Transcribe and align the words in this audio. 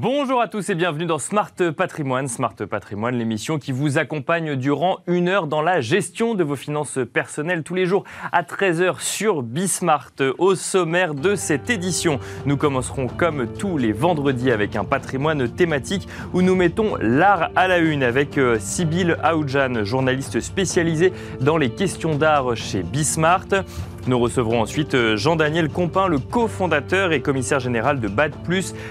Bonjour 0.00 0.40
à 0.40 0.46
tous 0.46 0.70
et 0.70 0.76
bienvenue 0.76 1.06
dans 1.06 1.18
Smart 1.18 1.50
Patrimoine. 1.76 2.28
Smart 2.28 2.54
Patrimoine, 2.54 3.16
l'émission 3.16 3.58
qui 3.58 3.72
vous 3.72 3.98
accompagne 3.98 4.54
durant 4.54 5.00
une 5.08 5.26
heure 5.26 5.48
dans 5.48 5.60
la 5.60 5.80
gestion 5.80 6.36
de 6.36 6.44
vos 6.44 6.54
finances 6.54 7.00
personnelles 7.12 7.64
tous 7.64 7.74
les 7.74 7.84
jours 7.84 8.04
à 8.30 8.44
13h 8.44 9.00
sur 9.00 9.42
Bismart. 9.42 10.12
Au 10.38 10.54
sommaire 10.54 11.14
de 11.14 11.34
cette 11.34 11.68
édition, 11.68 12.20
nous 12.46 12.56
commencerons 12.56 13.08
comme 13.08 13.48
tous 13.58 13.76
les 13.76 13.90
vendredis 13.90 14.52
avec 14.52 14.76
un 14.76 14.84
patrimoine 14.84 15.48
thématique 15.48 16.06
où 16.32 16.42
nous 16.42 16.54
mettons 16.54 16.94
l'art 17.00 17.50
à 17.56 17.66
la 17.66 17.78
une 17.78 18.04
avec 18.04 18.38
euh, 18.38 18.56
Sybille 18.60 19.16
Aoudjan, 19.24 19.82
journaliste 19.82 20.38
spécialisée 20.38 21.12
dans 21.40 21.56
les 21.56 21.70
questions 21.70 22.14
d'art 22.14 22.54
chez 22.54 22.84
Bismart. 22.84 23.48
Nous 24.08 24.18
recevrons 24.18 24.62
ensuite 24.62 24.94
euh, 24.94 25.18
Jean-Daniel 25.18 25.68
Compin, 25.68 26.08
le 26.08 26.18
cofondateur 26.18 27.12
et 27.12 27.20
commissaire 27.20 27.60
général 27.60 28.00
de 28.00 28.08
BAD 28.08 28.32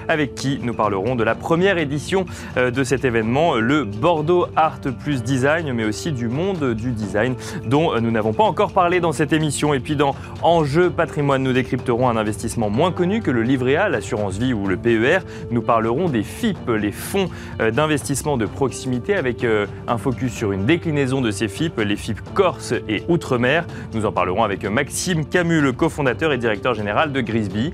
avec 0.07 0.35
qui 0.35 0.59
nous 0.61 0.75
parlerons 0.75 1.15
de 1.15 1.23
la 1.23 1.33
première 1.33 1.79
édition 1.79 2.27
euh, 2.55 2.69
de 2.69 2.83
cet 2.83 3.03
événement, 3.03 3.55
le 3.55 3.83
Bordeaux 3.83 4.45
Art 4.55 4.79
Plus 4.99 5.23
Design, 5.23 5.73
mais 5.73 5.85
aussi 5.85 6.11
du 6.11 6.27
monde 6.27 6.75
du 6.75 6.91
design, 6.91 7.33
dont 7.65 7.95
euh, 7.95 7.99
nous 7.99 8.11
n'avons 8.11 8.31
pas 8.31 8.43
encore 8.43 8.73
parlé 8.73 8.99
dans 8.99 9.11
cette 9.11 9.33
émission. 9.33 9.73
Et 9.73 9.79
puis 9.79 9.95
dans 9.95 10.15
Enjeu 10.43 10.91
patrimoine, 10.91 11.41
nous 11.41 11.53
décrypterons 11.53 12.07
un 12.07 12.15
investissement 12.15 12.69
moins 12.69 12.91
connu 12.91 13.23
que 13.23 13.31
le 13.31 13.41
livret 13.41 13.75
A, 13.75 13.89
l'assurance 13.89 14.37
vie 14.37 14.53
ou 14.53 14.67
le 14.67 14.77
PER. 14.77 15.21
Nous 15.49 15.63
parlerons 15.63 16.09
des 16.09 16.21
FIP, 16.21 16.59
les 16.69 16.91
fonds 16.91 17.27
d'investissement 17.59 18.37
de 18.37 18.45
proximité, 18.45 19.15
avec 19.15 19.45
un 19.87 19.97
focus 19.97 20.33
sur 20.33 20.51
une 20.51 20.65
déclinaison 20.65 21.21
de 21.21 21.31
ces 21.31 21.47
FIP, 21.47 21.79
les 21.79 21.95
FIP 21.95 22.19
Corse 22.35 22.75
et 22.87 23.03
Outre-mer. 23.07 23.65
Nous 23.93 24.05
en 24.05 24.11
parlerons 24.11 24.43
avec 24.43 24.63
Maxime 24.65 25.06
Camus, 25.15 25.61
le 25.61 25.71
cofondateur 25.71 26.33
et 26.33 26.37
directeur 26.37 26.73
général 26.73 27.13
de 27.13 27.21
Grisby. 27.21 27.71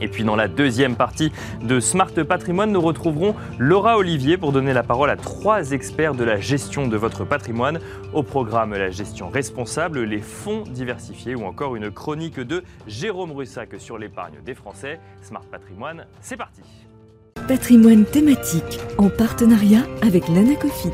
Et 0.00 0.08
puis 0.08 0.24
dans 0.24 0.36
la 0.36 0.48
deuxième 0.48 0.96
partie 0.96 1.32
de 1.62 1.80
Smart 1.80 2.12
Patrimoine, 2.12 2.70
nous 2.72 2.80
retrouverons 2.80 3.34
Laura 3.58 3.98
Olivier 3.98 4.36
pour 4.36 4.52
donner 4.52 4.72
la 4.72 4.82
parole 4.82 5.10
à 5.10 5.16
trois 5.16 5.72
experts 5.72 6.14
de 6.14 6.24
la 6.24 6.38
gestion 6.38 6.86
de 6.86 6.96
votre 6.96 7.24
patrimoine. 7.24 7.80
Au 8.12 8.22
programme 8.22 8.72
la 8.72 8.90
gestion 8.90 9.28
responsable, 9.28 10.02
les 10.02 10.20
fonds 10.20 10.64
diversifiés 10.68 11.34
ou 11.34 11.44
encore 11.44 11.76
une 11.76 11.90
chronique 11.90 12.40
de 12.40 12.62
Jérôme 12.86 13.32
Russac 13.32 13.70
sur 13.78 13.98
l'épargne 13.98 14.36
des 14.44 14.54
Français. 14.54 14.98
Smart 15.22 15.44
Patrimoine, 15.50 16.06
c'est 16.20 16.36
parti. 16.36 16.62
Patrimoine 17.48 18.04
thématique 18.04 18.80
en 18.98 19.08
partenariat 19.08 19.82
avec 20.02 20.28
l'Anacofi. 20.28 20.90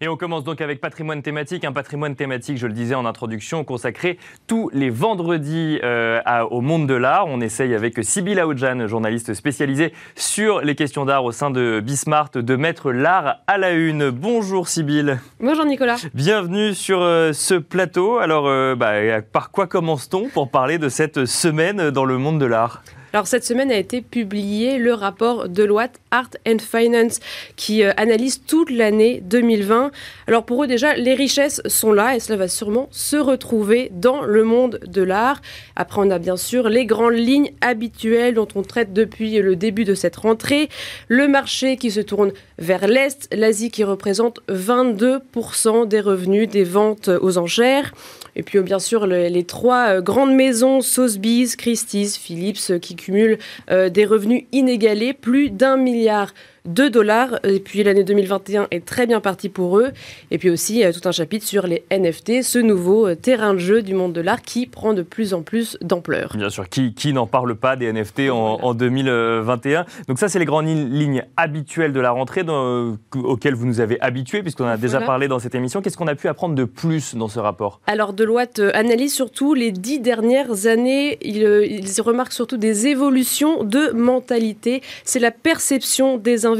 Et 0.00 0.08
on 0.08 0.16
commence 0.16 0.42
donc 0.42 0.60
avec 0.60 0.80
patrimoine 0.80 1.22
thématique, 1.22 1.64
un 1.64 1.72
patrimoine 1.72 2.16
thématique, 2.16 2.58
je 2.58 2.66
le 2.66 2.72
disais 2.72 2.96
en 2.96 3.06
introduction, 3.06 3.62
consacré 3.62 4.18
tous 4.48 4.68
les 4.72 4.90
vendredis 4.90 5.78
euh, 5.84 6.20
au 6.50 6.60
monde 6.60 6.88
de 6.88 6.94
l'art. 6.94 7.26
On 7.28 7.40
essaye 7.40 7.74
avec 7.74 8.02
Sybille 8.02 8.40
Aoudjan, 8.40 8.88
journaliste 8.88 9.34
spécialisée 9.34 9.92
sur 10.16 10.62
les 10.62 10.74
questions 10.74 11.04
d'art 11.04 11.24
au 11.24 11.30
sein 11.30 11.52
de 11.52 11.78
Bismart, 11.78 12.30
de 12.34 12.56
mettre 12.56 12.90
l'art 12.90 13.36
à 13.46 13.56
la 13.56 13.70
une. 13.70 14.10
Bonjour 14.10 14.66
Sybille. 14.66 15.16
Bonjour 15.38 15.64
Nicolas. 15.64 15.96
Bienvenue 16.12 16.74
sur 16.74 17.00
euh, 17.00 17.32
ce 17.32 17.54
plateau. 17.54 18.18
Alors, 18.18 18.48
euh, 18.48 18.74
bah, 18.74 19.22
par 19.22 19.52
quoi 19.52 19.68
commence-t-on 19.68 20.28
pour 20.28 20.50
parler 20.50 20.78
de 20.78 20.88
cette 20.88 21.24
semaine 21.24 21.90
dans 21.90 22.04
le 22.04 22.18
monde 22.18 22.40
de 22.40 22.46
l'art? 22.46 22.82
Alors 23.14 23.28
cette 23.28 23.44
semaine 23.44 23.70
a 23.70 23.76
été 23.76 24.00
publié 24.00 24.76
le 24.76 24.92
rapport 24.92 25.48
Deloitte 25.48 26.00
Art 26.10 26.30
and 26.48 26.58
Finance 26.58 27.20
qui 27.54 27.84
euh, 27.84 27.92
analyse 27.96 28.42
toute 28.44 28.70
l'année 28.70 29.22
2020. 29.24 29.92
Alors 30.26 30.44
pour 30.44 30.64
eux 30.64 30.66
déjà, 30.66 30.96
les 30.96 31.14
richesses 31.14 31.62
sont 31.66 31.92
là 31.92 32.16
et 32.16 32.18
cela 32.18 32.36
va 32.36 32.48
sûrement 32.48 32.88
se 32.90 33.14
retrouver 33.14 33.92
dans 33.92 34.22
le 34.22 34.42
monde 34.42 34.80
de 34.84 35.00
l'art. 35.00 35.40
Après 35.76 36.00
on 36.00 36.10
a 36.10 36.18
bien 36.18 36.36
sûr 36.36 36.68
les 36.68 36.86
grandes 36.86 37.14
lignes 37.14 37.52
habituelles 37.60 38.34
dont 38.34 38.48
on 38.56 38.62
traite 38.62 38.92
depuis 38.92 39.38
le 39.38 39.54
début 39.54 39.84
de 39.84 39.94
cette 39.94 40.16
rentrée. 40.16 40.68
Le 41.06 41.28
marché 41.28 41.76
qui 41.76 41.92
se 41.92 42.00
tourne 42.00 42.32
vers 42.58 42.88
l'Est, 42.88 43.28
l'Asie 43.32 43.70
qui 43.70 43.84
représente 43.84 44.40
22% 44.48 45.86
des 45.86 46.00
revenus 46.00 46.48
des 46.48 46.64
ventes 46.64 47.08
aux 47.20 47.38
enchères. 47.38 47.92
Et 48.36 48.42
puis 48.42 48.60
bien 48.60 48.78
sûr 48.78 49.06
les 49.06 49.44
trois 49.44 49.96
euh, 49.96 50.00
grandes 50.00 50.34
maisons, 50.34 50.80
Sotheby's, 50.80 51.56
Christie's, 51.56 52.16
Philips, 52.16 52.80
qui 52.80 52.96
cumulent 52.96 53.38
euh, 53.70 53.88
des 53.88 54.04
revenus 54.04 54.44
inégalés, 54.52 55.12
plus 55.12 55.50
d'un 55.50 55.76
milliard 55.76 56.34
2 56.66 56.88
dollars. 56.88 57.38
Et 57.44 57.60
puis 57.60 57.82
l'année 57.82 58.04
2021 58.04 58.68
est 58.70 58.84
très 58.84 59.06
bien 59.06 59.20
partie 59.20 59.48
pour 59.48 59.78
eux. 59.78 59.90
Et 60.30 60.38
puis 60.38 60.48
aussi 60.48 60.82
euh, 60.82 60.92
tout 60.92 61.06
un 61.06 61.12
chapitre 61.12 61.46
sur 61.46 61.66
les 61.66 61.84
NFT, 61.90 62.42
ce 62.42 62.58
nouveau 62.58 63.06
euh, 63.06 63.14
terrain 63.14 63.52
de 63.52 63.58
jeu 63.58 63.82
du 63.82 63.94
monde 63.94 64.12
de 64.12 64.20
l'art 64.20 64.40
qui 64.40 64.66
prend 64.66 64.94
de 64.94 65.02
plus 65.02 65.34
en 65.34 65.42
plus 65.42 65.76
d'ampleur. 65.82 66.32
Bien 66.36 66.48
sûr, 66.48 66.68
qui, 66.68 66.94
qui 66.94 67.12
n'en 67.12 67.26
parle 67.26 67.54
pas 67.54 67.76
des 67.76 67.92
NFT 67.92 68.30
en, 68.30 68.74
2021 68.74 69.84
Donc 70.08 70.18
ça, 70.18 70.28
c'est 70.28 70.38
les 70.38 70.44
grandes 70.46 70.66
lignes 70.66 71.24
habituelles 71.36 71.92
de 71.92 72.00
la 72.00 72.10
rentrée 72.10 72.44
dans, 72.44 72.96
auxquelles 73.14 73.54
vous 73.54 73.66
nous 73.66 73.80
avez 73.80 74.00
habitués, 74.00 74.42
puisqu'on 74.42 74.66
a 74.66 74.76
déjà 74.76 75.00
parlé 75.00 75.28
dans 75.28 75.38
cette 75.38 75.54
émission. 75.54 75.82
Qu'est-ce 75.82 75.96
qu'on 75.96 76.06
a 76.06 76.14
pu 76.14 76.28
apprendre 76.28 76.54
de 76.54 76.64
plus 76.64 77.14
dans 77.14 77.28
ce 77.28 77.38
rapport? 77.38 77.80
Alors 77.86 78.14
Deloitte 78.14 78.60
euh, 78.60 78.70
analyse 78.74 79.12
surtout 79.12 79.54
les 79.54 79.70
dix 79.70 80.00
dernières 80.00 80.66
années. 80.66 81.18
Il, 81.20 81.42
il 81.42 82.00
remarque 82.00 82.32
surtout 82.32 82.56
des 82.56 82.86
évolutions 82.86 83.64
de 83.64 83.90
mentalité. 83.90 84.82
C'est 85.04 85.20
la 85.20 85.30
perception 85.30 86.16
des 86.16 86.46
investisseurs 86.46 86.53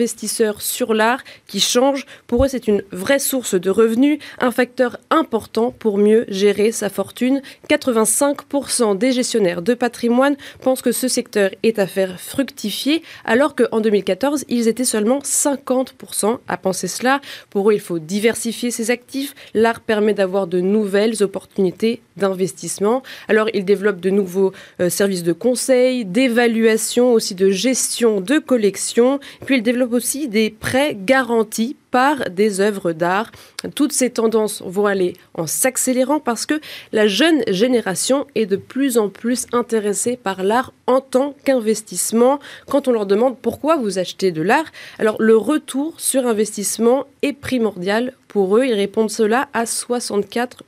sur 0.61 0.95
l'art 0.95 1.23
qui 1.47 1.61
change. 1.61 2.07
Pour 2.27 2.45
eux, 2.45 2.49
c'est 2.49 2.69
une 2.69 2.83
vraie 2.93 3.19
source 3.19 3.55
de 3.55 3.71
revenus, 3.71 4.19
un 4.41 4.51
facteur 4.51 4.99
important 5.11 5.71
pour 5.71 5.99
mieux 5.99 6.25
gérer 6.29 6.73
sa 6.73 6.89
fortune. 6.89 7.41
85% 7.69 8.97
des 8.99 9.13
gestionnaires 9.13 9.63
de 9.63 9.75
patrimoine 9.75 10.37
pensent 10.63 10.83
que 10.83 10.93
ce 10.93 11.09
secteur 11.09 11.51
est 11.63 11.79
à 11.79 11.87
faire 11.87 12.21
fructifier, 12.21 13.03
alors 13.25 13.55
qu'en 13.55 13.81
2014, 13.81 14.45
ils 14.49 14.69
étaient 14.69 14.85
seulement 14.85 15.21
50% 15.21 16.39
à 16.49 16.57
penser 16.57 16.89
cela. 16.89 17.21
Pour 17.51 17.71
eux, 17.71 17.75
il 17.75 17.81
faut 17.81 17.99
diversifier 17.99 18.71
ses 18.71 18.91
actifs. 18.91 19.35
L'art 19.55 19.81
permet 19.81 20.15
d'avoir 20.15 20.47
de 20.47 20.61
nouvelles 20.61 21.23
opportunités 21.23 22.03
d'investissement. 22.17 23.03
Alors, 23.29 23.49
ils 23.55 23.65
développent 23.65 24.01
de 24.01 24.11
nouveaux 24.11 24.53
euh, 24.81 24.89
services 24.89 25.23
de 25.23 25.33
conseil, 25.33 26.05
d'évaluation, 26.05 27.13
aussi 27.13 27.35
de 27.35 27.51
gestion 27.51 28.21
de 28.21 28.39
collection. 28.39 29.21
Puis, 29.47 29.57
ils 29.57 29.63
développent 29.63 29.93
aussi 29.93 30.29
des 30.29 30.51
prêts 30.51 30.97
garantis 30.99 31.77
par 31.95 32.29
des 32.29 32.61
œuvres 32.61 32.91
d'art. 32.91 33.31
Toutes 33.77 33.93
ces 33.93 34.11
tendances 34.11 34.63
vont 34.67 34.87
aller 34.87 35.13
en 35.35 35.47
s'accélérant 35.47 36.19
parce 36.19 36.45
que 36.45 36.61
la 36.91 37.07
jeune 37.07 37.45
génération 37.47 38.27
est 38.35 38.47
de 38.47 38.57
plus 38.57 38.99
en 38.99 39.09
plus 39.09 39.47
intéressée 39.53 40.17
par 40.17 40.43
l'art 40.43 40.73
en 40.89 41.01
tant 41.01 41.37
qu'investissement. 41.45 42.41
Quand 42.69 42.89
on 42.89 42.93
leur 42.93 43.07
demande 43.07 43.39
pourquoi 43.39 43.77
vous 43.77 44.01
achetez 44.01 44.33
de 44.33 44.43
l'art, 44.43 44.67
alors 44.99 45.15
le 45.21 45.37
retour 45.37 45.95
sur 46.01 46.27
investissement 46.27 47.05
est 47.23 47.33
primordial 47.33 48.13
pour 48.27 48.59
eux. 48.59 48.65
Ils 48.65 48.75
répondent 48.75 49.09
cela 49.09 49.49
à 49.53 49.65
64 49.65 50.65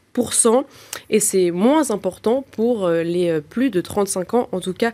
et 1.11 1.21
c'est 1.21 1.51
moins 1.51 1.91
important 1.91 2.45
pour 2.53 2.87
euh, 2.87 3.03
les 3.03 3.31
euh, 3.31 3.41
plus 3.41 3.71
de 3.71 3.81
35 3.81 4.35
ans. 4.35 4.49
En 4.53 4.61
tout 4.61 4.73
cas, 4.73 4.93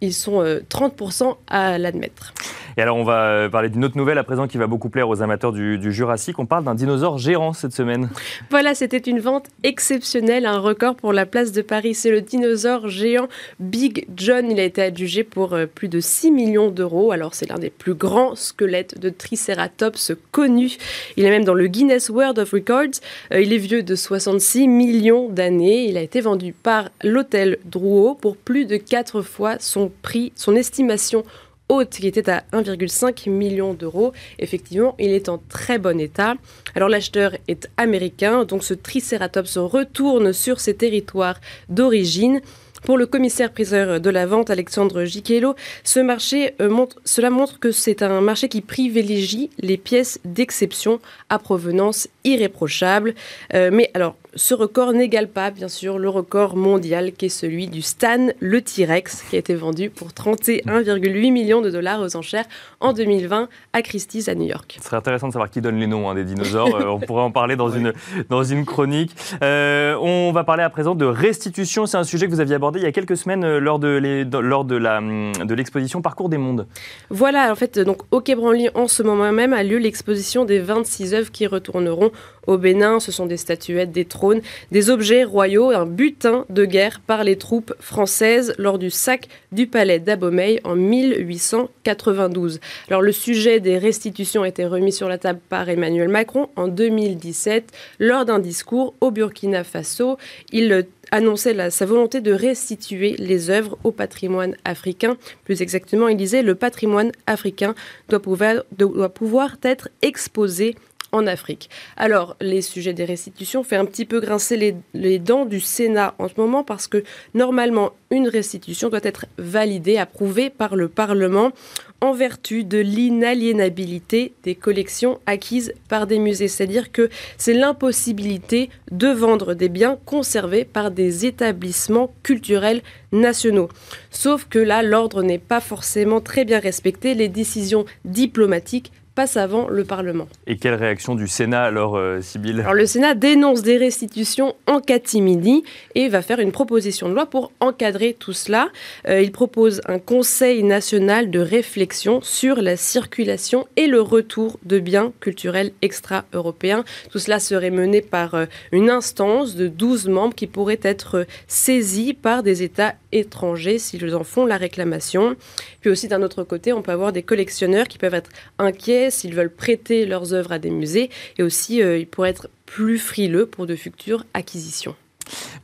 ils 0.00 0.14
sont 0.14 0.42
30% 0.42 1.24
euh, 1.24 1.32
à 1.46 1.78
l'admettre. 1.78 2.34
Et 2.76 2.82
alors, 2.82 2.96
on 2.98 3.04
va 3.04 3.48
parler 3.48 3.70
d'une 3.70 3.84
autre 3.86 3.96
nouvelle 3.96 4.18
à 4.18 4.24
présent 4.24 4.46
qui 4.46 4.58
va 4.58 4.66
beaucoup 4.66 4.90
plaire 4.90 5.08
aux 5.08 5.22
amateurs 5.22 5.52
du, 5.52 5.92
Jurassique. 5.92 6.38
On 6.38 6.44
parle 6.44 6.64
d'un 6.64 6.74
dinosaure 6.74 7.16
géant 7.16 7.54
cette 7.54 7.72
semaine. 7.72 8.10
Voilà, 8.50 8.74
c'était 8.74 8.98
une 8.98 9.18
vente 9.18 9.46
exceptionnelle, 9.62 10.44
un 10.44 10.58
record 10.58 10.94
pour 10.94 11.14
la 11.14 11.24
place 11.24 11.52
de 11.52 11.62
Paris. 11.62 11.94
C'est 11.94 12.10
le 12.10 12.20
dinosaure 12.20 12.88
géant 12.88 13.28
Big 13.60 14.06
John. 14.14 14.50
Il 14.50 14.60
a 14.60 14.64
été 14.64 14.82
adjugé 14.82 15.24
pour 15.24 15.56
plus 15.74 15.88
de 15.88 16.00
6 16.00 16.30
millions 16.30 16.70
d'euros. 16.70 17.12
Alors, 17.12 17.34
c'est 17.34 17.48
l'un 17.48 17.58
des 17.58 17.70
plus 17.70 17.94
grands 17.94 18.34
squelettes 18.34 19.00
de 19.00 19.08
Triceratops 19.08 20.12
connus. 20.30 20.76
Il 21.16 21.24
est 21.24 21.30
même 21.30 21.44
dans 21.44 21.54
le 21.54 21.68
Guinness 21.68 22.10
World 22.10 22.38
of 22.38 22.50
Records. 22.50 23.00
il 23.30 23.54
est 23.54 23.58
vieux 23.58 23.82
de 23.82 23.94
66 23.94 24.68
millions 24.68 25.30
d'années. 25.30 25.88
Il 25.88 25.96
a 25.96 26.02
été 26.02 26.20
vendu 26.20 26.52
par 26.52 26.90
l'hôtel 27.02 27.56
Drouot 27.64 28.16
pour 28.20 28.36
plus 28.36 28.66
de 28.66 28.76
4 28.76 29.22
fois 29.22 29.56
son 29.60 29.90
prix, 30.02 30.32
son 30.36 30.54
estimation 30.56 31.24
haute 31.68 31.90
qui 31.90 32.06
était 32.06 32.30
à 32.30 32.44
1,5 32.52 33.28
million 33.30 33.74
d'euros. 33.74 34.12
Effectivement, 34.38 34.94
il 34.98 35.10
est 35.10 35.28
en 35.28 35.38
très 35.38 35.78
bon 35.78 36.00
état. 36.00 36.34
Alors 36.74 36.88
l'acheteur 36.88 37.36
est 37.48 37.68
américain, 37.76 38.44
donc 38.44 38.62
ce 38.64 38.74
Triceratops 38.74 39.56
retourne 39.56 40.32
sur 40.32 40.60
ses 40.60 40.74
territoires 40.74 41.40
d'origine. 41.68 42.40
Pour 42.82 42.98
le 42.98 43.06
commissaire-priseur 43.06 44.00
de 44.00 44.10
la 44.10 44.26
vente, 44.26 44.48
Alexandre 44.48 45.04
Giquello, 45.04 45.56
ce 45.82 45.98
marché 45.98 46.54
euh, 46.60 46.68
montre, 46.68 47.00
cela 47.04 47.30
montre 47.30 47.58
que 47.58 47.72
c'est 47.72 48.00
un 48.02 48.20
marché 48.20 48.48
qui 48.48 48.60
privilégie 48.60 49.50
les 49.58 49.76
pièces 49.76 50.20
d'exception 50.24 51.00
à 51.28 51.40
provenance 51.40 52.06
irréprochable. 52.22 53.14
Euh, 53.54 53.70
mais 53.72 53.90
alors, 53.94 54.14
ce 54.36 54.54
record 54.54 54.92
n'égale 54.92 55.28
pas, 55.28 55.50
bien 55.50 55.68
sûr, 55.68 55.98
le 55.98 56.10
record 56.10 56.56
mondial 56.56 57.12
qui 57.12 57.26
est 57.26 57.30
celui 57.30 57.68
du 57.68 57.80
Stan 57.80 58.28
le 58.38 58.60
T-Rex, 58.60 59.22
qui 59.22 59.36
a 59.36 59.38
été 59.38 59.54
vendu 59.54 59.88
pour 59.88 60.08
31,8 60.08 61.32
millions 61.32 61.62
de 61.62 61.70
dollars 61.70 62.00
aux 62.02 62.16
enchères 62.16 62.44
en 62.80 62.92
2020 62.92 63.48
à 63.72 63.82
Christie's 63.82 64.28
à 64.28 64.34
New 64.34 64.46
York. 64.46 64.76
Ce 64.78 64.84
serait 64.84 64.98
intéressant 64.98 65.28
de 65.28 65.32
savoir 65.32 65.50
qui 65.50 65.62
donne 65.62 65.78
les 65.78 65.86
noms 65.86 66.10
hein, 66.10 66.14
des 66.14 66.24
dinosaures. 66.24 66.76
Euh, 66.76 66.86
on 66.86 67.00
pourrait 67.00 67.22
en 67.22 67.30
parler 67.30 67.56
dans, 67.56 67.70
une, 67.70 67.94
dans 68.28 68.44
une 68.44 68.66
chronique. 68.66 69.16
Euh, 69.42 69.96
on 70.00 70.32
va 70.32 70.44
parler 70.44 70.62
à 70.62 70.70
présent 70.70 70.94
de 70.94 71.06
restitution. 71.06 71.86
C'est 71.86 71.96
un 71.96 72.04
sujet 72.04 72.26
que 72.26 72.32
vous 72.32 72.40
aviez 72.40 72.56
abordé 72.56 72.80
il 72.80 72.82
y 72.82 72.86
a 72.86 72.92
quelques 72.92 73.16
semaines 73.16 73.44
euh, 73.44 73.58
lors 73.58 73.78
de, 73.78 73.88
les, 73.88 74.24
lors 74.24 74.66
de, 74.66 74.76
la, 74.76 75.00
de 75.00 75.54
l'exposition 75.54 76.02
Parcours 76.02 76.28
des 76.28 76.38
mondes. 76.38 76.66
Voilà, 77.08 77.50
en 77.50 77.54
fait, 77.54 77.78
donc 77.78 78.02
au 78.10 78.20
Quai 78.20 78.34
Branly, 78.34 78.68
en 78.74 78.86
ce 78.86 79.02
moment 79.02 79.32
même, 79.32 79.54
a 79.54 79.62
lieu 79.62 79.78
l'exposition 79.78 80.44
des 80.44 80.58
26 80.58 81.14
œuvres 81.14 81.32
qui 81.32 81.46
retourneront 81.46 82.10
au 82.46 82.58
Bénin. 82.58 83.00
Ce 83.00 83.10
sont 83.10 83.26
des 83.26 83.38
statuettes, 83.38 83.92
des 83.92 84.04
trônes, 84.04 84.25
des 84.70 84.90
objets 84.90 85.24
royaux, 85.24 85.70
un 85.70 85.86
butin 85.86 86.44
de 86.50 86.64
guerre 86.64 87.00
par 87.00 87.24
les 87.24 87.36
troupes 87.36 87.74
françaises 87.80 88.54
lors 88.58 88.78
du 88.78 88.90
sac 88.90 89.28
du 89.52 89.66
palais 89.66 89.98
d'Abomey 89.98 90.60
en 90.64 90.76
1892. 90.76 92.60
Alors 92.88 93.02
le 93.02 93.12
sujet 93.12 93.60
des 93.60 93.78
restitutions 93.78 94.42
a 94.42 94.48
été 94.48 94.64
remis 94.64 94.92
sur 94.92 95.08
la 95.08 95.18
table 95.18 95.40
par 95.48 95.68
Emmanuel 95.68 96.08
Macron 96.08 96.48
en 96.56 96.68
2017 96.68 97.72
lors 97.98 98.24
d'un 98.24 98.38
discours 98.38 98.94
au 99.00 99.10
Burkina 99.10 99.64
Faso. 99.64 100.18
Il 100.52 100.86
annonçait 101.10 101.70
sa 101.70 101.86
volonté 101.86 102.20
de 102.20 102.32
restituer 102.32 103.14
les 103.18 103.50
œuvres 103.50 103.78
au 103.84 103.92
patrimoine 103.92 104.56
africain. 104.64 105.16
Plus 105.44 105.62
exactement, 105.62 106.08
il 106.08 106.16
disait 106.16 106.42
le 106.42 106.54
patrimoine 106.54 107.12
africain 107.26 107.74
doit 108.08 108.20
pouvoir, 108.20 109.56
être 109.62 109.88
exposé 110.02 110.74
en 111.12 111.26
Afrique. 111.26 111.70
Alors, 111.96 112.36
les 112.40 112.62
sujets 112.62 112.92
des 112.92 113.04
restitutions 113.04 113.62
fait 113.62 113.76
un 113.76 113.84
petit 113.84 114.04
peu 114.04 114.20
grincer 114.20 114.74
les, 114.94 115.18
dents 115.18 115.44
du 115.44 115.60
Sénat 115.60 116.14
en 116.18 116.28
ce 116.28 116.34
moment 116.36 116.64
parce 116.64 116.86
que 116.86 117.04
normalement, 117.34 117.92
une 118.10 118.28
restitution 118.28 118.88
doit 118.88 119.00
être 119.02 119.26
validée, 119.38 119.98
approuvée 119.98 120.50
par 120.50 120.76
le 120.76 120.88
Parlement 120.88 121.52
en 122.00 122.12
vertu 122.12 122.64
de 122.64 122.78
l'inaliénabilité 122.78 124.34
des 124.42 124.54
collections 124.54 125.18
acquises 125.26 125.72
par 125.88 126.06
des 126.06 126.18
musées. 126.18 126.48
C'est-à-dire 126.48 126.92
que 126.92 127.08
c'est 127.38 127.54
l'impossibilité 127.54 128.70
de 128.90 129.08
vendre 129.08 129.54
des 129.54 129.68
biens 129.68 129.98
conservés 130.04 130.64
par 130.64 130.90
des 130.90 131.24
établissements 131.24 132.12
culturels 132.22 132.82
nationaux. 133.12 133.68
Sauf 134.10 134.46
que 134.48 134.58
là, 134.58 134.82
l'ordre 134.82 135.22
n'est 135.22 135.38
pas 135.38 135.60
forcément 135.60 136.20
très 136.20 136.44
bien 136.44 136.58
respecté. 136.58 137.14
Les 137.14 137.28
décisions 137.28 137.86
diplomatiques 138.04 138.92
passe 139.16 139.38
avant 139.38 139.68
le 139.68 139.82
Parlement. 139.82 140.28
Et 140.46 140.58
quelle 140.58 140.74
réaction 140.74 141.14
du 141.14 141.26
Sénat 141.26 141.64
alors, 141.64 141.96
euh, 141.96 142.20
Alors 142.58 142.74
le 142.74 142.84
Sénat 142.84 143.14
dénonce 143.14 143.62
des 143.62 143.78
restitutions 143.78 144.54
en 144.66 144.80
catimini 144.80 145.64
et 145.94 146.08
va 146.08 146.20
faire 146.20 146.38
une 146.38 146.52
proposition 146.52 147.08
de 147.08 147.14
loi 147.14 147.24
pour 147.24 147.50
encadrer 147.60 148.14
tout 148.16 148.34
cela. 148.34 148.68
Euh, 149.08 149.22
il 149.22 149.32
propose 149.32 149.80
un 149.86 149.98
Conseil 149.98 150.62
national 150.62 151.30
de 151.30 151.40
réflexion 151.40 152.20
sur 152.20 152.60
la 152.60 152.76
circulation 152.76 153.66
et 153.76 153.86
le 153.86 154.02
retour 154.02 154.58
de 154.64 154.78
biens 154.78 155.12
culturels 155.20 155.72
extra-européens. 155.80 156.84
Tout 157.10 157.18
cela 157.18 157.40
serait 157.40 157.70
mené 157.70 158.02
par 158.02 158.34
euh, 158.34 158.44
une 158.70 158.90
instance 158.90 159.56
de 159.56 159.66
12 159.66 160.08
membres 160.08 160.34
qui 160.34 160.46
pourrait 160.46 160.80
être 160.82 161.26
saisie 161.48 162.12
par 162.12 162.42
des 162.42 162.62
États 162.62 162.94
étrangers 163.12 163.78
s'ils 163.78 164.14
en 164.14 164.24
font 164.24 164.44
la 164.44 164.58
réclamation. 164.58 165.36
Puis 165.80 165.88
aussi 165.88 166.06
d'un 166.06 166.22
autre 166.22 166.44
côté, 166.44 166.74
on 166.74 166.82
peut 166.82 166.92
avoir 166.92 167.12
des 167.12 167.22
collectionneurs 167.22 167.88
qui 167.88 167.96
peuvent 167.96 168.12
être 168.12 168.30
inquiets 168.58 169.05
s'ils 169.10 169.34
veulent 169.34 169.54
prêter 169.54 170.06
leurs 170.06 170.32
œuvres 170.32 170.52
à 170.52 170.58
des 170.58 170.70
musées 170.70 171.10
et 171.38 171.42
aussi 171.42 171.82
euh, 171.82 171.98
ils 171.98 172.06
pourraient 172.06 172.30
être 172.30 172.48
plus 172.66 172.98
frileux 172.98 173.46
pour 173.46 173.66
de 173.66 173.76
futures 173.76 174.24
acquisitions. 174.34 174.96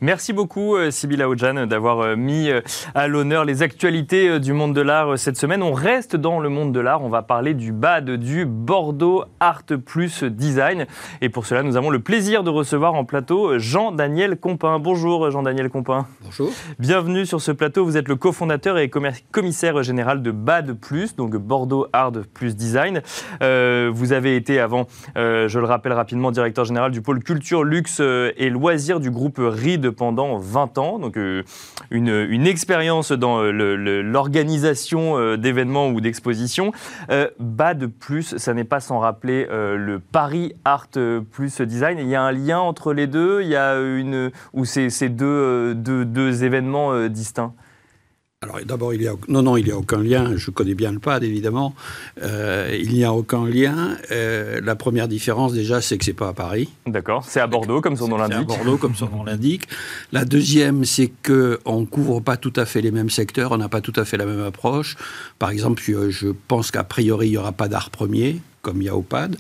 Merci 0.03 0.32
beaucoup, 0.32 0.75
euh, 0.75 0.91
Sybilla 0.91 1.29
Ojan, 1.29 1.67
d'avoir 1.67 2.00
euh, 2.00 2.17
mis 2.17 2.50
euh, 2.50 2.61
à 2.93 3.06
l'honneur 3.06 3.44
les 3.44 3.62
actualités 3.62 4.41
du 4.41 4.53
monde 4.53 4.75
de 4.75 4.81
l'art 4.81 5.17
cette 5.17 5.37
semaine. 5.37 5.62
On 5.62 5.75
reste 5.75 6.17
dans 6.17 6.41
le 6.41 6.49
monde 6.49 6.73
de 6.73 6.81
l'art. 6.81 7.05
On 7.05 7.09
va 7.09 7.23
parler 7.23 7.55
du 7.55 7.70
BAD, 7.70 8.11
du 8.11 8.44
Bordeaux 8.44 9.25
Art 9.38 9.62
Plus 9.87 10.25
Design. 10.25 10.87
Et 11.20 11.29
pour 11.29 11.47
cela, 11.47 11.62
nous 11.62 11.76
avons 11.76 11.91
le 11.91 12.00
plaisir 12.00 12.43
de 12.43 12.50
recevoir 12.50 12.94
en 12.94 13.05
plateau 13.05 13.61
Jean-Daniel 13.61 14.37
Compin. 14.37 14.81
Bonjour, 14.81 15.31
Jean-Daniel 15.31 15.70
Compin. 15.70 16.06
Bonjour. 16.23 16.50
Bienvenue 16.81 17.25
sur 17.25 17.41
ce 17.41 17.53
plateau. 17.53 17.85
Vous 17.85 17.97
êtes 17.97 18.08
le 18.08 18.17
cofondateur 18.17 18.79
et 18.79 18.91
commissaire 18.91 19.85
général 19.85 20.23
de 20.23 20.32
BAD 20.32 20.73
Plus, 20.73 21.15
donc 21.15 21.37
Bordeaux 21.37 21.87
Art 21.93 22.12
Plus 22.35 22.56
Design. 22.56 23.03
vous 23.41 24.12
avez 24.12 24.35
été 24.35 24.58
avant, 24.58 24.88
je 25.15 25.58
le 25.58 25.65
rappelle 25.65 25.93
rapidement, 25.93 26.32
directeur 26.32 26.65
général 26.65 26.91
du 26.91 27.03
pôle 27.03 27.23
culture, 27.23 27.62
luxe 27.62 28.00
et 28.00 28.50
loisirs 28.50 28.99
du 28.99 29.12
groupe 29.12 29.41
RID 29.52 29.90
pendant 29.90 30.38
20 30.38 30.78
ans, 30.78 30.99
donc 30.99 31.16
euh, 31.16 31.43
une, 31.90 32.46
expérience 32.46 33.12
dans 33.12 33.43
euh, 33.43 34.02
l'organisation 34.02 35.19
euh, 35.19 35.37
d'événements 35.37 35.88
ou 35.88 36.00
d'expositions. 36.00 36.72
bas 37.38 37.75
de 37.75 37.87
plus, 37.87 38.37
ça 38.37 38.54
n'est 38.54 38.64
pas 38.64 38.81
sans 38.81 38.99
rappeler 38.99 39.46
le 39.50 40.00
Paris 40.00 40.54
Art 40.64 40.88
plus 41.31 41.60
Design. 41.60 41.99
Il 41.99 42.08
y 42.08 42.14
a 42.14 42.22
un 42.22 42.32
lien 42.32 42.58
entre 42.58 42.93
les 42.93 43.06
deux, 43.06 43.43
il 43.43 43.49
y 43.49 43.56
a 43.56 43.78
une, 43.78 44.31
ou 44.52 44.64
deux, 44.64 45.75
deux 45.75 46.44
événements 46.44 47.08
distincts? 47.08 47.52
Alors 48.43 48.56
d'abord, 48.65 48.93
il 48.93 49.03
y 49.03 49.09
a 49.09 49.15
non 49.29 49.43
non, 49.43 49.56
il 49.56 49.67
n'y 49.67 49.71
a 49.71 49.77
aucun 49.77 50.03
lien. 50.03 50.37
Je 50.37 50.50
connais 50.50 50.75
bien 50.75 50.91
le 50.91 50.99
PAD 50.99 51.23
évidemment. 51.23 51.75
Euh, 52.23 52.77
il 52.79 52.93
n'y 52.93 53.05
a 53.05 53.12
aucun 53.12 53.47
lien. 53.47 53.97
Euh, 54.11 54.61
la 54.62 54.75
première 54.75 55.06
différence 55.06 55.53
déjà, 55.53 55.81
c'est 55.81 55.97
que 55.97 56.05
c'est 56.05 56.12
pas 56.12 56.29
à 56.29 56.33
Paris. 56.33 56.69
D'accord. 56.87 57.25
C'est 57.25 57.41
à 57.41 57.47
Bordeaux 57.47 57.81
comme 57.81 57.97
son 57.97 58.09
nom 58.09 58.17
l'indique. 58.17 58.49
C'est 58.49 58.55
à 58.55 58.56
Bordeaux 58.56 58.79
comme 58.79 58.97
son 58.97 59.09
nom 59.09 59.23
l'indique. 59.23 59.69
La 60.11 60.25
deuxième, 60.25 60.85
c'est 60.85 61.12
que 61.23 61.61
on 61.65 61.85
couvre 61.85 62.19
pas 62.19 62.37
tout 62.37 62.53
à 62.56 62.65
fait 62.65 62.81
les 62.81 62.91
mêmes 62.91 63.11
secteurs. 63.11 63.53
On 63.53 63.59
n'a 63.59 63.69
pas 63.69 63.81
tout 63.81 63.94
à 63.94 64.05
fait 64.05 64.17
la 64.17 64.27
même 64.27 64.43
approche. 64.43 64.97
Par 65.39 65.50
exemple, 65.50 65.81
je 65.83 66.29
pense 66.49 66.73
qu'a 66.73 66.85
priori 66.85 67.29
il 67.29 67.33
y 67.33 67.39
aura 67.39 67.53
pas 67.53 67.69
d'art 67.69 67.91
premier 67.91 68.41
comme 68.62 68.81
il 68.81 68.85
y 68.85 68.88
a 68.88 68.97
au 68.97 69.03
PAD. 69.03 69.37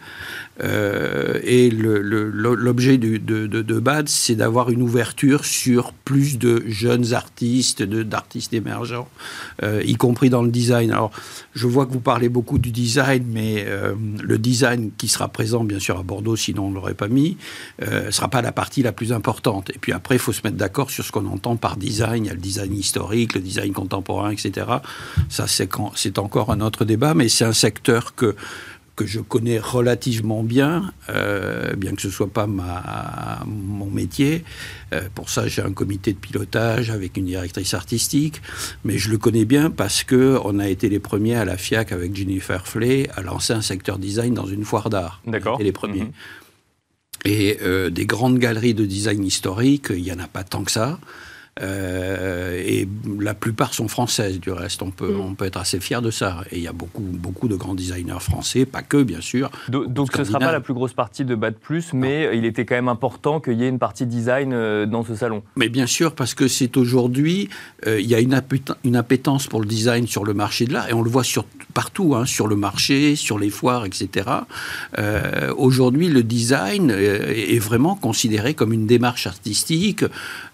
Euh, 0.62 1.38
et 1.44 1.70
l'objet 1.70 2.98
de, 2.98 3.78
BAD, 3.78 4.08
c'est 4.08 4.34
d'avoir 4.34 4.70
une 4.70 4.82
ouverture 4.82 5.44
sur 5.44 5.92
plus 5.92 6.38
de 6.38 6.64
jeunes 6.66 7.14
artistes, 7.14 7.82
d'artistes 7.82 8.52
émergents, 8.52 9.08
euh, 9.62 9.80
y 9.84 9.94
compris 9.94 10.28
dans 10.28 10.42
le 10.42 10.50
design. 10.50 10.90
Alors, 10.90 11.12
je 11.54 11.66
vois 11.68 11.86
que 11.86 11.92
vous 11.92 12.00
parlez 12.00 12.28
beaucoup 12.28 12.58
du 12.58 12.72
design, 12.72 13.24
mais 13.28 13.64
euh, 13.66 13.94
le 14.20 14.38
design 14.38 14.90
qui 14.98 15.06
sera 15.06 15.28
présent, 15.28 15.62
bien 15.62 15.78
sûr, 15.78 15.98
à 15.98 16.02
Bordeaux, 16.02 16.36
sinon 16.36 16.66
on 16.66 16.70
ne 16.70 16.74
l'aurait 16.74 16.94
pas 16.94 17.08
mis, 17.08 17.36
ne 17.80 18.10
sera 18.10 18.28
pas 18.28 18.42
la 18.42 18.52
partie 18.52 18.82
la 18.82 18.92
plus 18.92 19.12
importante. 19.12 19.70
Et 19.70 19.78
puis 19.78 19.92
après, 19.92 20.16
il 20.16 20.20
faut 20.20 20.32
se 20.32 20.42
mettre 20.42 20.56
d'accord 20.56 20.90
sur 20.90 21.04
ce 21.04 21.12
qu'on 21.12 21.26
entend 21.26 21.56
par 21.56 21.76
design. 21.76 22.24
Il 22.24 22.28
y 22.28 22.30
a 22.30 22.34
le 22.34 22.40
design 22.40 22.74
historique, 22.74 23.34
le 23.34 23.40
design 23.40 23.72
contemporain, 23.72 24.30
etc. 24.30 24.66
Ça, 25.28 25.46
c'est 25.46 26.18
encore 26.18 26.50
un 26.50 26.60
autre 26.60 26.84
débat, 26.84 27.14
mais 27.14 27.28
c'est 27.28 27.44
un 27.44 27.52
secteur 27.52 28.16
que 28.16 28.34
que 29.02 29.08
je 29.08 29.20
connais 29.20 29.58
relativement 29.58 30.42
bien, 30.42 30.92
euh, 31.08 31.74
bien 31.74 31.94
que 31.94 32.02
ce 32.02 32.06
ne 32.06 32.12
soit 32.12 32.32
pas 32.32 32.46
ma, 32.46 33.42
mon 33.46 33.90
métier. 33.90 34.44
Euh, 34.92 35.02
pour 35.14 35.28
ça, 35.28 35.48
j'ai 35.48 35.62
un 35.62 35.72
comité 35.72 36.12
de 36.12 36.18
pilotage 36.18 36.90
avec 36.90 37.16
une 37.16 37.26
directrice 37.26 37.74
artistique, 37.74 38.40
mais 38.84 38.98
je 38.98 39.10
le 39.10 39.18
connais 39.18 39.44
bien 39.44 39.70
parce 39.70 40.04
que 40.04 40.38
on 40.44 40.58
a 40.58 40.68
été 40.68 40.88
les 40.88 41.00
premiers 41.00 41.36
à 41.36 41.44
la 41.44 41.56
FIAC 41.56 41.92
avec 41.92 42.14
Jennifer 42.14 42.66
Flay 42.66 43.08
à 43.14 43.22
lancer 43.22 43.52
un 43.52 43.62
secteur 43.62 43.98
design 43.98 44.34
dans 44.34 44.46
une 44.46 44.64
foire 44.64 44.90
d'art. 44.90 45.20
D'accord. 45.26 45.60
Et 45.60 45.64
les 45.64 45.72
premiers. 45.72 46.04
Mhm. 46.04 46.12
Et 47.24 47.58
euh, 47.62 47.90
des 47.90 48.06
grandes 48.06 48.38
galeries 48.38 48.74
de 48.74 48.84
design 48.84 49.24
historique, 49.24 49.86
il 49.90 50.02
n'y 50.02 50.12
en 50.12 50.18
a 50.18 50.28
pas 50.28 50.44
tant 50.44 50.64
que 50.64 50.70
ça. 50.72 50.98
Euh, 51.60 52.62
et 52.64 52.88
la 53.20 53.34
plupart 53.34 53.74
sont 53.74 53.88
françaises, 53.88 54.40
du 54.40 54.50
reste. 54.50 54.82
On 54.82 54.90
peut, 54.90 55.12
mm. 55.12 55.20
on 55.20 55.34
peut 55.34 55.44
être 55.44 55.58
assez 55.58 55.80
fier 55.80 56.00
de 56.00 56.10
ça. 56.10 56.44
Et 56.50 56.56
il 56.56 56.62
y 56.62 56.68
a 56.68 56.72
beaucoup, 56.72 57.02
beaucoup 57.02 57.48
de 57.48 57.56
grands 57.56 57.74
designers 57.74 58.20
français, 58.20 58.64
pas 58.64 58.82
que, 58.82 59.02
bien 59.02 59.20
sûr. 59.20 59.50
donc, 59.68 60.12
ce 60.12 60.20
ne 60.20 60.24
sera 60.24 60.38
pas 60.38 60.52
la 60.52 60.60
plus 60.60 60.74
grosse 60.74 60.94
partie 60.94 61.24
de 61.24 61.34
Bad 61.34 61.54
Plus, 61.54 61.92
mais 61.92 62.36
il 62.36 62.46
était 62.46 62.64
quand 62.64 62.74
même 62.74 62.88
important 62.88 63.40
qu'il 63.40 63.54
y 63.54 63.64
ait 63.64 63.68
une 63.68 63.78
partie 63.78 64.06
design 64.06 64.52
euh, 64.52 64.86
dans 64.86 65.04
ce 65.04 65.14
salon. 65.14 65.42
Mais 65.56 65.68
bien 65.68 65.86
sûr, 65.86 66.14
parce 66.14 66.34
que 66.34 66.48
c'est 66.48 66.76
aujourd'hui, 66.76 67.50
euh, 67.86 68.00
il 68.00 68.06
y 68.06 68.14
a 68.14 68.20
une, 68.20 68.40
une 68.84 68.96
appétence 68.96 69.46
pour 69.46 69.60
le 69.60 69.66
design 69.66 70.06
sur 70.06 70.24
le 70.24 70.32
marché 70.32 70.64
de 70.64 70.72
l'art, 70.72 70.88
et 70.88 70.94
on 70.94 71.02
le 71.02 71.10
voit 71.10 71.24
sur, 71.24 71.44
partout, 71.74 72.14
hein, 72.14 72.24
sur 72.24 72.46
le 72.46 72.56
marché, 72.56 73.14
sur 73.14 73.38
les 73.38 73.50
foires, 73.50 73.84
etc. 73.84 74.26
aujourd'hui, 75.56 76.08
le 76.08 76.22
design 76.22 76.90
est 76.90 77.58
vraiment 77.58 77.94
considéré 77.94 78.54
comme 78.54 78.72
une 78.72 78.86
démarche 78.86 79.26
artistique, 79.26 80.04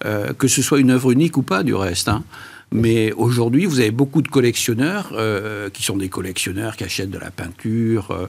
que 0.01 0.49
ce 0.49 0.63
soit 0.63 0.81
une 0.81 0.88
œuvre 0.91 1.13
unique 1.13 1.37
ou 1.37 1.43
pas, 1.43 1.63
du 1.63 1.75
reste. 1.75 2.09
Hein. 2.09 2.25
Mais 2.71 3.13
aujourd'hui, 3.13 3.65
vous 3.65 3.81
avez 3.81 3.91
beaucoup 3.91 4.21
de 4.21 4.29
collectionneurs 4.29 5.11
euh, 5.13 5.71
qui 5.71 5.83
sont 5.83 5.97
des 5.97 6.11
collectionneurs 6.11 6.77
qui 6.77 6.85
achètent 6.85 7.11
de 7.11 7.19
la 7.19 7.31
peinture, 7.31 8.11
euh, 8.11 8.27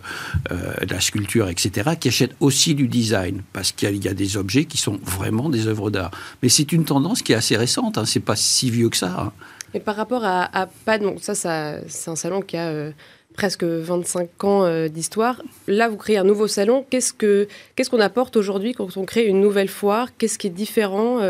euh, 0.51 0.85
de 0.85 0.93
la 0.93 1.01
sculpture, 1.01 1.49
etc., 1.49 1.91
qui 1.99 2.07
achètent 2.07 2.35
aussi 2.39 2.73
du 2.73 2.87
design 2.87 3.41
parce 3.51 3.73
qu'il 3.73 4.03
y, 4.03 4.07
a 4.07 4.13
des 4.13 4.37
objets 4.37 4.63
qui 4.63 4.77
sont 4.77 4.97
vraiment 5.03 5.49
des 5.49 5.67
œuvres 5.67 5.91
d'art. 5.91 6.11
Mais 6.41 6.47
c'est 6.47 6.71
une 6.71 6.85
tendance 6.85 7.21
qui 7.21 7.33
est 7.33 7.35
assez 7.35 7.57
récente. 7.57 7.97
Hein, 7.97 8.05
c'est 8.05 8.21
pas 8.21 8.37
si 8.37 8.69
vieux 8.69 8.89
que 8.89 8.97
ça. 8.97 9.13
Hein. 9.19 9.31
Et 9.73 9.81
par 9.81 9.97
rapport 9.97 10.23
à, 10.23 10.45
à 10.57 10.69
ça, 11.17 11.35
ça 11.35 11.75
c'est 11.87 12.09
un 12.09 12.15
salon 12.15 12.41
qui 12.41 12.55
a 12.55 12.91
presque 13.39 13.63
25 13.63 14.43
ans 14.43 14.87
d'histoire. 14.89 15.41
Là, 15.67 15.87
vous 15.87 15.95
créez 15.95 16.17
un 16.17 16.25
nouveau 16.25 16.47
salon. 16.47 16.85
Qu'est-ce 16.89 17.89
qu'on 17.89 17.99
apporte 18.01 18.35
aujourd'hui 18.35 18.73
quand 18.73 18.97
on 18.97 19.05
crée 19.05 19.25
une 19.27 19.39
nouvelle 19.39 19.69
foire? 19.69 20.09
Qu'est-ce 20.17 20.37
qui 20.37 20.47
est 20.47 20.49
différent 20.65 21.21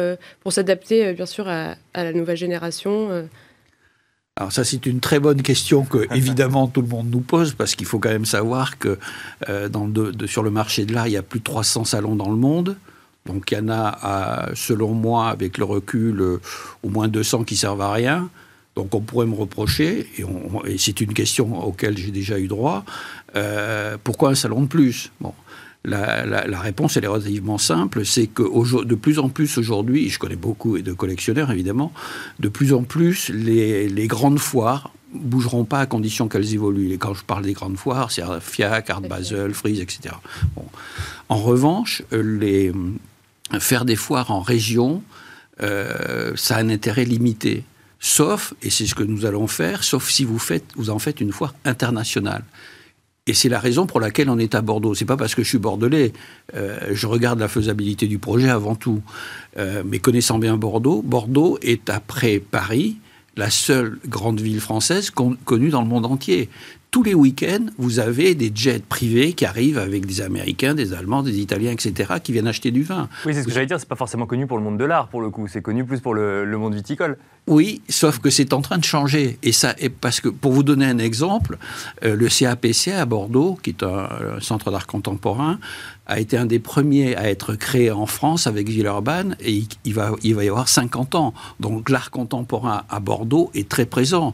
pour 0.41 0.51
s'adapter, 0.51 1.13
bien 1.13 1.27
sûr, 1.27 1.47
à, 1.47 1.75
à, 1.93 2.03
la 2.03 2.13
nouvelle 2.13 2.37
génération 2.37 3.27
alors 4.35 4.53
ça, 4.53 4.63
c'est 4.63 4.85
une 4.85 5.01
très 5.01 5.19
bonne 5.19 5.41
question 5.41 5.83
que, 5.83 6.07
évidemment, 6.15 6.67
tout 6.67 6.81
le 6.81 6.87
monde 6.87 7.09
nous 7.11 7.19
pose, 7.19 7.55
parce 7.55 7.75
qu'il 7.75 7.85
faut 7.85 7.99
quand 7.99 8.09
même 8.09 8.23
savoir 8.23 8.79
que 8.79 8.97
dans 9.67 9.85
de, 9.85 10.27
sur 10.27 10.43
le 10.43 10.49
marché 10.49 10.85
de 10.85 10.93
l'art, 10.93 11.07
il 11.07 11.13
y 11.13 11.17
a 11.17 11.23
plus 11.23 11.39
de 11.39 11.43
300 11.43 11.83
salons 11.83 12.15
dans 12.15 12.29
le 12.29 12.37
monde. 12.37 12.77
Donc 13.25 13.51
il 13.51 13.57
y 13.57 13.61
en 13.61 13.69
a, 13.69 14.49
selon 14.55 14.93
moi, 14.93 15.29
avec 15.29 15.57
le 15.57 15.65
recul, 15.65 16.19
euh, 16.21 16.41
au 16.83 16.89
moins 16.89 17.07
200 17.07 17.43
qui 17.43 17.55
servent 17.55 17.81
à 17.81 17.91
rien. 17.91 18.29
Donc 18.79 18.95
on 18.95 19.01
pourrait 19.01 19.25
me 19.25 19.35
reprocher, 19.35 20.07
et, 20.17 20.77
c'est 20.77 21.01
une 21.01 21.13
question 21.13 21.61
auquel 21.65 21.97
j'ai 21.97 22.11
déjà 22.11 22.39
eu 22.39 22.47
droit, 22.47 22.85
euh, 23.35 23.97
pourquoi 24.01 24.29
un 24.29 24.35
salon 24.35 24.61
de 24.61 24.67
plus? 24.67 25.11
Bon. 25.19 25.33
La, 25.83 26.61
réponse, 26.61 26.95
elle 26.95 27.03
est 27.03 27.07
relativement 27.07 27.57
simple, 27.57 28.05
c'est 28.05 28.27
que 28.27 28.83
de 28.83 28.95
plus 28.95 29.19
en 29.19 29.27
plus 29.27 29.57
aujourd'hui, 29.57 30.07
je 30.09 30.17
connais 30.17 30.37
beaucoup 30.37 30.79
de 30.79 30.93
collectionneurs 30.93 31.51
évidemment, 31.51 31.91
de 32.39 32.47
plus 32.47 32.73
en 32.73 32.83
plus 32.83 33.27
les, 33.27 33.89
les 33.89 34.07
grandes 34.07 34.39
foires 34.39 34.93
bougeront 35.13 35.65
pas 35.65 35.81
à 35.81 35.85
condition 35.85 36.29
qu'elles 36.29 36.53
évoluent. 36.53 36.93
Et 36.93 36.97
quand 36.97 37.13
je 37.13 37.25
parle 37.25 37.43
des 37.43 37.53
grandes 37.53 37.77
foires, 37.77 38.11
c'est 38.11 38.23
FIAC, 38.39 38.89
Art 38.89 39.01
Basel, 39.01 39.53
Freeze, 39.53 39.81
etc. 39.81 40.15
Bon. 40.55 40.65
En 41.27 41.37
revanche, 41.37 42.01
les, 42.11 42.71
faire 43.59 43.83
des 43.83 43.97
foires 43.97 44.31
en 44.31 44.39
région, 44.39 45.03
euh, 45.63 46.31
ça 46.37 46.57
a 46.57 46.59
un 46.61 46.69
intérêt 46.69 47.03
limité. 47.03 47.63
Sauf, 47.99 48.53
et 48.61 48.69
c'est 48.69 48.85
ce 48.85 48.95
que 48.95 49.03
nous 49.03 49.25
allons 49.25 49.47
faire, 49.47 49.83
sauf 49.83 50.09
si 50.09 50.23
vous, 50.23 50.39
faites, 50.39 50.65
vous 50.75 50.89
en 50.89 50.99
faites 50.99 51.19
une 51.19 51.33
foire 51.33 51.53
internationale. 51.65 52.43
Et 53.27 53.33
c'est 53.33 53.49
la 53.49 53.59
raison 53.59 53.85
pour 53.85 53.99
laquelle 53.99 54.29
on 54.29 54.39
est 54.39 54.55
à 54.55 54.61
Bordeaux. 54.61 54.95
C'est 54.95 55.05
pas 55.05 55.17
parce 55.17 55.35
que 55.35 55.43
je 55.43 55.49
suis 55.49 55.59
bordelais. 55.59 56.13
Euh, 56.55 56.79
je 56.93 57.05
regarde 57.05 57.39
la 57.39 57.47
faisabilité 57.47 58.07
du 58.07 58.17
projet 58.17 58.49
avant 58.49 58.75
tout. 58.75 59.03
Euh, 59.57 59.83
mais 59.85 59.99
connaissant 59.99 60.39
bien 60.39 60.57
Bordeaux, 60.57 61.03
Bordeaux 61.03 61.59
est 61.61 61.89
après 61.89 62.39
Paris 62.39 62.97
la 63.37 63.49
seule 63.49 63.99
grande 64.07 64.41
ville 64.41 64.59
française 64.59 65.11
connue 65.11 65.69
dans 65.69 65.81
le 65.81 65.87
monde 65.87 66.05
entier 66.05 66.49
tous 66.91 67.03
les 67.03 67.13
week-ends, 67.13 67.67
vous 67.77 67.99
avez 67.99 68.33
des 68.33 68.51
jets 68.53 68.79
privés 68.79 69.33
qui 69.33 69.45
arrivent 69.45 69.77
avec 69.77 70.07
des 70.07 70.21
Américains, 70.21 70.73
des 70.73 70.93
Allemands, 70.93 71.21
des 71.21 71.39
Italiens, 71.39 71.71
etc., 71.71 72.13
qui 72.23 72.31
viennent 72.31 72.47
acheter 72.47 72.71
du 72.71 72.81
vin. 72.81 73.09
Oui, 73.25 73.33
c'est 73.33 73.43
ce 73.43 73.47
que 73.47 73.53
j'allais 73.53 73.67
dire, 73.67 73.79
c'est 73.79 73.87
pas 73.87 73.95
forcément 73.95 74.25
connu 74.25 74.47
pour 74.47 74.57
le 74.57 74.63
monde 74.63 74.77
de 74.77 74.85
l'art, 74.85 75.07
pour 75.07 75.21
le 75.21 75.29
coup, 75.29 75.47
c'est 75.47 75.61
connu 75.61 75.83
plus 75.85 75.99
pour 75.99 76.15
le, 76.15 76.45
monde 76.57 76.73
viticole. 76.73 77.17
Oui, 77.47 77.81
sauf 77.89 78.19
que 78.19 78.29
c'est 78.29 78.53
en 78.53 78.61
train 78.61 78.77
de 78.79 78.83
changer. 78.83 79.37
Et 79.43 79.51
ça, 79.51 79.75
parce 80.01 80.19
que, 80.19 80.29
pour 80.29 80.51
vous 80.51 80.63
donner 80.63 80.85
un 80.85 80.97
exemple, 80.97 81.57
euh, 82.03 82.15
le 82.15 82.27
CAPC 82.27 82.91
à 82.91 83.05
Bordeaux, 83.05 83.57
qui 83.61 83.69
est 83.69 83.83
un, 83.83 84.09
centre 84.39 84.71
d'art 84.71 84.87
contemporain, 84.87 85.59
a 86.07 86.19
été 86.19 86.37
un 86.37 86.45
des 86.45 86.59
premiers 86.59 87.15
à 87.15 87.29
être 87.29 87.53
créé 87.53 87.91
en 87.91 88.07
France 88.07 88.47
avec 88.47 88.67
Villeurbanne, 88.67 89.35
et 89.41 89.63
il 89.85 89.93
va, 89.93 90.11
il 90.23 90.33
va 90.33 90.43
y 90.43 90.49
avoir 90.49 90.67
50 90.67 91.13
ans. 91.13 91.33
Donc 91.59 91.89
l'art 91.89 92.09
contemporain 92.09 92.83
à 92.89 92.99
Bordeaux 92.99 93.51
est 93.53 93.69
très 93.69 93.85
présent. 93.85 94.33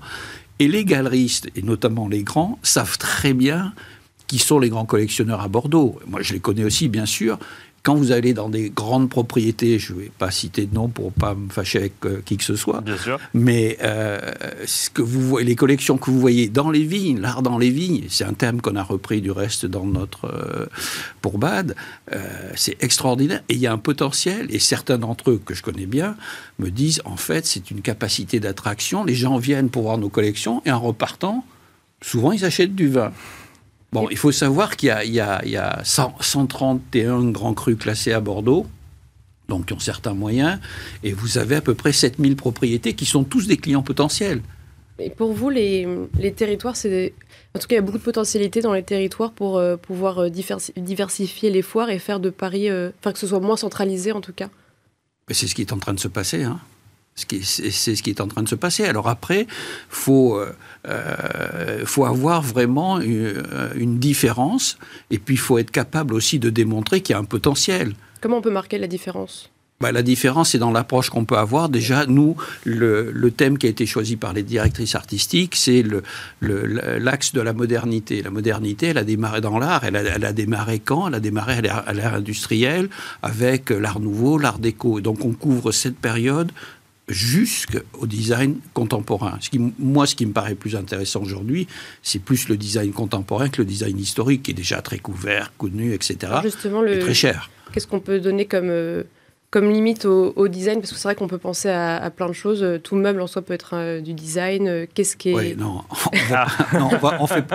Et 0.59 0.67
les 0.67 0.85
galeristes, 0.85 1.49
et 1.55 1.61
notamment 1.61 2.07
les 2.07 2.23
grands, 2.23 2.59
savent 2.63 2.97
très 2.97 3.33
bien 3.33 3.73
qui 4.27 4.39
sont 4.39 4.57
les 4.59 4.69
grands 4.69 4.85
collectionneurs 4.85 5.41
à 5.41 5.47
Bordeaux. 5.47 5.99
Moi, 6.07 6.21
je 6.21 6.33
les 6.33 6.39
connais 6.39 6.63
aussi, 6.63 6.87
bien 6.87 7.05
sûr, 7.05 7.37
quand 7.85 7.93
vous 7.93 8.11
allez 8.11 8.33
dans 8.33 8.49
des 8.49 8.71
grandes 8.71 9.11
propriétés, 9.11 9.77
je 9.77 9.93
ne 9.93 9.99
vais 9.99 10.11
pas 10.17 10.31
citer 10.31 10.65
de 10.65 10.73
nom 10.73 10.87
pour 10.87 11.13
pas 11.13 11.35
me 11.35 11.49
fâcher 11.49 11.77
avec 11.77 11.93
euh, 12.05 12.19
qui 12.25 12.35
que 12.35 12.43
ce 12.43 12.55
soit, 12.55 12.83
mais 13.35 13.77
euh, 13.83 14.19
ce 14.65 14.89
que 14.89 15.03
vous 15.03 15.21
voyez, 15.21 15.45
les 15.45 15.55
collections 15.55 15.95
que 15.99 16.09
vous 16.09 16.19
voyez 16.19 16.49
dans 16.49 16.71
les 16.71 16.83
vignes, 16.83 17.19
l'art 17.19 17.43
dans 17.43 17.59
les 17.59 17.69
vignes, 17.69 18.05
c'est 18.09 18.23
un 18.23 18.33
thème 18.33 18.59
qu'on 18.59 18.75
a 18.75 18.81
repris 18.81 19.21
du 19.21 19.29
reste 19.29 19.67
dans 19.67 19.85
notre 19.85 20.25
euh, 20.25 20.65
pour 21.21 21.37
Bad, 21.37 21.75
c'est 22.55 22.81
extraordinaire. 22.83 23.41
Et 23.49 23.53
il 23.53 23.59
y 23.59 23.67
a 23.67 23.73
un 23.73 23.77
potentiel 23.77 24.47
et 24.49 24.59
certains 24.59 24.97
d'entre 24.97 25.31
eux 25.31 25.41
que 25.43 25.53
je 25.53 25.61
connais 25.61 25.85
bien 25.85 26.15
me 26.57 26.71
disent 26.71 27.03
en 27.05 27.17
fait 27.17 27.45
c'est 27.45 27.69
une 27.69 27.81
capacité 27.81 28.39
d'attraction, 28.39 29.03
les 29.03 29.15
gens 29.15 29.37
viennent 29.37 29.69
pour 29.69 29.83
voir 29.83 29.99
nos 29.99 30.09
collections 30.09 30.63
et 30.65 30.71
en 30.71 30.79
repartant, 30.79 31.45
souvent 32.01 32.31
ils 32.31 32.45
achètent 32.45 32.75
du 32.75 32.87
vin. 32.87 33.11
Bon, 33.95 34.09
il 34.11 34.17
faut 34.17 34.33
savoir 34.33 34.75
qu'il 34.75 34.89
y 34.89 35.19
a, 35.21 35.81
131 35.85 37.31
grands 37.31 37.53
crus 37.53 37.77
classés 37.77 38.11
à 38.11 38.19
Bordeaux, 38.19 38.65
donc 39.47 39.67
qui 39.67 39.73
ont 39.73 39.79
certains 39.79 40.13
moyens, 40.13 40.59
et 41.01 41.13
vous 41.13 41.37
avez 41.37 41.55
à 41.55 41.61
peu 41.61 41.75
près 41.75 41.93
7000 41.93 42.35
propriétés 42.35 42.91
qui 42.91 43.05
sont 43.05 43.23
tous 43.23 43.47
des 43.47 43.55
clients 43.55 43.83
potentiels. 43.83 44.41
Et 44.99 45.09
pour 45.09 45.31
vous, 45.31 45.49
les, 45.49 45.87
territoires, 46.35 46.75
c'est 46.75 47.13
en 47.55 47.59
tout 47.59 47.67
cas, 47.67 47.75
il 47.75 47.79
y 47.79 47.79
a 47.79 47.83
beaucoup 47.83 47.97
de 47.97 48.03
potentialités 48.03 48.59
dans 48.59 48.73
les 48.73 48.83
territoires 48.83 49.31
pour 49.31 49.57
euh, 49.57 49.77
pouvoir 49.77 50.23
euh, 50.23 50.29
diversifier 50.29 51.49
les 51.49 51.61
foires 51.61 51.89
et 51.89 51.97
faire 51.97 52.19
de 52.19 52.29
Paris, 52.29 52.69
euh, 52.69 52.89
enfin 52.99 53.13
que 53.13 53.19
ce 53.19 53.27
soit 53.27 53.39
moins 53.39 53.55
centralisé 53.55 54.11
en 54.11 54.19
tout 54.19 54.33
cas. 54.33 54.49
C'est 55.31 55.47
ce 55.47 55.55
qui 55.55 55.61
est 55.61 55.71
en 55.71 55.79
train 55.79 55.93
de 55.93 56.01
se 56.01 56.09
passer. 56.09 56.43
Hein. 56.43 56.59
C'est 57.15 57.95
ce 57.95 58.03
qui 58.03 58.09
est 58.09 58.19
en 58.19 58.27
train 58.27 58.43
de 58.43 58.49
se 58.49 58.55
passer. 58.55 58.83
Alors 58.83 59.07
après, 59.07 59.47
faut 59.87 60.37
euh, 60.37 60.53
euh, 60.87 61.85
faut 61.85 62.05
avoir 62.05 62.41
vraiment 62.41 62.99
euh, 62.99 63.69
une, 63.75 63.97
différence, 63.99 64.77
et 65.11 65.19
puis 65.19 65.35
il 65.35 65.39
faut 65.39 65.57
être 65.57 65.71
capable 65.71 66.13
aussi 66.13 66.39
de 66.39 66.49
démontrer 66.49 67.01
qu'il 67.01 67.13
y 67.13 67.17
a 67.17 67.19
un 67.19 67.25
potentiel. 67.25 67.93
Comment 68.21 68.37
on 68.37 68.41
peut 68.41 68.51
marquer 68.51 68.77
la 68.77 68.87
différence? 68.87 69.49
Bah, 69.81 69.91
la 69.91 70.03
différence, 70.03 70.51
c'est 70.51 70.57
dans 70.57 70.71
l'approche 70.71 71.09
qu'on 71.09 71.25
peut 71.25 71.37
avoir. 71.37 71.67
Déjà, 71.67 72.05
nous, 72.05 72.37
le, 72.63 73.11
le, 73.11 73.31
thème 73.31 73.57
qui 73.57 73.67
a 73.67 73.69
été 73.69 73.85
choisi 73.85 74.15
par 74.15 74.31
les 74.31 74.41
directrices 74.41 74.95
artistiques, 74.95 75.55
c'est 75.55 75.83
l'axe 76.41 77.33
de 77.33 77.41
la 77.41 77.51
modernité. 77.51 78.21
La 78.21 78.29
modernité, 78.29 78.87
elle 78.87 78.97
a 78.97 79.03
démarré 79.03 79.41
dans 79.41 79.59
l'art. 79.59 79.83
Elle, 79.83 79.97
elle 79.97 80.23
a, 80.23 80.31
démarré 80.31 80.79
quand? 80.79 81.09
Elle 81.09 81.15
a 81.15 81.19
démarré 81.19 81.67
à 81.67 81.93
l'ère 81.93 82.13
industrielle, 82.13 82.87
avec 83.21 83.69
l'art 83.69 83.99
nouveau, 83.99 84.37
l'art 84.37 84.59
déco. 84.59 85.01
Donc, 85.01 85.25
on 85.25 85.33
couvre 85.33 85.73
cette 85.73 85.97
période 85.97 86.51
jusqu'au 87.07 88.07
design 88.07 88.57
contemporain. 88.73 89.37
Ce 89.41 89.49
qui, 89.49 89.59
moi, 89.79 90.07
ce 90.07 90.15
qui 90.15 90.25
me 90.25 90.33
paraît 90.33 90.55
plus 90.55 90.75
intéressant 90.75 91.21
aujourd'hui, 91.21 91.67
c'est 92.01 92.19
plus 92.19 92.49
le 92.49 92.57
design 92.57 92.91
contemporain 92.91 93.49
que 93.49 93.61
le 93.61 93.65
design 93.65 93.97
historique, 93.99 94.43
qui 94.43 94.51
est 94.51 94.55
déjà 94.55 94.81
très 94.81 94.99
couvert, 94.99 95.53
connu, 95.57 95.93
etc. 95.93 96.33
Justement, 96.43 96.81
le... 96.81 96.95
et 96.95 96.99
très 96.99 97.13
cher. 97.13 97.49
Qu'est-ce 97.71 97.87
qu'on 97.87 97.99
peut 97.99 98.19
donner 98.19 98.45
comme, 98.45 98.69
euh, 98.69 99.03
comme 99.55 99.71
limite 99.71 100.03
au, 100.03 100.47
design 100.49 100.81
Parce 100.81 100.91
que 100.91 100.97
c'est 100.97 101.07
vrai 101.07 101.15
qu'on 101.15 101.29
peut 101.29 101.37
penser 101.37 101.69
à, 101.69 102.11
plein 102.13 102.27
de 102.27 102.33
choses. 102.33 102.61
Euh, 102.61 102.77
tout 102.77 102.97
meuble 102.97 103.21
en 103.21 103.27
soi 103.27 103.41
peut 103.41 103.53
être 103.53 103.69
euh, 103.71 104.01
du 104.01 104.13
design. 104.13 104.67
Euh, 104.67 104.85
qu'est-ce 104.93 105.15
qui 105.15 105.29
est. 105.29 105.33
Oui, 105.33 105.55
non. 105.57 105.81
On 106.73 107.23
ne 107.23 107.27
fait, 107.27 107.45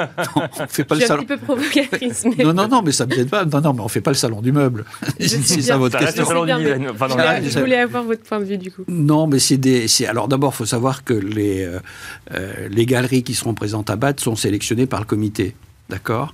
fait 0.70 0.84
pas 0.84 0.94
le 0.94 1.02
salon. 1.02 1.20
un 1.20 1.24
petit 1.26 1.36
peu 1.36 1.36
provocatrice. 1.36 2.24
Mais... 2.24 2.42
Non, 2.42 2.54
non, 2.54 2.68
non, 2.68 2.80
mais 2.80 2.92
ça 2.92 3.04
ne 3.04 3.10
me 3.10 3.16
gêne 3.16 3.28
pas. 3.28 3.44
Non, 3.44 3.60
non, 3.60 3.74
mais 3.74 3.80
on 3.80 3.84
ne 3.84 3.90
fait 3.90 4.00
pas 4.00 4.12
le 4.12 4.16
salon 4.16 4.40
du 4.40 4.50
meuble. 4.50 4.86
c'est 5.20 5.42
ça 5.42 5.76
votre 5.76 5.98
question. 5.98 6.24
Salon 6.24 6.46
du 6.46 6.54
design. 6.54 6.88
je 6.96 7.58
voulais 7.58 7.80
avoir 7.80 8.02
votre 8.04 8.22
point 8.22 8.40
de 8.40 8.44
vue 8.44 8.56
du 8.56 8.72
coup. 8.72 8.84
Non, 8.88 9.26
mais 9.26 9.38
c'est 9.38 9.58
des. 9.58 9.86
Alors 10.08 10.26
d'abord, 10.26 10.52
il 10.54 10.56
faut 10.56 10.64
savoir 10.64 11.04
que 11.04 11.12
les, 11.12 11.68
les 12.70 12.86
galeries 12.86 13.24
qui 13.24 13.34
seront 13.34 13.52
présentes 13.52 13.90
à 13.90 13.96
BAT 13.96 14.14
sont 14.20 14.36
sélectionnées 14.36 14.86
par 14.86 15.00
le 15.00 15.06
comité. 15.06 15.54
D'accord? 15.90 16.32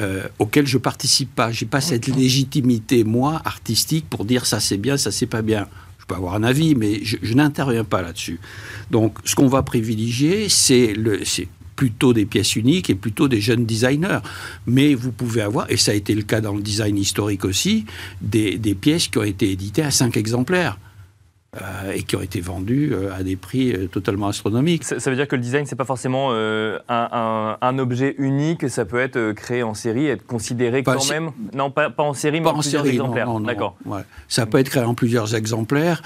Euh, 0.00 0.26
auquel 0.38 0.66
je 0.66 0.78
participe 0.78 1.34
pas. 1.34 1.52
J'ai 1.52 1.66
pas 1.66 1.80
cette 1.80 2.06
légitimité, 2.06 3.04
moi, 3.04 3.40
artistique, 3.44 4.06
pour 4.10 4.24
dire 4.24 4.46
ça 4.46 4.60
c'est 4.60 4.76
bien, 4.76 4.96
ça 4.96 5.10
c'est 5.10 5.26
pas 5.26 5.42
bien. 5.42 5.68
Je 5.98 6.04
peux 6.06 6.14
avoir 6.14 6.34
un 6.34 6.42
avis, 6.42 6.74
mais 6.74 7.00
je, 7.02 7.34
n'interviens 7.34 7.84
pas 7.84 8.02
là-dessus. 8.02 8.38
Donc, 8.90 9.18
ce 9.24 9.34
qu'on 9.34 9.48
va 9.48 9.62
privilégier, 9.62 10.48
c'est 10.48 10.92
le, 10.94 11.20
plutôt 11.74 12.12
des 12.12 12.26
pièces 12.26 12.56
uniques 12.56 12.90
et 12.90 12.94
plutôt 12.94 13.28
des 13.28 13.40
jeunes 13.40 13.66
designers. 13.66 14.20
Mais 14.66 14.94
vous 14.94 15.12
pouvez 15.12 15.42
avoir, 15.42 15.70
et 15.70 15.76
ça 15.76 15.92
a 15.92 15.94
été 15.94 16.14
le 16.14 16.22
cas 16.22 16.40
dans 16.40 16.54
le 16.54 16.62
design 16.62 16.96
historique 16.96 17.44
aussi, 17.44 17.86
des, 18.20 18.58
des 18.58 18.74
pièces 18.74 19.08
qui 19.08 19.18
ont 19.18 19.24
été 19.24 19.50
éditées 19.50 19.82
à 19.82 19.90
cinq 19.90 20.16
exemplaires. 20.16 20.78
Euh, 21.62 21.92
et 21.92 22.02
qui 22.02 22.16
ont 22.16 22.22
été 22.22 22.40
vendus 22.40 22.90
euh, 22.92 23.14
à 23.16 23.22
des 23.22 23.36
prix 23.36 23.72
euh, 23.72 23.86
totalement 23.86 24.28
astronomiques. 24.28 24.84
Ça, 24.84 25.10
veut 25.10 25.16
dire 25.16 25.28
que 25.28 25.36
le 25.36 25.42
design, 25.42 25.64
c'est 25.64 25.76
pas 25.76 25.84
forcément 25.84 26.32
un, 26.32 27.78
objet 27.78 28.14
unique, 28.18 28.68
ça 28.68 28.84
peut 28.84 28.98
être 28.98 29.32
créé 29.32 29.62
en 29.62 29.74
série, 29.74 30.06
être 30.06 30.26
considéré 30.26 30.82
quand 30.82 31.08
même. 31.10 31.30
Non, 31.54 31.70
pas, 31.70 31.92
en 31.98 32.14
série, 32.14 32.40
mais 32.40 32.48
en, 32.48 32.54
plusieurs 32.54 32.86
exemplaires. 32.86 33.28
D'accord. 33.40 33.76
Ça 34.28 34.46
peut 34.46 34.58
être 34.58 34.70
créé 34.70 34.82
en 34.82 34.94
plusieurs 34.94 35.34
exemplaires, 35.34 36.02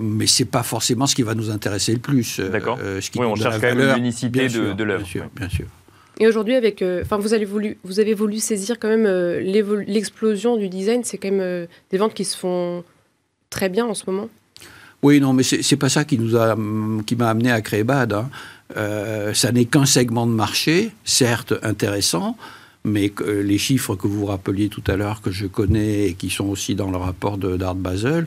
mais 0.00 0.26
c'est 0.26 0.44
pas 0.44 0.62
forcément 0.62 1.06
ce 1.06 1.14
qui 1.14 1.22
va 1.22 1.34
nous 1.34 1.50
intéresser 1.50 1.92
le 1.92 2.00
plus. 2.00 2.40
D'accord. 2.40 2.78
oui, 2.82 3.24
on 3.24 3.34
cherche 3.36 3.60
quand 3.60 3.74
même 3.74 3.94
l'unicité 3.94 4.48
de, 4.48 4.72
de 4.72 4.84
l'œuvre. 4.84 5.04
Bien 5.04 5.12
sûr, 5.12 5.24
bien 5.36 5.48
sûr. 5.48 5.66
Et 6.20 6.26
aujourd'hui, 6.26 6.56
avec, 6.56 6.84
enfin, 7.02 7.18
vous 7.18 7.34
avez 7.34 7.44
voulu, 7.44 7.78
vous 7.84 8.00
avez 8.00 8.14
voulu 8.14 8.38
saisir 8.38 8.78
quand 8.78 8.88
même 8.88 9.06
l'explosion 9.86 10.56
du 10.56 10.68
design. 10.68 11.04
C'est 11.04 11.18
quand 11.18 11.30
même 11.30 11.66
des 11.90 11.98
ventes 11.98 12.14
qui 12.14 12.24
se 12.24 12.36
font 12.36 12.84
très 13.50 13.68
bien 13.68 13.86
en 13.86 13.94
ce 13.94 14.04
moment 14.06 14.28
Oui, 15.02 15.20
non, 15.20 15.32
mais 15.32 15.42
c'est 15.42 15.76
pas 15.76 15.88
ça 15.88 16.04
qui 16.04 16.18
nous 16.18 16.36
a, 16.36 16.56
qui 17.06 17.16
m'a 17.16 17.30
amené 17.30 17.50
à 17.50 17.60
créer 17.60 17.84
BAD. 17.84 18.12
Hein. 18.12 18.30
Euh, 18.76 19.34
ça 19.34 19.52
n'est 19.52 19.64
qu'un 19.64 19.86
segment 19.86 20.26
de 20.26 20.32
marché, 20.32 20.92
certes 21.04 21.54
intéressant, 21.62 22.36
mais 22.84 23.12
les 23.26 23.58
chiffres 23.58 23.96
que 23.96 24.06
vous 24.06 24.26
rappeliez 24.26 24.68
tout 24.68 24.84
à 24.86 24.96
l'heure, 24.96 25.20
que 25.20 25.30
je 25.30 25.46
connais 25.46 26.08
et 26.08 26.14
qui 26.14 26.30
sont 26.30 26.46
aussi 26.46 26.74
dans 26.74 26.90
le 26.90 26.96
rapport 26.96 27.38
d'Art 27.38 27.74
Basel, 27.74 28.26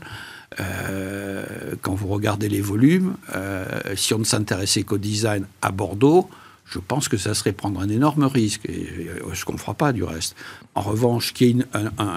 euh, 0.59 1.45
quand 1.81 1.93
vous 1.93 2.07
regardez 2.07 2.49
les 2.49 2.61
volumes, 2.61 3.15
euh, 3.35 3.65
si 3.95 4.13
on 4.13 4.19
ne 4.19 4.23
s'intéressait 4.23 4.83
qu'au 4.83 4.97
design 4.97 5.45
à 5.61 5.71
Bordeaux, 5.71 6.29
Je 6.65 6.79
pense 6.79 7.09
que 7.09 7.17
ça 7.17 7.33
serait 7.33 7.51
prendre 7.51 7.79
un 7.79 7.89
énorme 7.89 8.23
risque, 8.23 8.65
et, 8.65 9.09
ce 9.33 9.45
qu'on 9.45 9.53
ne 9.53 9.57
fera 9.57 9.73
pas 9.73 9.91
du 9.91 10.03
reste. 10.03 10.35
En 10.75 10.81
revanche, 10.81 11.33
qu'il 11.33 11.47
y 11.47 11.59
ait 11.59 11.65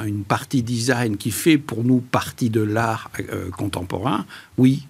une, 0.06 0.24
partie 0.24 0.62
design 0.62 1.16
qui 1.16 1.30
fait 1.30 1.58
pour 1.58 1.82
nous 1.82 2.00
partie 2.00 2.50
de 2.50 2.60
l'art 2.60 3.10
euh, 3.32 3.50
contemporain, 3.50 4.26
oui, 4.58 4.86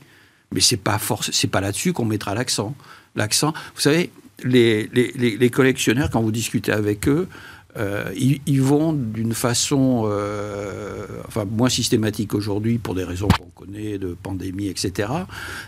mais 0.52 0.60
c'est 0.60 0.76
pas 0.76 1.00
c'est 1.32 1.48
pas 1.48 1.60
là-dessus 1.60 1.92
qu'on 1.92 2.04
mettra 2.04 2.34
l'accent. 2.34 2.74
L'accent, 3.16 3.52
vous 3.74 3.80
savez, 3.80 4.10
les, 4.42 5.50
collectionneurs, 5.50 6.10
quand 6.10 6.20
vous 6.20 6.32
discutez 6.32 6.72
avec 6.72 7.08
eux, 7.08 7.28
euh, 7.76 8.12
ils, 8.14 8.62
vont 8.62 8.92
d'une 8.92 9.34
façon, 9.34 10.04
euh, 10.06 11.06
enfin 11.26 11.44
moins 11.44 11.68
systématique 11.68 12.32
aujourd'hui 12.34 12.78
pour 12.78 12.94
des 12.94 13.02
raisons 13.02 13.26
qu'on 13.28 13.64
connaît, 13.64 13.98
de 13.98 14.16
pandémie, 14.20 14.68
etc. 14.68 15.08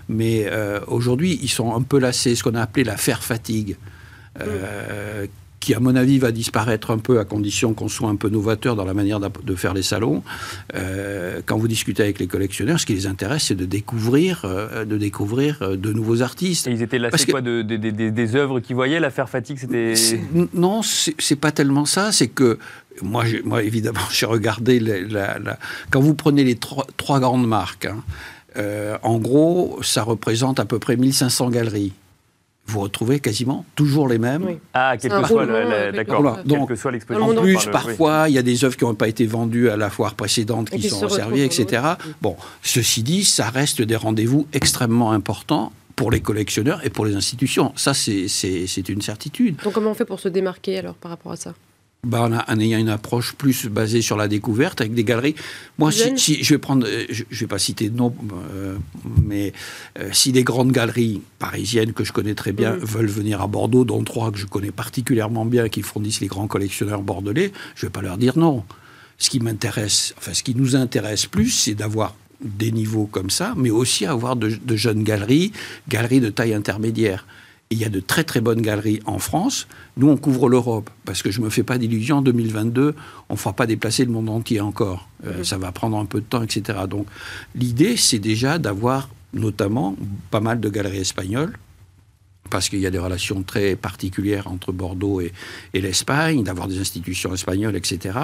Mais 0.08 0.46
euh, 0.46 0.80
aujourd'hui, 0.86 1.38
ils 1.42 1.48
sont 1.48 1.74
un 1.74 1.82
peu 1.82 1.98
lassés, 1.98 2.36
ce 2.36 2.44
qu'on 2.44 2.54
a 2.54 2.62
appelé 2.62 2.84
la 2.84 2.96
faire 2.96 3.22
fatigue 3.22 3.76
qui, 5.66 5.74
à 5.74 5.80
mon 5.80 5.96
avis, 5.96 6.20
va 6.20 6.30
disparaître 6.30 6.92
un 6.92 6.98
peu 6.98 7.18
à 7.18 7.24
condition 7.24 7.74
qu'on 7.74 7.88
soit 7.88 8.08
un 8.08 8.14
peu 8.14 8.28
novateur 8.28 8.76
dans 8.76 8.84
la 8.84 8.94
manière 8.94 9.18
de 9.18 9.54
faire 9.56 9.74
les 9.74 9.82
salons. 9.82 10.22
Euh, 10.76 11.40
quand 11.44 11.58
vous 11.58 11.66
discutez 11.66 12.04
avec 12.04 12.20
les 12.20 12.28
collectionneurs, 12.28 12.78
ce 12.78 12.86
qui 12.86 12.94
les 12.94 13.08
intéresse, 13.08 13.46
c'est 13.46 13.56
de 13.56 13.64
découvrir, 13.64 14.42
euh, 14.44 14.84
de 14.84 14.96
découvrir 14.96 15.58
euh, 15.62 15.74
de 15.74 15.92
nouveaux 15.92 16.22
artistes. 16.22 16.68
Et 16.68 16.70
ils 16.70 16.82
étaient 16.82 17.00
lassés 17.00 17.32
quoi, 17.32 17.40
de, 17.40 17.62
des 17.62 18.36
œuvres 18.36 18.60
qu'ils 18.60 18.76
voyaient 18.76 19.00
L'affaire 19.00 19.28
fatigue, 19.28 19.58
c'était... 19.58 19.94
Non, 20.54 20.82
c'est 20.82 21.34
pas 21.34 21.50
tellement 21.50 21.84
ça. 21.84 22.12
C'est 22.12 22.28
que 22.28 22.60
moi, 23.02 23.24
moi, 23.44 23.64
évidemment, 23.64 23.98
j'ai 24.12 24.26
regardé 24.26 24.78
la, 24.78 25.36
quand 25.90 26.00
vous 26.00 26.14
prenez 26.14 26.44
les 26.44 26.54
trois, 26.54 26.86
trois 26.96 27.18
grandes 27.18 27.48
marques. 27.48 27.86
Hein, 27.86 28.98
en 29.02 29.18
gros, 29.18 29.80
ça 29.82 30.04
représente 30.04 30.60
à 30.60 30.64
peu 30.64 30.78
près 30.78 30.96
1500 30.96 31.50
galeries 31.50 31.92
vous 32.66 32.80
retrouvez 32.80 33.20
quasiment 33.20 33.64
toujours 33.74 34.08
les 34.08 34.18
mêmes. 34.18 34.58
Ah, 34.74 34.96
quel 35.00 35.10
que 35.10 35.26
soit 35.26 35.46
d'accord. 35.92 36.38
Donc, 36.44 36.70
En 37.10 37.34
plus, 37.34 37.66
parfois, 37.66 38.28
il 38.28 38.34
y 38.34 38.38
a 38.38 38.42
des 38.42 38.64
œuvres 38.64 38.76
qui 38.76 38.84
n'ont 38.84 38.94
pas 38.94 39.08
été 39.08 39.26
vendues 39.26 39.70
à 39.70 39.76
la 39.76 39.90
foire 39.90 40.14
précédente 40.14 40.70
qui, 40.70 40.88
sont 40.88 41.08
servies, 41.08 41.42
etc. 41.42 41.82
Bon, 42.22 42.36
ceci 42.62 43.02
dit, 43.02 43.24
ça 43.24 43.48
reste 43.48 43.82
des 43.82 43.96
rendez-vous 43.96 44.46
extrêmement 44.52 45.12
importants 45.12 45.72
pour 45.94 46.10
les 46.10 46.20
collectionneurs 46.20 46.84
et 46.84 46.90
pour 46.90 47.06
les 47.06 47.14
institutions. 47.14 47.72
Ça, 47.76 47.94
c'est 47.94 48.88
une 48.88 49.02
certitude. 49.02 49.56
Donc, 49.62 49.72
comment 49.72 49.90
on 49.90 49.94
fait 49.94 50.04
pour 50.04 50.20
se 50.20 50.28
démarquer 50.28 50.78
alors 50.78 50.94
par 50.94 51.10
rapport 51.10 51.32
à 51.32 51.36
ça? 51.36 51.54
Bah, 52.06 52.30
en, 52.46 52.60
ayant 52.60 52.78
une 52.78 52.88
approche 52.88 53.34
plus 53.34 53.66
basée 53.66 54.00
sur 54.00 54.16
la 54.16 54.28
découverte 54.28 54.80
avec 54.80 54.94
des 54.94 55.02
galeries. 55.02 55.34
Moi, 55.78 55.90
si, 55.90 56.42
je 56.42 56.54
vais 56.54 56.58
prendre, 56.58 56.86
euh, 56.86 57.04
je, 57.10 57.24
ne 57.24 57.36
vais 57.36 57.46
pas 57.48 57.58
citer 57.58 57.88
de 57.88 57.96
nom, 57.96 58.14
euh, 58.54 58.76
mais 59.24 59.52
euh, 59.98 60.08
si 60.12 60.30
des 60.30 60.44
grandes 60.44 60.70
galeries 60.70 61.20
parisiennes 61.40 61.92
que 61.92 62.04
je 62.04 62.12
connais 62.12 62.34
très 62.34 62.52
bien 62.52 62.76
mm. 62.76 62.78
veulent 62.78 63.06
venir 63.06 63.42
à 63.42 63.48
Bordeaux, 63.48 63.84
dont 63.84 64.04
trois 64.04 64.30
que 64.30 64.38
je 64.38 64.46
connais 64.46 64.70
particulièrement 64.70 65.44
bien, 65.44 65.68
qui 65.68 65.82
fournissent 65.82 66.20
les 66.20 66.28
grands 66.28 66.46
collectionneurs 66.46 67.02
bordelais, 67.02 67.52
je 67.74 67.86
vais 67.86 67.90
pas 67.90 68.02
leur 68.02 68.18
dire 68.18 68.38
non. 68.38 68.62
Ce 69.18 69.28
qui 69.28 69.40
m'intéresse, 69.40 70.14
enfin, 70.18 70.32
ce 70.32 70.44
qui 70.44 70.54
nous 70.54 70.76
intéresse 70.76 71.26
plus, 71.26 71.50
c'est 71.50 71.74
d'avoir 71.74 72.14
des 72.40 72.70
niveaux 72.70 73.06
comme 73.06 73.30
ça, 73.30 73.54
mais 73.56 73.70
aussi 73.70 74.06
avoir 74.06 74.36
de, 74.36 74.50
de 74.62 74.76
jeunes 74.76 75.02
galeries, 75.02 75.50
galeries 75.88 76.20
de 76.20 76.30
taille 76.30 76.54
intermédiaire 76.54 77.26
il 77.70 77.78
y 77.78 77.84
a 77.84 77.88
de 77.88 78.00
très 78.00 78.24
très 78.24 78.40
bonnes 78.40 78.62
galeries 78.62 79.00
en 79.06 79.18
France. 79.18 79.66
Nous, 79.96 80.08
on 80.08 80.16
couvre 80.16 80.48
l'Europe, 80.48 80.88
parce 81.04 81.22
que 81.22 81.30
je 81.30 81.40
ne 81.40 81.46
me 81.46 81.50
fais 81.50 81.64
pas 81.64 81.78
d'illusions, 81.78 82.18
en 82.18 82.22
2022, 82.22 82.94
on 83.28 83.34
ne 83.34 83.38
fera 83.38 83.54
pas 83.54 83.66
déplacer 83.66 84.04
le 84.04 84.12
monde 84.12 84.28
entier 84.28 84.60
encore. 84.60 85.08
Euh, 85.26 85.42
ça 85.42 85.58
va 85.58 85.72
prendre 85.72 85.96
un 85.98 86.06
peu 86.06 86.20
de 86.20 86.26
temps, 86.26 86.42
etc. 86.42 86.78
Donc 86.88 87.06
l'idée, 87.54 87.96
c'est 87.96 88.20
déjà 88.20 88.58
d'avoir 88.58 89.08
notamment 89.34 89.96
pas 90.30 90.40
mal 90.40 90.60
de 90.60 90.68
galeries 90.68 90.98
espagnoles, 90.98 91.58
parce 92.48 92.68
qu'il 92.68 92.78
y 92.78 92.86
a 92.86 92.90
des 92.90 93.00
relations 93.00 93.42
très 93.42 93.74
particulières 93.74 94.46
entre 94.46 94.70
Bordeaux 94.70 95.20
et, 95.20 95.32
l'Espagne, 95.74 96.44
d'avoir 96.44 96.68
des 96.68 96.78
institutions 96.78 97.34
espagnoles, 97.34 97.74
etc. 97.74 98.16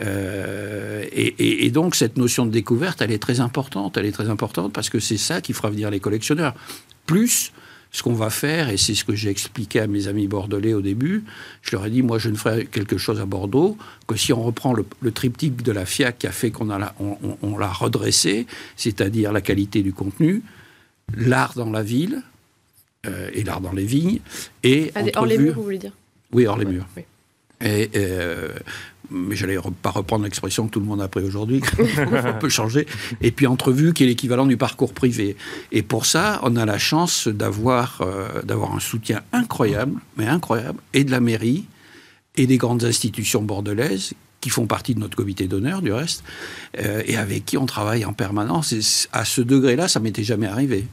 Euh, 0.00 1.04
et, 1.12 1.66
et, 1.66 1.70
donc 1.70 1.94
cette 1.94 2.16
notion 2.16 2.46
de 2.46 2.50
découverte, 2.50 3.02
elle 3.02 3.12
est 3.12 3.18
très 3.18 3.40
importante. 3.40 3.98
Elle 3.98 4.06
est 4.06 4.12
très 4.12 4.30
importante 4.30 4.72
parce 4.72 4.88
que 4.88 4.98
c'est 4.98 5.18
ça 5.18 5.42
qui 5.42 5.52
fera 5.52 5.68
venir 5.68 5.90
les 5.90 6.00
collectionneurs. 6.00 6.54
Plus 7.04 7.52
ce 7.92 8.02
qu'on 8.02 8.14
va 8.14 8.30
faire, 8.30 8.68
et 8.68 8.76
c'est 8.76 8.94
ce 8.94 9.04
que 9.04 9.14
j'ai 9.14 9.30
expliqué 9.30 9.80
à 9.80 9.86
mes 9.86 10.06
amis 10.06 10.28
bordelais 10.28 10.74
au 10.74 10.80
début, 10.80 11.24
je 11.62 11.72
leur 11.72 11.86
ai 11.86 11.90
dit, 11.90 12.02
moi 12.02 12.18
je 12.18 12.28
ne 12.28 12.36
ferai 12.36 12.66
quelque 12.66 12.98
chose 12.98 13.20
à 13.20 13.26
Bordeaux 13.26 13.76
que 14.06 14.16
si 14.16 14.32
on 14.32 14.42
reprend 14.42 14.72
le, 14.72 14.84
triptyque 15.10 15.62
de 15.62 15.72
la 15.72 15.84
FIAC 15.84 16.18
qui 16.18 16.26
a 16.26 16.32
fait 16.32 16.50
qu'on 16.50 16.66
l'a 16.66 16.94
on, 17.00 17.54
redressé, 17.54 18.46
c'est-à-dire 18.76 19.32
la 19.32 19.40
qualité 19.40 19.82
du 19.82 19.92
contenu, 19.92 20.42
l'art 21.16 21.54
dans 21.54 21.70
la 21.70 21.82
ville, 21.82 22.22
euh, 23.06 23.30
et 23.32 23.42
l'art 23.42 23.60
dans 23.60 23.72
les 23.72 23.84
vignes, 23.84 24.20
et... 24.62 24.92
Ah, 24.94 25.00
hors 25.16 25.26
les 25.26 25.38
murs, 25.38 25.54
vous 25.54 25.62
voulez 25.64 25.78
dire? 25.78 25.92
Oui, 26.32 26.46
hors 26.46 26.58
les 26.58 26.66
murs. 26.66 26.86
Et, 27.60 27.90
euh, 27.96 28.54
mais 29.10 29.36
je 29.36 29.46
n'allais 29.46 29.58
pas 29.82 29.90
reprendre 29.90 30.24
l'expression 30.24 30.66
que 30.66 30.72
tout 30.72 30.80
le 30.80 30.86
monde 30.86 31.00
a 31.00 31.08
pris 31.08 31.24
aujourd'hui, 31.24 31.60
on 31.98 32.38
peut 32.38 32.48
changer. 32.48 32.86
Et 33.20 33.30
puis 33.30 33.46
entrevue, 33.46 33.92
qui 33.92 34.04
est 34.04 34.06
l'équivalent 34.06 34.46
du 34.46 34.56
parcours 34.56 34.92
privé. 34.92 35.36
Et 35.72 35.82
pour 35.82 36.06
ça, 36.06 36.40
on 36.42 36.56
a 36.56 36.64
la 36.64 36.78
chance 36.78 37.28
d'avoir 37.28 38.00
euh, 38.02 38.42
d'avoir 38.42 38.74
un 38.74 38.80
soutien 38.80 39.22
incroyable, 39.32 40.00
mais 40.16 40.26
incroyable, 40.26 40.80
et 40.94 41.04
de 41.04 41.10
la 41.10 41.20
mairie, 41.20 41.66
et 42.36 42.46
des 42.46 42.56
grandes 42.56 42.84
institutions 42.84 43.42
bordelaises 43.42 44.12
qui 44.40 44.50
font 44.50 44.66
partie 44.66 44.94
de 44.94 45.00
notre 45.00 45.16
comité 45.16 45.46
d'honneur, 45.46 45.82
du 45.82 45.92
reste, 45.92 46.24
euh, 46.78 47.02
et 47.06 47.16
avec 47.16 47.44
qui 47.44 47.58
on 47.58 47.66
travaille 47.66 48.04
en 48.04 48.12
permanence. 48.12 48.72
Et 48.72 48.80
à 49.12 49.24
ce 49.24 49.42
degré-là, 49.42 49.86
ça 49.88 50.00
m'était 50.00 50.24
jamais 50.24 50.46
arrivé. 50.46 50.86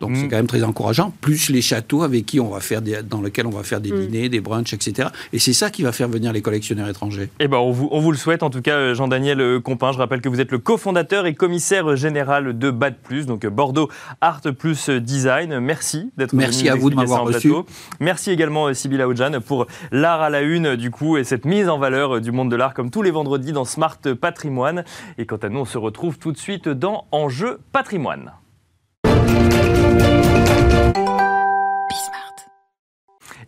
Donc 0.00 0.16
c'est 0.16 0.24
mm. 0.24 0.28
quand 0.28 0.36
même 0.36 0.46
très 0.46 0.62
encourageant. 0.62 1.12
Plus 1.20 1.50
les 1.50 1.62
châteaux 1.62 2.02
avec 2.02 2.26
qui 2.26 2.40
on 2.40 2.48
va 2.48 2.60
faire 2.60 2.82
des, 2.82 3.02
dans 3.02 3.20
lesquels 3.20 3.46
on 3.46 3.50
va 3.50 3.62
faire 3.62 3.80
des 3.80 3.92
mm. 3.92 4.06
dîners, 4.06 4.28
des 4.28 4.40
brunchs, 4.40 4.72
etc. 4.72 5.08
Et 5.32 5.38
c'est 5.38 5.52
ça 5.52 5.70
qui 5.70 5.82
va 5.82 5.92
faire 5.92 6.08
venir 6.08 6.32
les 6.32 6.42
collectionneurs 6.42 6.88
étrangers. 6.88 7.30
Eh 7.38 7.48
ben, 7.48 7.58
on 7.58 7.70
vous, 7.70 7.88
on 7.92 8.00
vous 8.00 8.10
le 8.10 8.16
souhaite. 8.16 8.42
En 8.42 8.50
tout 8.50 8.62
cas, 8.62 8.76
euh, 8.76 8.94
Jean-Daniel 8.94 9.40
euh, 9.40 9.60
Compin, 9.60 9.92
je 9.92 9.98
rappelle 9.98 10.20
que 10.20 10.28
vous 10.28 10.40
êtes 10.40 10.50
le 10.50 10.58
cofondateur 10.58 11.26
et 11.26 11.34
commissaire 11.34 11.96
général 11.96 12.58
de 12.58 12.70
BAD 12.70 12.96
Plus, 13.02 13.26
donc 13.26 13.46
Bordeaux 13.46 13.90
Art 14.20 14.40
Plus 14.58 14.88
Design. 14.88 15.60
Merci 15.60 16.10
d'être 16.16 16.32
venu. 16.32 16.40
Merci 16.40 16.68
à 16.68 16.74
vous 16.74 16.90
de 16.90 16.94
m'avoir 16.94 17.24
reçu. 17.24 17.52
Merci 18.00 18.30
également 18.30 18.72
Sybilla 18.72 19.08
Oudjan 19.08 19.40
pour 19.44 19.66
l'art 19.92 20.22
à 20.22 20.30
la 20.30 20.42
une 20.42 20.76
du 20.76 20.90
coup 20.90 21.16
et 21.16 21.24
cette 21.24 21.44
mise 21.44 21.68
en 21.68 21.78
valeur 21.78 22.20
du 22.20 22.32
monde 22.32 22.50
de 22.50 22.56
l'art 22.56 22.74
comme 22.74 22.90
tous 22.90 23.02
les 23.02 23.10
vendredis 23.10 23.52
dans 23.52 23.64
Smart 23.64 23.98
Patrimoine. 24.20 24.84
Et 25.18 25.26
quant 25.26 25.36
à 25.36 25.48
nous, 25.48 25.60
on 25.60 25.64
se 25.64 25.78
retrouve 25.78 26.18
tout 26.18 26.32
de 26.32 26.38
suite 26.38 26.68
dans 26.68 27.06
Enjeu 27.12 27.58
Patrimoine. 27.72 28.32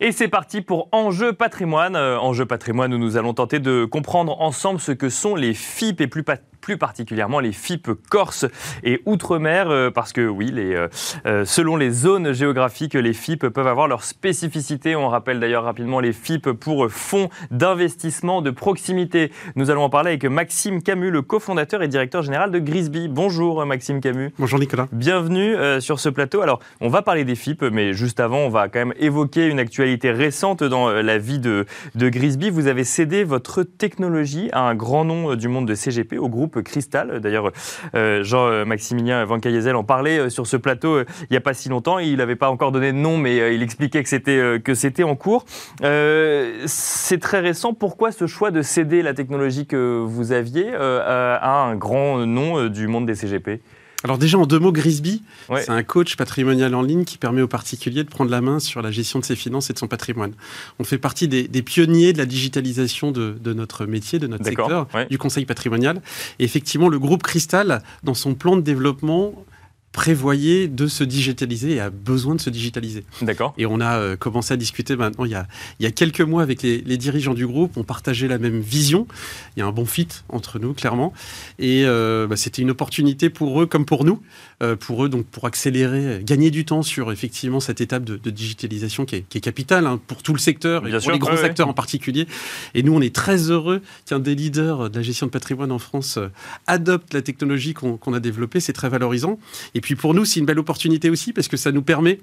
Et 0.05 0.11
c'est 0.11 0.27
parti 0.27 0.59
pour 0.59 0.89
Enjeu 0.91 1.31
patrimoine. 1.31 1.95
Euh, 1.95 2.19
Enjeu 2.19 2.45
patrimoine 2.45 2.93
où 2.93 2.97
nous 2.97 3.15
allons 3.15 3.33
tenter 3.33 3.59
de 3.59 3.85
comprendre 3.85 4.41
ensemble 4.41 4.81
ce 4.81 4.91
que 4.91 5.07
sont 5.07 5.33
les 5.33 5.53
FIP 5.53 6.01
et 6.01 6.07
plus, 6.07 6.25
plus 6.63 6.77
particulièrement 6.77 7.41
les 7.41 7.51
FIP 7.51 7.89
Corse 8.09 8.45
et 8.83 9.01
Outre-mer, 9.05 9.69
euh, 9.69 9.91
parce 9.91 10.13
que 10.13 10.25
oui, 10.25 10.49
les, 10.49 10.73
euh, 10.73 10.87
euh, 11.25 11.43
selon 11.43 11.75
les 11.75 11.91
zones 11.91 12.31
géographiques, 12.31 12.93
les 12.93 13.13
FIP 13.13 13.49
peuvent 13.49 13.67
avoir 13.67 13.89
leurs 13.89 14.05
spécificités. 14.05 14.95
On 14.95 15.09
rappelle 15.09 15.41
d'ailleurs 15.41 15.65
rapidement 15.65 15.99
les 15.99 16.13
FIP 16.13 16.51
pour 16.53 16.89
fonds 16.89 17.29
d'investissement 17.51 18.41
de 18.41 18.49
proximité. 18.49 19.29
Nous 19.57 19.71
allons 19.71 19.83
en 19.83 19.89
parler 19.89 20.11
avec 20.11 20.23
Maxime 20.23 20.81
Camus, 20.81 21.11
le 21.11 21.21
cofondateur 21.21 21.83
et 21.83 21.89
directeur 21.89 22.23
général 22.23 22.49
de 22.49 22.59
Grisby. 22.59 23.09
Bonjour 23.09 23.65
Maxime 23.65 23.99
Camus. 23.99 24.31
Bonjour 24.39 24.57
Nicolas. 24.57 24.87
Bienvenue 24.93 25.55
sur 25.81 25.99
ce 25.99 26.07
plateau. 26.07 26.41
Alors, 26.41 26.59
on 26.79 26.87
va 26.87 27.01
parler 27.01 27.25
des 27.25 27.35
FIP, 27.35 27.61
mais 27.63 27.91
juste 27.91 28.21
avant, 28.21 28.39
on 28.39 28.49
va 28.49 28.69
quand 28.69 28.79
même 28.79 28.93
évoquer 28.99 29.47
une 29.47 29.59
actualité 29.59 29.92
récente 30.03 30.63
dans 30.63 30.89
la 30.89 31.17
vie 31.17 31.39
de, 31.39 31.65
de 31.95 32.09
Grisby. 32.09 32.49
Vous 32.49 32.67
avez 32.67 32.83
cédé 32.83 33.23
votre 33.23 33.63
technologie 33.63 34.49
à 34.51 34.61
un 34.61 34.75
grand 34.75 35.05
nom 35.05 35.35
du 35.35 35.47
monde 35.47 35.67
de 35.67 35.75
CGP, 35.75 36.17
au 36.17 36.29
groupe 36.29 36.61
Cristal. 36.61 37.19
D'ailleurs, 37.19 37.51
euh, 37.95 38.23
Jean-Maximilien 38.23 39.25
Van 39.25 39.39
Cayezel 39.39 39.75
en 39.75 39.83
parlait 39.83 40.19
euh, 40.19 40.29
sur 40.29 40.47
ce 40.47 40.57
plateau 40.57 40.95
euh, 40.95 41.05
il 41.21 41.27
n'y 41.31 41.37
a 41.37 41.41
pas 41.41 41.53
si 41.53 41.69
longtemps. 41.69 41.99
Il 41.99 42.17
n'avait 42.17 42.35
pas 42.35 42.49
encore 42.49 42.71
donné 42.71 42.91
de 42.91 42.97
nom, 42.97 43.17
mais 43.17 43.55
il 43.55 43.61
expliquait 43.61 44.03
que 44.03 44.09
c'était 44.09 44.61
que 44.63 44.73
c'était 44.73 45.03
en 45.03 45.15
cours. 45.15 45.45
c'est 45.81 47.19
très 47.19 47.39
récent. 47.39 47.73
Pourquoi 47.73 48.11
ce 48.11 48.27
choix 48.27 48.51
de 48.51 48.61
céder 48.61 49.01
la 49.01 49.13
technologie 49.13 49.65
que 49.65 50.01
vous 50.05 50.31
aviez 50.31 50.73
à 50.75 51.63
un 51.63 51.75
grand 51.75 52.25
nom 52.25 52.67
du 52.67 52.87
monde 52.87 53.05
des 53.05 53.15
CGP 53.15 53.61
alors 54.03 54.17
déjà 54.17 54.37
en 54.37 54.45
deux 54.45 54.59
mots, 54.59 54.71
Grisby, 54.71 55.23
c'est 55.49 55.69
un 55.69 55.83
coach 55.83 56.17
patrimonial 56.17 56.75
en 56.75 56.81
ligne 56.81 57.05
qui 57.05 57.17
permet 57.17 57.41
aux 57.41 57.47
particuliers 57.47 58.03
de 58.03 58.09
prendre 58.09 58.31
la 58.31 58.41
main 58.41 58.59
sur 58.59 58.81
la 58.81 58.91
gestion 58.91 59.19
de 59.19 59.25
ses 59.25 59.35
finances 59.35 59.69
et 59.69 59.73
de 59.73 59.79
son 59.79 59.87
patrimoine. 59.87 60.33
On 60.79 60.83
fait 60.83 60.97
partie 60.97 61.27
des, 61.27 61.61
pionniers 61.61 62.11
de 62.11 62.17
la 62.17 62.25
digitalisation 62.25 63.11
de, 63.11 63.53
notre 63.53 63.85
métier, 63.85 64.19
de 64.19 64.27
notre 64.27 64.45
secteur, 64.45 64.87
du 65.09 65.17
conseil 65.17 65.45
patrimonial. 65.45 66.01
Et 66.39 66.43
effectivement, 66.43 66.89
le 66.89 66.99
groupe 66.99 67.23
Cristal, 67.23 67.81
dans 68.03 68.13
son 68.13 68.35
plan 68.35 68.57
de 68.57 68.61
développement, 68.61 69.45
prévoyait 69.93 70.67
de 70.67 70.87
se 70.87 71.03
digitaliser 71.03 71.75
et 71.75 71.79
a 71.79 71.91
besoin 71.91 72.33
de 72.33 72.41
se 72.41 72.49
digitaliser. 72.49 73.05
D'accord. 73.21 73.53
Et 73.59 73.67
on 73.67 73.79
a 73.79 73.99
euh, 73.99 74.15
commencé 74.17 74.51
à 74.51 74.57
discuter 74.57 74.95
maintenant 74.95 75.23
il 75.23 75.31
y 75.31 75.35
a, 75.35 75.47
il 75.79 75.83
y 75.83 75.85
a 75.85 75.91
quelques 75.91 76.21
mois 76.21 76.41
avec 76.41 76.63
les, 76.63 76.81
dirigeants 76.97 77.35
du 77.35 77.45
groupe. 77.45 77.77
On 77.77 77.83
partageait 77.83 78.27
la 78.27 78.39
même 78.39 78.59
vision. 78.59 79.07
Il 79.55 79.59
y 79.59 79.61
a 79.61 79.67
un 79.67 79.71
bon 79.71 79.85
fit 79.85 80.07
entre 80.29 80.57
nous, 80.57 80.73
clairement. 80.73 81.13
Et 81.59 81.83
euh, 81.85 82.25
bah, 82.25 82.35
c'était 82.35 82.63
une 82.63 82.71
opportunité 82.71 83.29
pour 83.29 83.61
eux 83.61 83.67
comme 83.67 83.85
pour 83.85 84.03
nous, 84.03 84.19
euh, 84.63 84.75
pour 84.75 85.05
eux 85.05 85.09
donc 85.09 85.27
pour 85.27 85.45
accélérer, 85.45 86.21
gagner 86.23 86.49
du 86.49 86.65
temps 86.65 86.81
sur 86.81 87.11
effectivement 87.11 87.59
cette 87.59 87.79
étape 87.79 88.03
de, 88.03 88.17
digitalisation 88.31 89.05
qui 89.05 89.17
est, 89.17 89.25
qui 89.29 89.37
est 89.37 89.41
capitale 89.41 89.85
hein, 89.85 89.99
pour 90.07 90.23
tout 90.23 90.33
le 90.33 90.39
secteur 90.39 90.87
et 90.87 90.97
pour 90.97 91.11
les 91.11 91.19
grands 91.19 91.43
acteurs 91.43 91.67
en 91.67 91.73
particulier. 91.73 92.27
Et 92.73 92.81
nous, 92.81 92.95
on 92.95 93.01
est 93.01 93.13
très 93.13 93.51
heureux 93.51 93.83
qu'un 94.07 94.19
des 94.19 94.33
leaders 94.33 94.89
de 94.89 94.97
la 94.97 95.03
gestion 95.03 95.27
de 95.27 95.31
patrimoine 95.31 95.71
en 95.71 95.79
France 95.79 96.17
adopte 96.65 97.13
la 97.13 97.21
technologie 97.21 97.75
qu'on 97.75 98.13
a 98.13 98.19
développée. 98.19 98.59
C'est 98.59 98.73
très 98.73 98.89
valorisant. 98.89 99.37
Et 99.75 99.82
puis 99.83 99.95
pour 99.95 100.13
nous, 100.13 100.23
c'est 100.23 100.39
une 100.39 100.45
belle 100.45 100.59
opportunité 100.59 101.09
aussi 101.09 101.33
parce 101.33 101.49
que 101.49 101.57
ça 101.57 101.71
nous 101.71 101.83
permet 101.83 102.19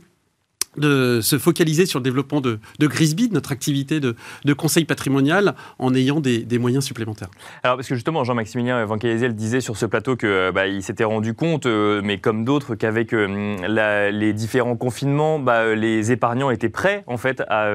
de 0.77 1.21
se 1.21 1.37
focaliser 1.39 1.85
sur 1.85 1.99
le 1.99 2.05
développement 2.05 2.41
de, 2.41 2.61
de 2.79 2.87
Grisby, 2.87 3.29
de 3.29 3.35
notre 3.35 3.51
activité 3.51 3.99
de, 3.99 4.15
de, 4.45 4.53
conseil 4.53 4.85
patrimonial, 4.85 5.55
en 5.79 5.95
ayant 5.95 6.21
des, 6.21 6.39
des, 6.39 6.59
moyens 6.59 6.85
supplémentaires. 6.85 7.31
Alors, 7.65 7.77
parce 7.77 7.89
que 7.89 7.95
justement, 7.97 8.23
Jean-Maximilien 8.23 8.85
Van 8.85 8.97
Cayzel 8.97 9.35
disait 9.35 9.61
sur 9.61 9.77
ce 9.77 9.87
plateau 9.87 10.17
qu'il 10.17 10.29
euh, 10.29 10.53
bah, 10.53 10.63
s'était 10.81 11.05
rendu 11.05 11.35
compte, 11.35 11.67
euh, 11.67 12.01
mais 12.05 12.19
comme 12.19 12.45
d'autres, 12.45 12.77
qu'avec 12.77 13.13
euh, 13.13 14.11
les 14.13 14.33
différents 14.33 14.77
confinements, 14.77 15.41
bah, 15.41 15.75
les 15.75 16.13
épargnants 16.13 16.51
étaient 16.51 16.69
prêts, 16.69 17.03
en 17.09 17.17
fait, 17.17 17.43
à, 17.49 17.69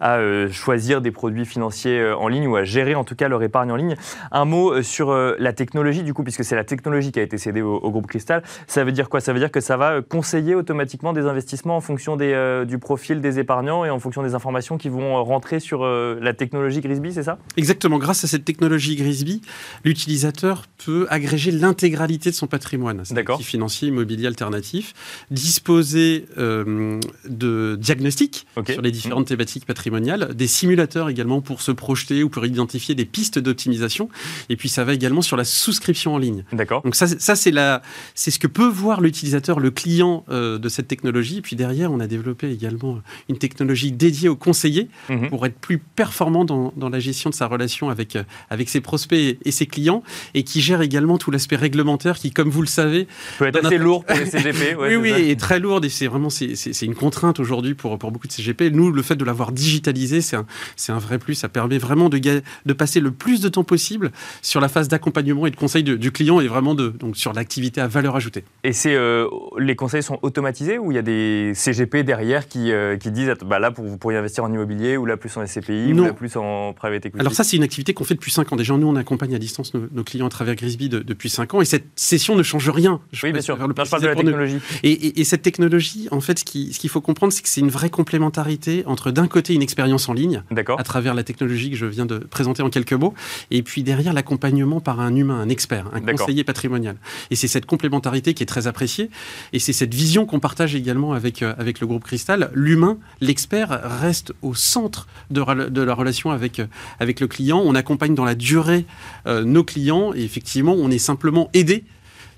à 0.00 0.18
choisir 0.52 1.00
des 1.00 1.10
produits 1.10 1.46
financiers 1.46 2.12
en 2.12 2.28
ligne 2.28 2.46
ou 2.46 2.54
à 2.54 2.62
gérer, 2.62 2.94
en 2.94 3.04
tout 3.04 3.16
cas, 3.16 3.28
leur 3.28 3.42
épargne 3.42 3.72
en 3.72 3.76
ligne. 3.76 3.96
Un 4.30 4.44
mot 4.44 4.80
sur 4.82 5.12
la 5.12 5.52
technologie, 5.52 6.04
du 6.04 6.14
coup, 6.14 6.22
puisque 6.22 6.44
c'est 6.44 6.56
la 6.56 6.64
technologie 6.64 7.10
qui 7.10 7.18
a 7.18 7.22
été 7.22 7.36
cédée 7.36 7.62
au, 7.62 7.76
au, 7.76 7.90
groupe 7.90 8.06
Cristal. 8.06 8.42
Ça 8.66 8.84
veut 8.84 8.92
dire 8.92 9.08
quoi? 9.08 9.20
Ça 9.20 9.32
veut 9.32 9.38
dire 9.40 9.50
que 9.50 9.60
ça 9.60 9.76
va 9.76 10.02
conseiller 10.02 10.54
automatiquement 10.54 11.12
des 11.12 11.26
investissements 11.26 11.76
en 11.76 11.80
fonction 11.80 12.16
des 12.16 12.27
euh, 12.34 12.64
du 12.64 12.78
profil 12.78 13.20
des 13.20 13.38
épargnants 13.38 13.84
et 13.84 13.90
en 13.90 13.98
fonction 13.98 14.22
des 14.22 14.34
informations 14.34 14.78
qui 14.78 14.88
vont 14.88 15.22
rentrer 15.24 15.60
sur 15.60 15.84
euh, 15.84 16.18
la 16.20 16.34
technologie 16.34 16.80
Grisby, 16.80 17.12
c'est 17.12 17.22
ça? 17.22 17.38
Exactement. 17.56 17.98
Grâce 17.98 18.24
à 18.24 18.26
cette 18.26 18.44
technologie 18.44 18.96
Grisby, 18.96 19.42
l'utilisateur 19.84 20.66
peut 20.84 21.06
agréger 21.10 21.50
l'intégralité 21.50 22.30
de 22.30 22.34
son 22.34 22.46
patrimoine, 22.46 23.02
D'accord. 23.10 23.40
financier, 23.40 23.88
immobilier 23.88 24.26
alternatif, 24.26 24.94
disposer 25.30 26.26
euh, 26.38 27.00
de 27.28 27.76
diagnostics 27.80 28.46
sur 28.70 28.82
les 28.82 28.90
différentes 28.90 29.26
thématiques 29.26 29.66
patrimoniales, 29.66 30.34
des 30.34 30.46
simulateurs 30.46 31.08
également 31.08 31.40
pour 31.40 31.62
se 31.62 31.72
projeter 31.72 32.22
ou 32.22 32.28
pour 32.28 32.44
identifier 32.44 32.94
des 32.94 33.04
pistes 33.04 33.38
d'optimisation, 33.38 34.08
et 34.48 34.56
puis 34.56 34.68
ça 34.68 34.84
va 34.84 34.94
également 34.94 35.22
sur 35.22 35.36
la 35.36 35.44
souscription 35.44 36.14
en 36.14 36.18
ligne. 36.18 36.44
D'accord. 36.52 36.82
Donc 36.82 36.94
ça, 36.94 37.06
ça 37.06 37.36
c'est 37.36 37.50
la, 37.50 37.82
c'est 38.14 38.30
ce 38.30 38.38
que 38.38 38.46
peut 38.46 38.68
voir 38.68 39.00
l'utilisateur, 39.00 39.60
le 39.60 39.70
client 39.70 40.24
de 40.28 40.68
cette 40.68 40.88
technologie. 40.88 41.38
Et 41.38 41.42
puis 41.42 41.56
derrière, 41.56 41.92
on 41.92 42.00
a 42.00 42.06
des 42.06 42.17
développer 42.18 42.50
également 42.50 43.00
une 43.28 43.38
technologie 43.38 43.92
dédiée 43.92 44.28
aux 44.28 44.36
conseillers 44.36 44.88
mhm. 45.08 45.28
pour 45.28 45.46
être 45.46 45.58
plus 45.58 45.78
performant 45.78 46.44
dans, 46.44 46.72
dans, 46.76 46.88
la 46.88 47.00
gestion 47.00 47.30
de 47.30 47.34
sa 47.34 47.46
relation 47.46 47.90
avec, 47.90 48.16
euh, 48.16 48.24
avec 48.50 48.68
ses 48.68 48.80
prospects 48.80 49.38
et 49.42 49.50
ses 49.50 49.66
clients 49.66 50.02
et 50.34 50.42
qui 50.42 50.60
gère 50.60 50.82
également 50.82 51.18
tout 51.18 51.30
l'aspect 51.30 51.56
réglementaire 51.56 52.18
qui, 52.18 52.30
comme 52.30 52.50
vous 52.50 52.62
le 52.62 52.68
savez, 52.68 53.06
peut 53.38 53.46
être 53.46 53.64
assez 53.64 53.78
lourd 53.78 54.04
pour 54.04 54.16
les 54.16 54.26
CGP. 54.30 54.76
oui, 54.78 54.96
oui, 54.96 55.10
et 55.30 55.36
très 55.36 55.60
lourd 55.60 55.84
et 55.84 55.88
c'est 55.88 56.06
vraiment 56.06 56.30
c'est, 56.30 56.82
une 56.82 56.94
contrainte 56.94 57.40
aujourd'hui 57.40 57.74
pour, 57.74 57.98
pour 57.98 58.10
beaucoup 58.10 58.26
de 58.26 58.32
CGP. 58.32 58.70
Nous, 58.70 58.90
le 58.90 59.02
fait 59.02 59.16
de 59.16 59.24
l'avoir 59.24 59.52
digitalisé, 59.52 60.20
c'est 60.20 60.36
un, 60.36 60.46
c'est 60.76 60.92
un 60.92 60.98
vrai 60.98 61.18
plus. 61.18 61.34
Ça 61.34 61.48
permet 61.48 61.78
vraiment 61.78 62.08
de, 62.08 62.18
de 62.18 62.72
passer 62.72 63.00
le 63.00 63.10
plus 63.10 63.40
de 63.40 63.48
temps 63.48 63.64
possible 63.64 64.10
sur 64.42 64.60
la 64.60 64.68
phase 64.68 64.88
d'accompagnement 64.88 65.46
et 65.46 65.50
de 65.50 65.56
conseil 65.56 65.82
du 65.82 66.12
client 66.12 66.40
et 66.40 66.48
vraiment 66.48 66.74
de, 66.74 66.88
donc 66.88 67.16
sur 67.16 67.32
l'activité 67.32 67.80
à 67.80 67.86
valeur 67.86 68.16
ajoutée. 68.16 68.44
Et 68.64 68.72
c'est 68.72 68.94
euh, 68.94 69.26
les 69.58 69.76
conseils 69.76 70.02
sont 70.02 70.18
automatisés 70.22 70.78
ou 70.78 70.90
il 70.92 70.94
y 70.94 70.98
a 70.98 71.02
des 71.02 71.52
CGP 71.54 72.02
derrière 72.08 72.48
qui, 72.48 72.72
euh, 72.72 72.96
qui 72.96 73.10
disent 73.10 73.32
bah 73.44 73.58
là, 73.58 73.70
pour, 73.70 73.84
vous 73.84 73.98
pourriez 73.98 74.16
investir 74.16 74.42
en 74.42 74.50
immobilier 74.50 74.96
ou 74.96 75.04
là 75.04 75.18
plus 75.18 75.36
en 75.36 75.46
SCPI 75.46 75.92
ou 75.92 76.04
là 76.04 76.12
plus 76.14 76.36
en 76.36 76.72
private 76.72 77.04
equity 77.04 77.20
Alors 77.20 77.34
ça, 77.34 77.44
c'est 77.44 77.56
une 77.58 77.62
activité 77.62 77.92
qu'on 77.92 78.04
fait 78.04 78.14
depuis 78.14 78.32
5 78.32 78.50
ans. 78.50 78.56
Déjà, 78.56 78.76
nous, 78.76 78.88
on 78.88 78.96
accompagne 78.96 79.34
à 79.34 79.38
distance 79.38 79.74
nos, 79.74 80.04
clients 80.04 80.26
à 80.26 80.30
travers 80.30 80.54
Grisby 80.54 80.88
depuis 80.88 81.28
5 81.28 81.54
ans 81.54 81.60
et 81.60 81.66
cette 81.66 81.84
session 81.96 82.34
ne 82.34 82.42
change 82.42 82.70
rien. 82.70 83.00
Je 83.12 83.26
oui, 83.26 83.32
bien 83.32 83.42
sûr. 83.42 83.58
je 83.58 83.72
parle 83.72 84.02
de 84.02 84.08
la 84.08 84.16
technologie. 84.16 84.58
Et, 84.82 85.24
cette 85.24 85.42
technologie, 85.42 86.08
en 86.10 86.20
fait, 86.20 86.38
ce 86.38 86.44
qu'il 86.44 86.72
ce 86.72 86.78
qu'il 86.78 86.88
faut 86.88 87.02
comprendre, 87.02 87.32
c'est 87.34 87.42
que 87.42 87.48
c'est 87.50 87.60
une 87.60 87.68
vraie 87.68 87.90
complémentarité 87.90 88.82
entre 88.86 89.10
d'un 89.10 89.26
côté 89.26 89.52
une 89.52 89.60
expérience 89.60 90.08
en 90.08 90.14
ligne, 90.14 90.42
à 90.78 90.82
travers 90.82 91.12
la 91.12 91.22
technologie 91.22 91.70
que 91.70 91.76
je 91.76 91.84
viens 91.84 92.06
de 92.06 92.16
présenter 92.16 92.62
en 92.62 92.70
quelques 92.70 92.94
mots, 92.94 93.12
et 93.50 93.62
puis 93.62 93.82
derrière 93.82 94.14
l'accompagnement 94.14 94.80
par 94.80 95.00
un 95.00 95.14
humain, 95.14 95.38
un 95.38 95.50
expert, 95.50 95.90
un 95.92 96.00
conseiller 96.00 96.44
patrimonial. 96.44 96.96
Et 97.30 97.36
c'est 97.36 97.48
cette 97.48 97.66
complémentarité 97.66 98.32
qui 98.32 98.42
est 98.42 98.46
très 98.46 98.66
appréciée, 98.66 99.10
et 99.52 99.58
c'est 99.58 99.74
cette 99.74 99.92
vision 99.92 100.24
qu'on 100.24 100.40
partage 100.40 100.74
également 100.74 101.12
avec, 101.12 101.42
euh, 101.42 101.54
avec 101.58 101.80
le 101.80 101.86
groupe 101.86 101.97
Cristal, 102.04 102.50
l'humain, 102.54 102.98
l'expert 103.20 103.80
reste 104.00 104.32
au 104.42 104.54
centre 104.54 105.06
de, 105.30 105.82
la 105.82 105.94
relation 105.94 106.30
avec, 106.30 106.60
avec 107.00 107.20
le 107.20 107.26
client. 107.26 107.62
On 107.64 107.74
accompagne 107.74 108.14
dans 108.14 108.24
la 108.24 108.34
durée 108.34 108.86
euh, 109.26 109.44
nos 109.44 109.64
clients 109.64 110.12
et 110.14 110.22
effectivement, 110.22 110.74
on 110.74 110.90
est 110.90 110.98
simplement 110.98 111.50
aidé 111.54 111.84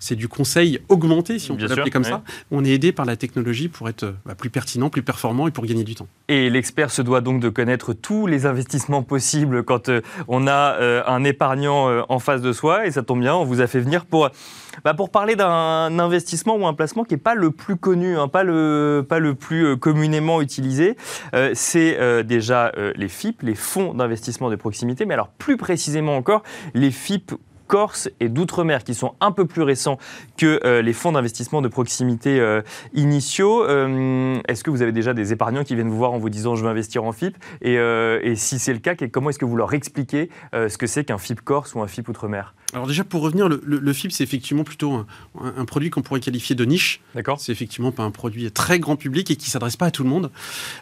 c'est 0.00 0.16
du 0.16 0.26
conseil 0.26 0.80
augmenté, 0.88 1.38
si 1.38 1.52
on 1.52 1.56
peut 1.56 1.66
l'appeler 1.66 1.90
comme 1.90 2.04
ça. 2.04 2.22
On 2.50 2.64
est 2.64 2.70
aidé 2.70 2.90
par 2.90 3.06
la 3.06 3.16
technologie 3.16 3.68
pour 3.68 3.88
être 3.88 4.14
bah, 4.26 4.34
plus 4.34 4.50
pertinent, 4.50 4.90
plus 4.90 5.02
performant 5.02 5.46
et 5.46 5.52
pour 5.52 5.64
gagner 5.64 5.84
du 5.84 5.94
temps. 5.94 6.08
Et 6.28 6.50
l'expert 6.50 6.90
se 6.90 7.02
doit 7.02 7.20
donc 7.20 7.40
de 7.40 7.48
connaître 7.48 7.92
tous 7.92 8.26
les 8.26 8.46
investissements 8.46 9.02
possibles 9.02 9.62
quand 9.62 9.88
euh, 9.88 10.00
on 10.26 10.48
a 10.48 10.74
euh, 10.80 11.02
un 11.06 11.22
épargnant 11.22 12.04
en 12.08 12.18
face 12.18 12.42
de 12.42 12.52
soi. 12.52 12.86
Et 12.86 12.90
ça 12.90 13.02
tombe 13.02 13.20
bien, 13.20 13.36
on 13.36 13.44
vous 13.44 13.60
a 13.60 13.66
fait 13.66 13.80
venir 13.80 14.06
pour 14.06 14.30
bah 14.84 14.94
pour 14.94 15.10
parler 15.10 15.36
d'un 15.36 15.98
investissement 15.98 16.56
ou 16.56 16.66
un 16.66 16.74
placement 16.74 17.04
qui 17.04 17.14
n'est 17.14 17.20
pas 17.20 17.34
le 17.34 17.50
plus 17.50 17.76
connu, 17.76 18.16
hein, 18.16 18.28
pas, 18.28 18.44
le, 18.44 19.04
pas 19.06 19.18
le 19.18 19.34
plus 19.34 19.66
euh, 19.66 19.76
communément 19.76 20.40
utilisé, 20.40 20.96
euh, 21.34 21.50
c'est 21.54 21.98
euh, 21.98 22.22
déjà 22.22 22.72
les 22.94 23.08
FIP, 23.08 23.42
les 23.42 23.54
fonds 23.54 23.94
d'investissement 23.94 24.50
de 24.50 24.56
proximité, 24.56 25.04
mais 25.04 25.14
alors 25.14 25.28
plus 25.28 25.56
précisément 25.56 26.16
encore, 26.16 26.42
les 26.74 26.90
FIP 26.90 27.32
Corse 27.70 28.10
et 28.18 28.28
d'outre-mer, 28.28 28.82
qui 28.82 28.94
sont 28.94 29.14
un 29.20 29.30
peu 29.30 29.46
plus 29.46 29.62
récents 29.62 29.96
que 30.36 30.80
les 30.80 30.92
fonds 30.92 31.12
d'investissement 31.12 31.62
de 31.62 31.68
proximité 31.68 32.44
initiaux. 32.94 33.64
est-ce 33.64 34.64
que 34.64 34.70
vous 34.70 34.82
avez 34.82 34.90
déjà 34.90 35.14
des 35.14 35.32
épargnants 35.32 35.62
qui 35.62 35.76
viennent 35.76 35.88
vous 35.88 35.96
voir 35.96 36.12
en 36.12 36.18
vous 36.18 36.30
disant 36.30 36.56
je 36.56 36.64
veux 36.64 36.70
investir 36.70 37.04
en 37.04 37.12
FIP 37.12 37.36
et, 37.62 37.74
et 37.74 38.34
si 38.34 38.58
c'est 38.58 38.72
le 38.72 38.80
cas, 38.80 38.96
comment 39.12 39.30
est-ce 39.30 39.38
que 39.38 39.44
vous 39.44 39.56
leur 39.56 39.72
expliquez 39.72 40.30
ce 40.52 40.76
que 40.76 40.88
c'est 40.88 41.04
qu'un 41.04 41.18
FIP 41.18 41.42
Corse 41.42 41.76
ou 41.76 41.80
un 41.80 41.86
FIP 41.86 42.08
outre-mer? 42.08 42.54
Alors 42.72 42.86
déjà, 42.86 43.02
pour 43.02 43.22
revenir, 43.22 43.48
le, 43.48 43.60
le, 43.64 43.92
FIP, 43.92 44.12
c'est 44.12 44.22
effectivement 44.22 44.62
plutôt 44.62 45.04
un, 45.40 45.64
produit 45.64 45.90
qu'on 45.90 46.02
pourrait 46.02 46.20
qualifier 46.20 46.54
de 46.54 46.64
niche. 46.64 47.00
D'accord. 47.14 47.40
C'est 47.40 47.50
effectivement 47.50 47.90
pas 47.90 48.04
un 48.04 48.10
produit 48.10 48.50
très 48.52 48.78
grand 48.78 48.96
public 48.96 49.30
et 49.30 49.36
qui 49.36 49.50
s'adresse 49.50 49.76
pas 49.76 49.86
à 49.86 49.90
tout 49.90 50.04
le 50.04 50.08
monde. 50.08 50.30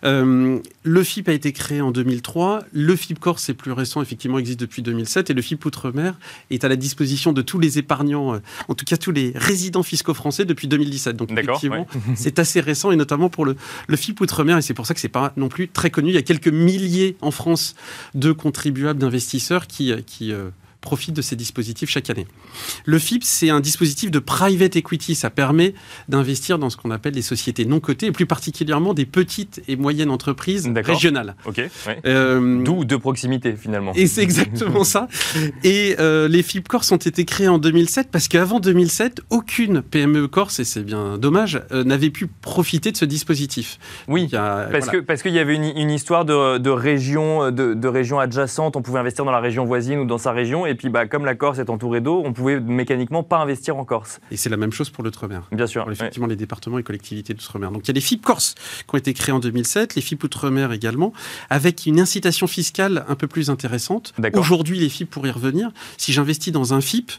Euh, 0.05 0.59
le 0.83 1.03
FIP 1.03 1.29
a 1.29 1.33
été 1.33 1.53
créé 1.53 1.81
en 1.81 1.91
2003. 1.91 2.65
Le 2.73 2.95
FIP 2.95 3.19
Corse, 3.19 3.43
c'est 3.45 3.55
plus 3.55 3.73
récent, 3.73 4.03
effectivement, 4.03 4.39
existe 4.39 4.61
depuis 4.61 4.83
2007. 4.83 5.31
Et 5.31 5.35
le 5.35 5.41
FIP 5.41 5.65
Outre-mer 5.65 6.15
est 6.51 6.63
à 6.65 6.69
la 6.69 6.77
disposition 6.77 7.33
de 7.33 7.41
tous 7.41 7.59
les 7.59 7.79
épargnants, 7.79 8.35
euh, 8.35 8.39
en 8.69 8.75
tout 8.75 8.85
cas 8.85 8.99
tous 8.99 9.13
les 9.13 9.33
résidents 9.35 9.83
fiscaux 9.83 10.15
français 10.15 10.45
depuis 10.45 10.69
2017. 10.69 11.17
Donc 11.17 11.31
effectivement, 11.33 11.87
c'est 12.15 12.39
assez 12.39 12.61
récent 12.61 12.91
et 12.91 12.97
notamment 12.97 13.31
pour 13.31 13.47
le, 13.47 13.57
le 13.87 13.97
FIP 13.97 14.21
Outre-mer. 14.21 14.59
Et 14.59 14.63
c'est 14.63 14.75
pour 14.75 14.87
ça 14.87 14.93
que 14.93 15.01
c'est 15.01 15.09
pas 15.09 15.33
non 15.37 15.49
plus 15.49 15.69
très 15.69 15.91
connu. 15.91 16.11
Il 16.11 16.15
y 16.15 16.19
a 16.19 16.23
quelques 16.23 16.49
milliers 16.49 17.17
en 17.23 17.31
France 17.31 17.75
de 18.15 18.33
contribuables, 18.33 18.99
d'investisseurs 18.99 19.67
qui, 19.67 19.93
qui 20.07 20.33
euh, 20.33 20.51
profitent 20.81 21.17
de 21.17 21.23
ces 21.23 21.37
dispositifs 21.37 21.91
chaque 21.91 22.09
année. 22.11 22.27
Le 22.85 22.99
FIP, 22.99 23.25
c'est 23.25 23.51
un 23.51 23.61
dispositif 23.61 24.11
de 24.11 24.19
private 24.19 24.77
equity. 24.77 25.15
Ça 25.15 25.31
permet 25.31 25.75
d'investir 26.09 26.59
dans 26.59 26.71
ce 26.71 26.77
qu'on 26.77 26.91
appelle 26.91 27.15
les 27.15 27.23
sociétés 27.23 27.65
non 27.65 27.81
cotées, 27.81 28.07
et 28.07 28.13
plus 28.13 28.27
particulièrement 28.27 28.95
des 28.95 29.07
petites 29.07 29.63
et 29.69 29.77
moyennes 29.77 30.11
entreprises 30.11 30.71
régionales. 30.75 31.35
Ok. 31.47 31.61
Euh, 32.07 32.63
D'où 32.63 32.85
de 32.85 32.97
proximité 32.97 33.55
finalement. 33.57 33.93
Et 33.95 34.07
c'est 34.07 34.23
exactement 34.23 34.85
ça. 34.85 35.09
Et 35.65 35.97
euh, 35.99 36.29
les 36.29 36.43
FIP 36.43 36.69
Corse 36.69 36.93
ont 36.93 36.97
été 36.97 37.25
créés 37.25 37.49
en 37.49 37.59
2007 37.59 38.09
parce 38.11 38.29
qu'avant 38.29 38.61
2007, 38.61 39.21
aucune 39.31 39.83
PME 39.83 40.29
Corse, 40.29 40.61
et 40.61 40.65
c'est 40.65 40.83
bien 40.83 41.19
dommage, 41.19 41.61
euh, 41.73 41.85
n'avait 41.85 42.11
pu 42.11 42.27
profiter 42.27 42.93
de 42.93 42.97
ce 42.97 43.05
dispositif. 43.05 43.79
Oui, 44.07 44.29
parce 44.31 44.89
que 44.89 44.99
parce 44.99 45.23
qu'il 45.23 45.33
y 45.33 45.39
avait 45.39 45.57
une, 45.57 45.91
histoire 45.91 46.25
de, 46.25 46.59
de 46.59 46.71
région 46.71 47.51
de, 47.51 47.75
de 47.75 47.89
région 47.89 48.21
adjacente. 48.21 48.77
On 48.77 48.83
pouvait 48.83 49.01
investir 49.01 49.25
dans 49.25 49.33
la 49.33 49.41
région 49.41 49.65
voisine 49.65 50.01
ou 50.01 50.05
dans 50.05 50.19
sa 50.19 50.33
région 50.33 50.67
et 50.69 50.75
puis, 50.75 50.89
bah, 50.89 51.07
comme 51.07 51.25
la 51.25 51.35
Corse 51.35 51.59
est 51.59 51.71
entourée 51.71 52.01
d'eau, 52.01 52.23
on 52.25 52.33
pouvait 52.33 52.61
mécaniquement 52.61 53.23
pas 53.23 53.39
investir 53.39 53.77
en 53.77 53.85
Corse. 53.85 54.21
Et 54.31 54.37
c'est 54.37 54.51
la 54.51 54.57
même 54.57 54.73
chose 54.73 54.91
pour 54.91 55.05
l'Outre-mer. 55.05 55.49
Bien 55.53 55.67
sûr. 55.67 55.91
effectivement, 55.91 56.27
les 56.27 56.37
départements 56.37 56.79
et 56.79 56.83
collectivités 56.83 57.35
d'Outre-mer. 57.35 57.71
Donc, 57.71 57.85
il 57.85 57.89
y 57.89 57.91
a 57.91 57.95
les 57.95 58.01
FIP 58.01 58.25
Corse 58.25 58.55
qui 58.55 58.95
ont 58.95 58.99
été 58.99 59.15
créés 59.15 59.33
en 59.35 59.41
2007, 59.41 59.95
les 59.95 60.03
FIP 60.03 60.25
Outre-mer 60.25 60.73
également, 60.73 61.13
avec 61.51 61.87
une 61.87 62.01
incitation 62.01 62.47
fiscale 62.47 63.05
un 63.09 63.15
peu 63.15 63.27
plus 63.27 63.51
intéressante. 63.51 64.15
Aujourd'hui, 64.35 64.79
les 64.79 64.89
FIP, 64.89 65.11
pour 65.11 65.27
y 65.27 65.31
revenir, 65.31 65.71
si 65.97 66.13
j'investis 66.13 66.53
dans 66.53 66.75
un 66.75 66.81
FIP, 66.81 67.13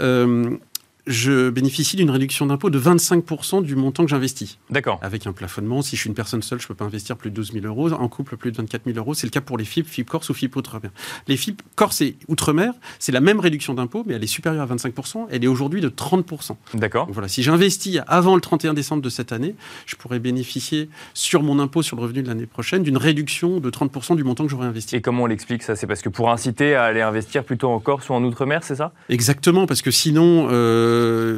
euh, 0.00 0.56
je 1.06 1.50
bénéficie 1.50 1.96
d'une 1.96 2.10
réduction 2.10 2.46
d'impôt 2.46 2.70
de 2.70 2.78
25% 2.78 3.62
du 3.62 3.76
montant 3.76 4.04
que 4.04 4.10
j'investis. 4.10 4.58
D'accord. 4.70 4.98
Avec 5.02 5.26
un 5.26 5.32
plafonnement, 5.32 5.82
si 5.82 5.96
je 5.96 6.00
suis 6.00 6.08
une 6.08 6.14
personne 6.14 6.42
seule, 6.42 6.60
je 6.60 6.64
ne 6.64 6.68
peux 6.68 6.74
pas 6.74 6.84
investir 6.84 7.16
plus 7.16 7.30
de 7.30 7.34
12 7.36 7.52
000 7.52 7.66
euros. 7.66 7.92
En 7.92 8.08
couple, 8.08 8.36
plus 8.36 8.52
de 8.52 8.56
24 8.56 8.84
000 8.86 8.98
euros. 8.98 9.14
C'est 9.14 9.26
le 9.26 9.30
cas 9.30 9.40
pour 9.40 9.58
les 9.58 9.64
FIP, 9.64 9.86
FIP 9.86 10.08
Corse 10.08 10.28
ou 10.30 10.34
FIP 10.34 10.56
Outre-mer. 10.56 10.90
Les 11.28 11.36
FIP 11.36 11.62
Corse 11.76 12.00
et 12.00 12.16
Outre-mer, 12.28 12.72
c'est 12.98 13.12
la 13.12 13.20
même 13.20 13.40
réduction 13.40 13.74
d'impôt, 13.74 14.04
mais 14.06 14.14
elle 14.14 14.24
est 14.24 14.28
supérieure 14.28 14.70
à 14.70 14.74
25%. 14.74 15.26
Elle 15.30 15.44
est 15.44 15.48
aujourd'hui 15.48 15.80
de 15.80 15.88
30%. 15.88 16.56
D'accord. 16.74 17.08
Voilà, 17.10 17.28
si 17.28 17.42
j'investis 17.42 17.98
avant 18.06 18.34
le 18.34 18.40
31 18.40 18.74
décembre 18.74 19.02
de 19.02 19.08
cette 19.08 19.32
année, 19.32 19.54
je 19.86 19.96
pourrais 19.96 20.18
bénéficier 20.18 20.88
sur 21.14 21.42
mon 21.42 21.58
impôt 21.58 21.82
sur 21.82 21.96
le 21.96 22.02
revenu 22.02 22.22
de 22.22 22.28
l'année 22.28 22.46
prochaine 22.46 22.82
d'une 22.82 22.96
réduction 22.96 23.60
de 23.60 23.70
30% 23.70 24.16
du 24.16 24.24
montant 24.24 24.44
que 24.44 24.50
j'aurais 24.50 24.66
investi. 24.66 24.96
Et 24.96 25.00
comment 25.00 25.24
on 25.24 25.26
l'explique 25.26 25.62
ça? 25.62 25.76
C'est 25.76 25.86
parce 25.86 26.02
que 26.02 26.08
pour 26.08 26.30
inciter 26.30 26.74
à 26.74 26.84
aller 26.84 27.00
investir 27.00 27.44
plutôt 27.44 27.70
en 27.70 27.80
Corse 27.80 28.08
ou 28.08 28.14
en 28.14 28.22
Outre-mer, 28.24 28.62
c'est 28.62 28.76
ça? 28.76 28.92
Exactement, 29.08 29.66
parce 29.66 29.82
que 29.82 29.90
sinon, 29.90 30.48
euh, 30.50 30.89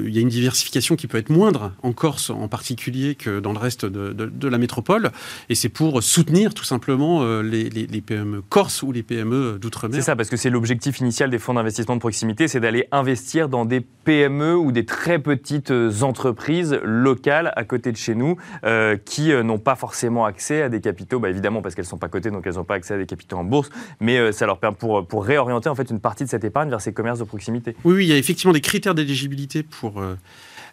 il 0.06 0.14
y 0.14 0.18
a 0.18 0.20
une 0.20 0.28
diversification 0.28 0.96
qui 0.96 1.06
peut 1.06 1.18
être 1.18 1.30
moindre 1.30 1.72
en 1.82 1.92
Corse 1.92 2.30
en 2.30 2.48
particulier 2.48 3.14
que 3.14 3.40
dans 3.40 3.52
le 3.52 3.58
reste 3.58 3.86
de, 3.86 4.48
la 4.48 4.58
métropole. 4.58 5.10
Et 5.48 5.54
c'est 5.54 5.68
pour 5.68 6.02
soutenir 6.02 6.54
tout 6.54 6.64
simplement 6.64 7.22
euh, 7.22 7.42
les, 7.42 8.00
PME 8.00 8.42
corse 8.42 8.82
ou 8.82 8.92
les 8.92 9.02
PME 9.02 9.58
d'outre-mer. 9.60 9.94
C'est 9.94 10.04
ça, 10.04 10.16
parce 10.16 10.28
que 10.28 10.36
c'est 10.36 10.50
l'objectif 10.50 11.00
initial 11.00 11.30
des 11.30 11.38
fonds 11.38 11.54
d'investissement 11.54 11.94
de 11.94 12.00
proximité, 12.00 12.48
c'est 12.48 12.60
d'aller 12.60 12.88
investir 12.90 13.48
dans 13.48 13.64
des 13.64 13.80
PME 13.80 14.56
ou 14.56 14.72
des 14.72 14.84
très 14.84 15.18
petites 15.18 15.70
euh, 15.70 16.02
entreprises 16.02 16.78
locales 16.82 17.52
à 17.56 17.64
côté 17.64 17.92
de 17.92 17.96
chez 17.96 18.14
nous 18.14 18.36
euh, 18.64 18.96
qui 18.96 19.32
n'ont 19.32 19.58
pas 19.58 19.76
forcément 19.76 20.24
accès 20.24 20.62
à 20.62 20.68
des 20.68 20.80
capitaux, 20.80 21.20
bah, 21.20 21.30
évidemment 21.30 21.62
parce 21.62 21.74
qu'elles 21.74 21.84
ne 21.84 21.90
sont 21.90 21.98
pas 21.98 22.08
cotées, 22.08 22.30
donc 22.30 22.46
elles 22.46 22.54
n'ont 22.54 22.64
pas 22.64 22.74
accès 22.74 22.94
à 22.94 22.98
des 22.98 23.06
capitaux 23.06 23.36
en 23.36 23.44
bourse, 23.44 23.70
mais 24.00 24.32
ça 24.32 24.46
leur 24.46 24.58
permet 24.58 24.76
pour, 24.76 25.06
pour 25.06 25.24
réorienter 25.24 25.68
en 25.68 25.74
fait 25.74 25.90
une 25.90 26.00
partie 26.00 26.24
de 26.24 26.28
cette 26.28 26.44
épargne 26.44 26.70
vers 26.70 26.80
ces 26.80 26.92
commerces 26.92 27.18
de 27.18 27.24
proximité. 27.24 27.76
Oui, 27.84 27.94
oui 27.94 28.06
il 28.06 28.08
y 28.08 28.12
a 28.12 28.16
effectivement 28.16 28.52
des 28.52 28.60
critères 28.60 28.94
d'éligibilité 28.94 29.41
pour 29.70 30.02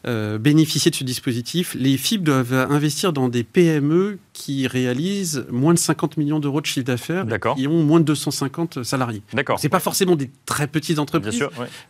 euh, 0.05 0.37
bénéficier 0.37 0.91
de 0.91 0.95
ce 0.95 1.03
dispositif, 1.03 1.75
les 1.77 1.97
FIP 1.97 2.23
doivent 2.23 2.53
investir 2.53 3.11
dans 3.11 3.27
des 3.27 3.43
PME 3.43 4.17
qui 4.39 4.67
réalisent 4.67 5.45
moins 5.51 5.73
de 5.73 5.79
50 5.79 6.15
millions 6.15 6.39
d'euros 6.39 6.61
de 6.61 6.65
chiffre 6.65 6.85
d'affaires, 6.85 7.25
qui 7.57 7.67
ont 7.67 7.83
moins 7.83 7.99
de 7.99 8.05
250 8.05 8.83
salariés. 8.83 9.21
D'accord. 9.33 9.59
C'est 9.59 9.67
pas 9.67 9.81
forcément 9.81 10.15
des 10.15 10.31
très 10.45 10.67
petites 10.67 10.97
entreprises, 10.97 11.43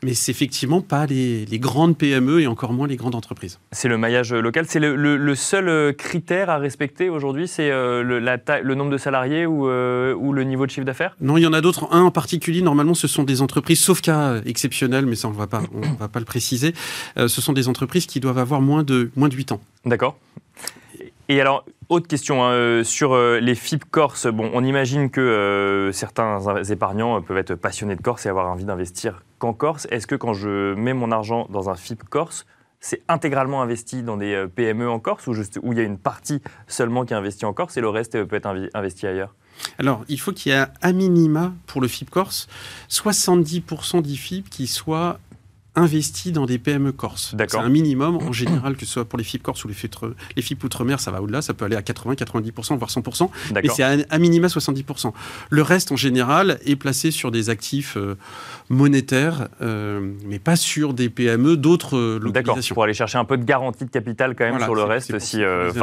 mais 0.04 0.16
c'est 0.16 0.32
effectivement 0.32 0.82
pas 0.82 1.06
les, 1.06 1.46
grandes 1.60 1.96
PME 1.96 2.42
et 2.42 2.48
encore 2.48 2.74
moins 2.74 2.88
les 2.88 2.96
grandes 2.96 3.14
entreprises. 3.14 3.60
C'est 3.72 3.88
le 3.88 4.00
maillage 4.00 4.34
local. 4.34 4.66
C'est 4.68 4.80
le, 4.80 5.36
seul 5.36 5.70
euh, 5.70 5.94
critère 5.94 6.50
à 6.50 6.58
respecter 6.58 7.10
aujourd'hui, 7.10 7.48
c'est 7.48 7.70
euh, 7.70 8.02
le, 8.02 8.20
le, 8.20 8.76
nombre 8.76 8.90
de 8.90 8.98
salariés 8.98 9.46
ou, 9.46 9.66
ou 9.66 10.34
le 10.34 10.44
niveau 10.44 10.66
de 10.66 10.72
chiffre 10.72 10.86
d'affaires? 10.86 11.16
Non, 11.22 11.38
il 11.38 11.44
y 11.44 11.48
en 11.48 11.54
a 11.54 11.62
d'autres. 11.62 11.88
Un 11.92 12.02
en 12.02 12.12
particulier, 12.12 12.64
normalement, 12.64 12.96
ce 12.96 13.08
sont 13.08 13.24
des 13.24 13.44
entreprises, 13.44 13.80
sauf 13.80 14.02
cas 14.02 14.42
exceptionnel, 14.46 15.06
mais 15.06 15.16
ça 15.16 15.28
on 15.28 15.32
ne 15.32 15.38
va 15.38 15.46
pas, 15.46 15.62
on 15.72 15.82
va 16.00 16.08
pas 16.08 16.20
le 16.20 16.26
préciser. 16.26 16.74
ce 17.16 17.28
sont 17.28 17.54
des 17.54 17.68
entreprises 17.68 18.08
qui 18.08 18.20
doivent 18.20 18.40
avoir 18.40 18.62
moins 18.62 18.82
de, 18.82 19.12
moins 19.16 19.30
de 19.30 19.36
8 19.36 19.52
ans. 19.52 19.62
D'accord. 19.86 20.18
Et 21.30 21.40
alors, 21.40 21.64
autre 21.90 22.08
question 22.08 22.44
hein, 22.44 22.52
euh, 22.52 22.84
sur 22.84 23.14
euh, 23.14 23.40
les 23.40 23.56
FIP 23.56 23.84
Corse. 23.90 24.28
Bon, 24.28 24.50
on 24.54 24.64
imagine 24.64 25.10
que 25.10 25.20
euh, 25.20 25.92
certains 25.92 26.64
épargnants 26.66 27.22
peuvent 27.22 27.38
être 27.38 27.56
passionnés 27.56 27.96
de 27.96 28.02
Corse 28.02 28.26
et 28.26 28.30
avoir 28.30 28.48
envie 28.50 28.66
d'investir 28.66 29.24
qu'en 29.40 29.54
Corse. 29.54 29.88
Est-ce 29.90 30.08
que 30.08 30.16
quand 30.16 30.34
je 30.34 30.76
mets 30.76 30.94
mon 30.94 31.12
argent 31.12 31.48
dans 31.50 31.70
un 31.70 31.76
FIP 31.76 32.04
Corse, 32.04 32.46
c'est 32.80 33.02
intégralement 33.08 33.62
investi 33.62 34.04
dans 34.04 34.18
des 34.18 34.46
PME 34.56 34.90
en 34.90 35.00
Corse 35.00 35.28
ou 35.28 35.34
où 35.64 35.74
il 35.74 35.78
y 35.78 35.82
a 35.82 35.84
une 35.84 35.98
partie 35.98 36.42
seulement 36.68 37.06
qui 37.06 37.14
est 37.14 37.18
investie 37.18 37.46
en 37.46 37.54
Corse 37.54 37.76
et 37.76 37.82
le 37.82 37.90
reste 37.90 38.24
peut 38.24 38.36
être 38.36 38.70
investi 38.74 39.08
ailleurs? 39.08 39.36
Alors, 39.78 40.06
il 40.08 40.20
faut 40.20 40.32
qu'il 40.32 40.54
y 40.54 40.56
ait 40.56 40.66
à 40.82 40.94
minima 40.94 41.52
pour 41.68 41.82
le 41.82 41.88
FIP 41.88 42.10
Corse 42.10 42.48
70% 42.90 44.02
d'IFIP 44.02 44.50
qui 44.50 44.68
soit 44.68 45.20
investi 45.76 46.32
dans 46.32 46.46
des 46.46 46.58
PME 46.58 46.92
corse. 46.92 47.36
C'est 47.38 47.56
un 47.56 47.70
minimum 47.70 48.18
en 48.18 48.32
général, 48.32 48.76
que 48.76 48.86
ce 48.86 48.94
soit 48.94 49.06
pour 49.06 49.18
les 49.18 49.24
FIP 49.24 49.44
Corse 49.44 49.64
ou 49.64 49.68
les 49.68 49.74
FIP, 49.74 49.96
les 50.36 50.42
FIP 50.42 50.64
Outre-mer, 50.64 51.00
ça 51.00 51.12
va 51.12 51.22
au-delà, 51.22 51.42
ça 51.42 51.54
peut 51.54 51.66
aller 51.66 51.76
à 51.76 51.82
80, 51.82 52.14
90%, 52.14 52.78
voire 52.78 52.90
100%, 52.90 53.30
mais 53.54 53.70
c'est 53.70 53.84
à, 53.84 54.20
minima 54.20 54.48
70%. 54.48 55.14
Le 55.50 55.62
reste, 55.62 55.92
en 55.92 55.96
général, 55.96 56.60
est 56.66 56.76
placé 56.76 57.12
sur 57.12 57.32
des 57.32 57.50
actifs 57.50 57.98
euh, 57.98 58.16
monétaires, 58.70 59.50
euh, 59.62 60.14
mais 60.26 60.40
pas 60.40 60.56
sur 60.56 60.94
des 60.94 61.10
PME 61.10 61.58
d'autres 61.58 61.98
euh, 61.98 62.20
localisations. 62.20 62.74
pour 62.74 62.84
aller 62.84 62.94
chercher 62.94 63.18
un 63.18 63.26
peu 63.26 63.38
de 63.38 63.44
garantie 63.44 63.86
de 63.86 63.90
capital 63.90 64.36
quand 64.36 64.46
même 64.46 64.62
sur 64.62 64.76
le 64.76 64.84
reste, 64.84 65.18
si, 65.20 65.42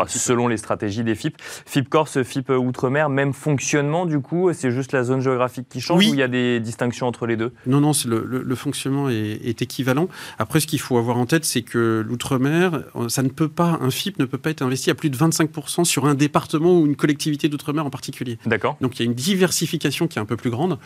selon 0.09 0.49
les 0.49 0.57
stratégies 0.57 1.05
des 1.05 1.15
FIP. 1.15 1.37
FIP 1.41 1.89
Corse, 1.89 2.23
FIP 2.23 2.51
Outre-mer, 2.51 3.09
même 3.09 3.33
fonctionnement 3.33 4.07
du 4.07 4.21
coup, 4.21 4.53
c'est 4.53 4.71
juste 4.71 4.93
la 4.93 5.03
zone 5.03 5.21
géographique 5.21 5.69
qui 5.69 5.81
change 5.81 5.99
ou 5.99 6.03
il 6.03 6.17
y 6.17 6.23
a 6.23 6.29
des 6.29 6.61
distinctions 6.61 7.07
entre 7.07 7.27
les 7.27 7.37
deux? 7.37 7.53
Non, 7.67 7.81
non, 7.81 7.93
le, 8.07 8.25
le, 8.25 8.55
fonctionnement 8.55 9.09
est, 9.09 9.41
est 9.45 9.63
équivalent 9.63 10.09
après, 10.39 10.61
ce 10.61 10.67
qu'il 10.67 10.81
faut 10.81 10.99
avoir 10.99 11.17
en 11.17 11.27
tête, 11.27 11.45
c'est 11.45 11.63
que 11.63 12.05
l'outre-mer, 12.07 12.83
ça 13.09 13.23
ne 13.23 13.29
peut 13.29 13.49
pas, 13.49 13.79
un 13.81 13.91
FIP 13.91 14.19
ne 14.19 14.25
peut 14.25 14.39
pas 14.39 14.51
être 14.51 14.63
investi 14.63 14.91
à 14.91 14.95
plus 14.95 15.11
de 15.11 15.17
25% 15.17 15.85
sur 15.85 16.07
un 16.07 16.15
département 16.15 16.79
ou 16.79 16.87
une 16.87 16.97
collectivité 16.97 17.49
d'outre-mer 17.49 17.87
en 17.87 17.91
particulier. 17.91 18.39
D'accord. 18.47 18.77
Donc 18.81 18.99
il 18.99 19.03
y 19.03 19.03
a 19.03 19.07
une 19.07 19.15
diversification 19.15 20.07
qui 20.07 20.19
est 20.19 20.23
un 20.23 20.27
peu 20.27 20.37
plus 20.37 20.51
grande. 20.51 20.79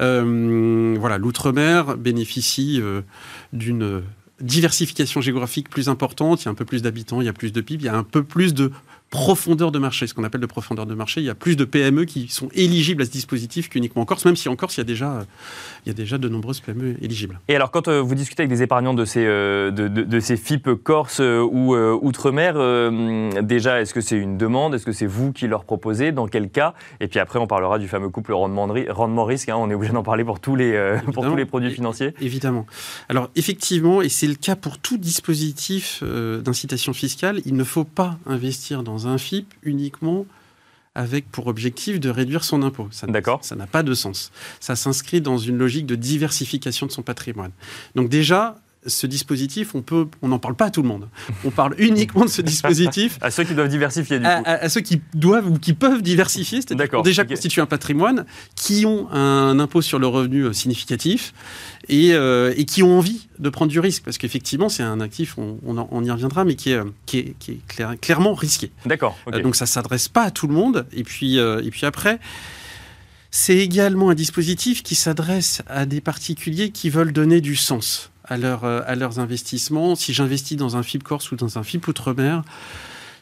Euh, 0.00 0.96
voilà, 0.98 1.18
l'outre-mer 1.44 1.96
bénéficie 1.96 2.80
euh, 2.80 3.02
d'une 3.52 4.02
diversification 4.40 5.20
géographique 5.20 5.68
plus 5.68 5.88
importante, 5.88 6.42
il 6.42 6.44
y 6.46 6.48
a 6.48 6.50
un 6.50 6.54
peu 6.54 6.64
plus 6.64 6.82
d'habitants, 6.82 7.20
il 7.20 7.26
y 7.26 7.28
a 7.28 7.32
plus 7.32 7.52
de 7.52 7.60
PIB, 7.60 7.84
il 7.84 7.86
y 7.86 7.88
a 7.88 7.96
un 7.96 8.02
peu 8.02 8.24
plus 8.24 8.54
de 8.54 8.72
profondeur 9.14 9.70
de 9.70 9.78
marché, 9.78 10.08
ce 10.08 10.12
qu'on 10.12 10.24
appelle 10.24 10.40
de 10.40 10.46
profondeur 10.46 10.86
de 10.86 10.94
marché. 10.96 11.20
Il 11.20 11.24
y 11.24 11.30
a 11.30 11.36
plus 11.36 11.54
de 11.54 11.64
PME 11.64 12.04
qui 12.04 12.26
sont 12.26 12.48
éligibles 12.52 13.00
à 13.00 13.04
ce 13.04 13.12
dispositif 13.12 13.68
qu'uniquement 13.68 14.02
en 14.02 14.04
Corse, 14.04 14.24
même 14.24 14.34
si 14.34 14.48
en 14.48 14.56
Corse, 14.56 14.76
il 14.76 14.80
y 14.80 14.82
a 14.82 14.84
déjà, 14.84 15.24
il 15.86 15.88
y 15.88 15.92
a 15.92 15.94
déjà 15.94 16.18
de 16.18 16.28
nombreuses 16.28 16.58
PME 16.58 16.96
éligibles. 17.00 17.38
Et 17.46 17.54
alors, 17.54 17.70
quand 17.70 17.86
euh, 17.86 18.00
vous 18.00 18.16
discutez 18.16 18.42
avec 18.42 18.50
des 18.50 18.64
épargnants 18.64 18.92
de 18.92 19.04
ces, 19.04 19.24
euh, 19.24 19.70
de, 19.70 20.18
ces 20.18 20.36
FIP 20.36 20.68
Corse 20.82 21.20
euh, 21.20 21.40
ou 21.40 21.76
Outre-mer, 21.76 22.54
déjà, 23.42 23.80
est-ce 23.80 23.94
que 23.94 24.00
c'est 24.00 24.16
une 24.16 24.36
demande? 24.36 24.74
Est-ce 24.74 24.84
que 24.84 24.90
c'est 24.90 25.06
vous 25.06 25.32
qui 25.32 25.46
leur 25.46 25.64
proposez? 25.64 26.10
Dans 26.10 26.26
quel 26.26 26.50
cas? 26.50 26.74
Et 26.98 27.06
puis 27.06 27.20
après, 27.20 27.38
on 27.38 27.46
parlera 27.46 27.78
du 27.78 27.86
fameux 27.86 28.08
couple 28.08 28.32
rendement-risque. 28.32 29.48
Hein. 29.48 29.56
on 29.56 29.70
est 29.70 29.74
obligé 29.74 29.92
d'en 29.92 30.02
parler 30.02 30.24
pour 30.24 30.40
tous, 30.40 30.56
les, 30.56 30.98
pour 31.12 31.24
tous 31.24 31.36
les 31.36 31.44
produits 31.44 31.70
financiers. 31.70 32.14
Évidemment. 32.20 32.66
Alors, 33.08 33.30
effectivement, 33.36 34.02
et 34.02 34.08
c'est 34.08 34.26
le 34.26 34.34
cas 34.34 34.56
pour 34.56 34.78
tout 34.78 34.98
dispositif 34.98 36.02
d'incitation 36.02 36.92
fiscale, 36.92 37.40
il 37.44 37.54
ne 37.54 37.64
faut 37.64 37.84
pas 37.84 38.18
investir 38.26 38.82
dans 38.82 39.03
un 39.06 39.18
FIP 39.18 39.54
uniquement 39.62 40.26
avec 40.94 41.28
pour 41.30 41.48
objectif 41.48 41.98
de 41.98 42.08
réduire 42.08 42.44
son 42.44 42.62
impôt. 42.62 42.88
Ça, 42.92 43.06
Ça 43.42 43.56
n'a 43.56 43.66
pas 43.66 43.82
de 43.82 43.94
sens. 43.94 44.30
Ça 44.60 44.76
s'inscrit 44.76 45.20
dans 45.20 45.38
une 45.38 45.58
logique 45.58 45.86
de 45.86 45.96
diversification 45.96 46.86
de 46.86 46.92
son 46.92 47.02
patrimoine. 47.02 47.50
Donc 47.94 48.08
déjà, 48.08 48.56
ce 48.86 49.06
dispositif, 49.06 49.74
on 49.74 49.82
peut, 49.82 50.06
on 50.22 50.28
n'en 50.28 50.38
parle 50.38 50.54
pas 50.54 50.66
à 50.66 50.70
tout 50.70 50.82
le 50.82 50.88
monde. 50.88 51.08
On 51.44 51.50
parle 51.50 51.74
uniquement 51.78 52.24
de 52.24 52.30
ce 52.30 52.42
dispositif 52.42 53.18
à 53.22 53.30
ceux 53.30 53.44
qui 53.44 53.54
doivent 53.54 53.68
diversifier. 53.68 54.18
Du 54.18 54.24
coup. 54.24 54.42
À, 54.44 54.68
ceux 54.68 54.80
qui 54.80 55.00
doivent 55.14 55.50
ou 55.50 55.58
qui 55.58 55.72
peuvent 55.72 56.02
diversifier, 56.02 56.60
c'est-à-dire 56.60 57.02
déjà 57.02 57.24
constitué 57.24 57.62
un 57.62 57.66
patrimoine, 57.66 58.26
qui 58.56 58.84
ont 58.86 59.10
un 59.10 59.58
impôt 59.58 59.82
sur 59.82 59.98
le 59.98 60.06
revenu 60.06 60.42
euh, 60.42 60.52
significatif 60.52 61.32
et, 61.88 62.12
euh, 62.12 62.52
et 62.56 62.64
qui 62.64 62.82
ont 62.82 62.98
envie 62.98 63.28
de 63.38 63.48
prendre 63.48 63.70
du 63.70 63.80
risque, 63.80 64.02
parce 64.04 64.18
qu'effectivement, 64.18 64.68
c'est 64.68 64.82
un 64.82 65.00
actif, 65.00 65.38
on, 65.38 65.58
on, 65.64 66.04
y 66.04 66.10
reviendra, 66.10 66.44
mais 66.44 66.54
qui 66.54 66.70
est, 66.70 66.80
qui 67.06 67.18
est, 67.18 67.34
qui 67.38 67.52
est 67.52 68.00
clairement 68.00 68.34
risqué. 68.34 68.70
D'accord. 68.86 69.16
Euh, 69.32 69.42
donc 69.42 69.56
ça 69.56 69.66
s'adresse 69.66 70.08
pas 70.08 70.22
à 70.22 70.30
tout 70.30 70.46
le 70.46 70.54
monde. 70.54 70.86
Et 70.92 71.04
puis, 71.04 71.36
et 71.36 71.70
puis 71.70 71.86
après. 71.86 72.18
C'est 73.36 73.56
également 73.56 74.10
un 74.10 74.14
dispositif 74.14 74.84
qui 74.84 74.94
s'adresse 74.94 75.62
à 75.66 75.86
des 75.86 76.00
particuliers 76.00 76.70
qui 76.70 76.88
veulent 76.88 77.12
donner 77.12 77.40
du 77.40 77.56
sens 77.56 78.12
à, 78.24 78.36
leur, 78.36 78.64
euh, 78.64 78.80
à 78.86 78.94
leurs 78.94 79.18
investissements. 79.18 79.94
Si 79.94 80.12
j'investis 80.12 80.56
dans 80.56 80.76
un 80.76 80.82
FIP 80.82 81.02
Corse 81.02 81.30
ou 81.32 81.36
dans 81.36 81.58
un 81.58 81.62
FIP 81.62 81.86
Outre-mer, 81.88 82.42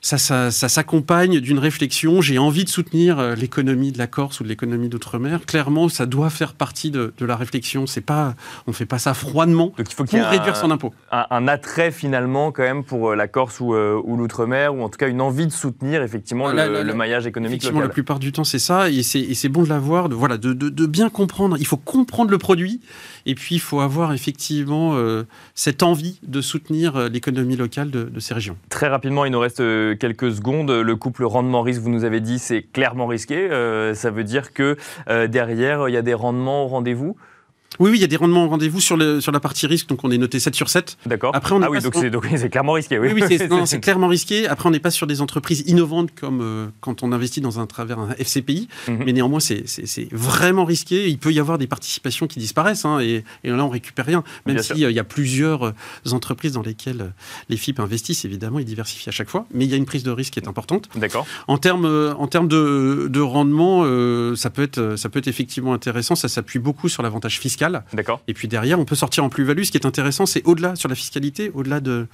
ça, 0.05 0.19
ça, 0.19 0.51
s'accompagne 0.51 1.39
d'une 1.39 1.61
réflexion. 1.61 2.21
J'ai 2.21 2.37
envie 2.37 2.65
de 2.65 2.69
soutenir 2.69 3.21
euh, 3.21 3.37
l'économie 3.37 3.93
de 3.93 3.99
la 3.99 4.09
Corse 4.09 4.41
ou 4.41 4.43
de 4.43 4.49
l'économie 4.49 4.89
d'outre-mer. 4.89 5.47
Clairement, 5.47 5.89
ça 5.89 6.07
doit 6.07 6.29
faire 6.29 6.55
partie 6.55 6.91
de, 6.91 7.13
la 7.21 7.37
réflexion. 7.37 7.87
C'est 7.87 8.01
pas, 8.01 8.35
on 8.67 8.73
fait 8.73 8.85
pas 8.85 8.99
ça 8.99 9.15
froidement 9.15 9.73
il 9.79 9.87
faut 9.87 10.05
pour 10.05 10.21
réduire 10.21 10.57
son 10.57 10.73
impôt. 10.73 10.93
Un, 11.13 11.47
attrait 11.47 11.93
finalement 11.93 12.51
quand 12.51 12.65
même 12.65 12.83
pour 12.83 13.11
euh, 13.11 13.15
la 13.15 13.29
Corse 13.29 13.61
ou, 13.61 13.75
ou 13.75 14.17
l'outre-mer, 14.17 14.75
ou 14.75 14.83
en 14.83 14.89
tout 14.89 14.99
cas 14.99 15.07
une 15.07 15.21
envie 15.21 15.47
de 15.47 15.53
soutenir 15.53 16.03
effectivement 16.03 16.49
le, 16.49 16.93
maillage 16.95 17.29
économique 17.29 17.63
local. 17.63 17.83
La 17.83 17.89
plupart 17.89 18.19
du 18.19 18.33
temps, 18.33 18.45
c'est 18.45 18.59
ça, 18.59 18.91
et 18.91 19.03
c'est 19.03 19.49
bon 19.49 19.63
de 19.63 19.69
l'avoir, 19.69 20.09
de, 20.09 20.17
voilà, 20.17 20.37
de, 20.37 20.53
de, 20.53 20.87
bien 20.87 21.11
comprendre. 21.11 21.57
Il 21.61 21.67
faut 21.67 21.77
comprendre 21.77 22.33
le 22.33 22.39
produit 22.39 22.81
et 23.27 23.35
puis, 23.35 23.57
il 23.57 23.61
faut 23.61 23.81
avoir 23.81 24.13
effectivement 24.13 24.95
euh, 24.97 25.25
cette 25.55 25.83
envie 25.83 26.19
de 26.23 26.41
soutenir 26.41 26.97
euh, 26.97 27.09
l'économie 27.09 27.57
locale 27.57 27.91
de, 27.91 28.09
ces 28.19 28.35
régions. 28.35 28.57
Très 28.69 28.89
rapidement, 28.89 29.25
il 29.25 29.33
nous 29.33 29.41
reste 29.41 29.61
euh, 29.61 29.95
quelques 29.97 30.33
secondes. 30.33 30.71
Le 30.71 30.97
couple 30.97 31.25
rendement-risque, 31.25 31.81
vous 31.81 31.91
nous 31.91 32.05
avez 32.05 32.21
dit, 32.21 32.39
c'est 32.39 32.63
clairement 32.63 33.07
risqué. 33.07 33.49
ça 33.95 34.11
veut 34.11 34.25
dire 34.25 34.53
que 34.53 34.77
derrière, 35.27 35.89
il 35.89 35.93
y 35.93 35.97
a 35.97 36.03
des 36.03 36.15
rendements 36.15 36.65
au 36.65 36.69
rendez-vous 36.69 37.17
Oui, 37.79 37.91
oui, 37.91 37.99
il 37.99 38.01
y 38.01 38.05
a 38.05 38.09
des 38.09 38.17
rendements 38.17 38.45
en 38.45 38.49
rendez-vous 38.49 38.81
sur, 38.81 38.97
le, 38.97 39.21
sur 39.21 39.33
la 39.33 39.41
partie 39.41 39.67
risque, 39.67 39.89
donc 39.89 40.05
on 40.05 40.11
est 40.11 40.19
noté 40.19 40.39
7 40.39 40.55
sur 40.55 40.69
7. 40.69 40.99
D'accord. 41.07 41.35
Après, 41.35 41.55
on 41.55 41.63
ah 41.63 41.71
oui, 41.71 41.81
donc 41.81 41.95
c'est 41.95 42.51
clairement 42.51 42.73
risqué. 42.73 42.99
Oui, 42.99 43.11
oui, 43.15 43.23
c'est 43.67 43.81
clairement 43.81 44.09
risqué. 44.09 44.47
Après, 44.47 44.69
on 44.69 44.73
n'est 44.73 44.81
pas 44.81 44.91
sur 44.91 45.07
des 45.07 45.21
entreprises 45.21 45.65
innovantes 45.67 46.11
comme 46.19 46.41
euh, 46.43 46.67
quand 46.81 47.03
on 47.03 47.13
investit 47.13 47.41
dans 47.41 47.61
un 47.61 47.67
travers 47.67 47.99
un 47.99 48.11
FCPI, 48.19 48.69
mhm. 48.89 49.03
mais 49.05 49.13
néanmoins, 49.13 49.41
c'est 49.41 49.65
vraiment 50.13 50.65
risqué. 50.65 51.09
Il 51.09 51.19
peut 51.19 51.33
y 51.33 51.41
avoir 51.41 51.59
des 51.59 51.67
participations 51.67 52.27
qui 52.27 52.39
disparaissent, 52.39 52.85
hein, 52.85 53.01
et, 53.01 53.25
et, 53.45 53.51
là, 53.51 53.65
on 53.65 53.71
récupère 53.71 54.07
rien. 54.07 54.23
Même 54.47 54.59
s'il 54.59 54.79
y 54.79 54.99
a 54.99 55.05
plusieurs 55.05 55.67
euh, 55.67 55.73
entreprises 56.13 56.53
dans 56.53 56.63
lesquelles 56.63 57.13
les 57.49 57.57
FIP 57.57 57.81
investissent, 57.81 58.25
évidemment, 58.25 58.59
ils 58.59 58.65
diversifient 58.65 59.09
à 59.09 59.13
chaque 59.13 59.31
fois, 59.31 59.47
mais 59.53 59.65
il 59.65 59.71
y 59.71 59.75
a 59.75 59.77
une 59.77 59.87
prise 59.87 60.03
de 60.03 60.11
risque 60.11 60.35
qui 60.35 60.41
est 60.41 60.49
importante. 60.49 60.89
D'accord. 60.97 61.27
En 61.49 61.59
termes 61.59 61.87
en 61.87 62.27
de, 62.27 63.09
de 63.09 63.21
rendement, 63.21 63.85
ça, 64.37 64.51
peut 64.51 64.63
être, 64.63 64.97
ça 64.97 65.09
peut 65.09 65.19
être 65.19 65.29
effectivement 65.29 65.75
intéressant. 65.75 66.15
Ça 66.15 66.29
s'appuie 66.29 66.59
beaucoup 66.59 66.89
sur 66.89 67.03
l'avantage 67.03 67.39
fiscal 67.39 67.62
D'accord. 67.93 68.23
Et 68.29 68.35
puis 68.35 68.49
derrière, 68.49 68.79
on 68.79 68.85
peut 68.85 68.95
sortir 68.95 69.25
en 69.25 69.29
plus-value. 69.29 69.63
Ce 69.63 69.71
qui 69.71 69.79
est 69.79 69.87
intéressant, 69.87 70.27
c'est 70.27 70.43
au-delà 70.45 70.77
sur 70.77 70.89
la 70.89 70.95
fiscalité, 70.95 71.51
au-delà 71.55 71.81
de, 71.81 72.07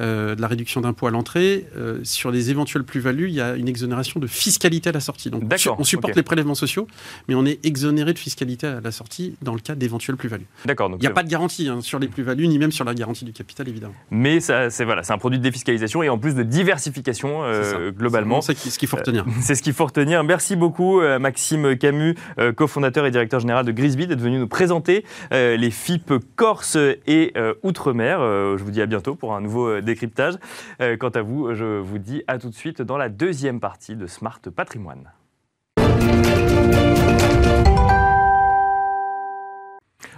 euh, 0.00 0.34
de 0.34 0.40
la 0.40 0.48
réduction 0.48 0.80
d'impôts 0.80 1.06
à 1.06 1.10
l'entrée, 1.10 1.66
euh, 1.76 2.00
sur 2.02 2.30
les 2.30 2.50
éventuelles 2.50 2.84
plus-values, 2.84 3.28
il 3.28 3.34
y 3.34 3.40
a 3.40 3.54
une 3.54 3.68
exonération 3.68 4.20
de 4.20 4.26
fiscalité 4.26 4.88
à 4.88 4.92
la 4.92 5.00
sortie. 5.00 5.30
Donc 5.30 5.42
on 5.78 5.84
supporte 5.84 6.16
les 6.16 6.22
prélèvements 6.22 6.54
sociaux, 6.54 6.86
mais 7.28 7.34
on 7.34 7.44
est 7.44 7.64
exonéré 7.64 8.12
de 8.12 8.18
fiscalité 8.18 8.66
à 8.66 8.80
la 8.80 8.90
sortie 8.90 9.34
dans 9.42 9.54
le 9.54 9.60
cas 9.60 9.74
d'éventuelles 9.74 10.16
plus-values. 10.16 10.46
D'accord. 10.64 10.90
Il 10.92 11.00
n'y 11.00 11.06
a 11.06 11.10
pas 11.10 11.22
de 11.22 11.28
garantie 11.28 11.68
hein, 11.68 11.80
sur 11.80 11.98
les 11.98 12.08
plus-values, 12.08 12.48
ni 12.48 12.58
même 12.58 12.72
sur 12.72 12.84
la 12.84 12.94
garantie 12.94 13.24
du 13.24 13.32
capital, 13.32 13.68
évidemment. 13.68 13.94
Mais 14.10 14.40
c'est 14.40 14.84
voilà, 14.84 15.02
un 15.08 15.18
produit 15.18 15.38
de 15.38 15.44
défiscalisation 15.44 16.02
et 16.02 16.08
en 16.08 16.18
plus 16.18 16.34
de 16.34 16.42
diversification 16.42 17.42
euh, 17.44 17.90
globalement. 17.90 18.40
C'est 18.40 18.56
ce 18.56 18.78
qu'il 18.78 18.88
faut 18.88 18.96
retenir. 18.96 19.24
c'est 19.40 19.54
ce 19.54 19.62
qu'il 19.62 19.72
faut 19.72 19.86
retenir. 19.86 20.24
Merci 20.24 20.56
beaucoup, 20.56 21.00
Maxime 21.00 21.76
Camus, 21.76 22.14
cofondateur 22.56 23.06
et 23.06 23.10
directeur 23.10 23.40
général 23.40 23.66
de 23.66 23.72
Grisby, 23.72 24.06
d'être 24.06 24.20
venu 24.20 24.38
nous 24.38 24.48
présenter 24.48 24.69
euh, 25.32 25.56
les 25.56 25.70
FIP 25.70 26.12
Corse 26.36 26.76
et 27.06 27.32
euh, 27.36 27.54
Outre-mer. 27.62 28.20
Euh, 28.20 28.56
je 28.56 28.64
vous 28.64 28.70
dis 28.70 28.80
à 28.80 28.86
bientôt 28.86 29.14
pour 29.14 29.34
un 29.34 29.40
nouveau 29.40 29.80
décryptage. 29.80 30.34
quant 30.98 31.08
à 31.08 31.22
vous, 31.22 31.54
je 31.54 31.78
vous 31.78 31.98
dis 31.98 32.22
à 32.26 32.38
tout 32.38 32.48
de 32.48 32.54
suite 32.54 32.82
dans 32.82 32.96
la 32.96 33.08
deuxième 33.08 33.60
partie 33.60 33.96
de 33.96 34.06
Smart 34.06 34.40
Patrimoine. 34.54 35.10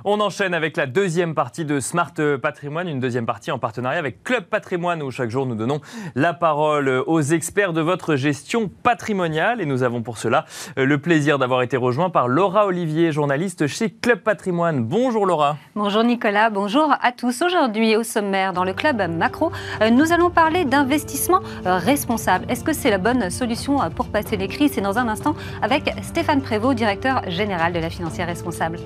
On 0.04 0.18
enchaîne 0.18 0.52
avec 0.52 0.76
la 0.76 0.86
deuxième 0.86 1.32
partie 1.32 1.64
de 1.64 1.78
Smart 1.78 2.12
Patrimoine, 2.42 2.88
une 2.88 2.98
deuxième 2.98 3.24
partie 3.24 3.52
en 3.52 3.60
partenariat 3.60 4.00
avec 4.00 4.24
Club 4.24 4.42
Patrimoine 4.42 5.00
où 5.00 5.12
chaque 5.12 5.30
jour 5.30 5.46
nous 5.46 5.54
donnons 5.54 5.80
la 6.16 6.34
parole 6.34 7.04
aux 7.06 7.20
experts 7.20 7.72
de 7.72 7.80
votre 7.80 8.16
gestion 8.16 8.68
patrimoniale 8.68 9.60
et 9.60 9.64
nous 9.64 9.84
avons 9.84 10.02
pour 10.02 10.18
cela 10.18 10.44
euh, 10.76 10.86
le 10.86 10.98
plaisir 10.98 11.38
d'avoir 11.38 11.62
été 11.62 11.76
rejoint 11.76 12.10
par 12.10 12.26
Laura 12.26 12.66
Olivier, 12.66 13.12
journaliste 13.12 13.68
chez 13.68 13.90
Club 13.90 14.18
Patrimoine. 14.18 14.82
Bonjour 14.82 15.24
Laura. 15.24 15.56
Bonjour 15.76 16.02
Nicolas, 16.02 16.50
bonjour 16.50 16.92
à 17.00 17.12
tous. 17.12 17.40
Aujourd'hui 17.40 17.94
au 17.94 18.02
sommaire 18.02 18.52
dans 18.52 18.64
le 18.64 18.74
Club 18.74 19.08
Macro, 19.08 19.52
euh, 19.82 19.90
nous 19.90 20.12
allons 20.12 20.30
parler 20.30 20.64
d'investissement 20.64 21.42
euh, 21.64 21.76
responsable. 21.76 22.44
Est-ce 22.48 22.64
que 22.64 22.72
c'est 22.72 22.90
la 22.90 22.98
bonne 22.98 23.30
solution 23.30 23.78
pour 23.94 24.08
passer 24.08 24.36
les 24.36 24.48
crises? 24.48 24.72
C'est 24.74 24.80
dans 24.80 24.98
un 24.98 25.06
instant 25.06 25.36
avec 25.62 25.94
Stéphane 26.02 26.42
Prévost, 26.42 26.76
directeur 26.76 27.22
général 27.30 27.72
de 27.72 27.78
la 27.78 27.88
financière 27.88 28.26
responsable. 28.26 28.80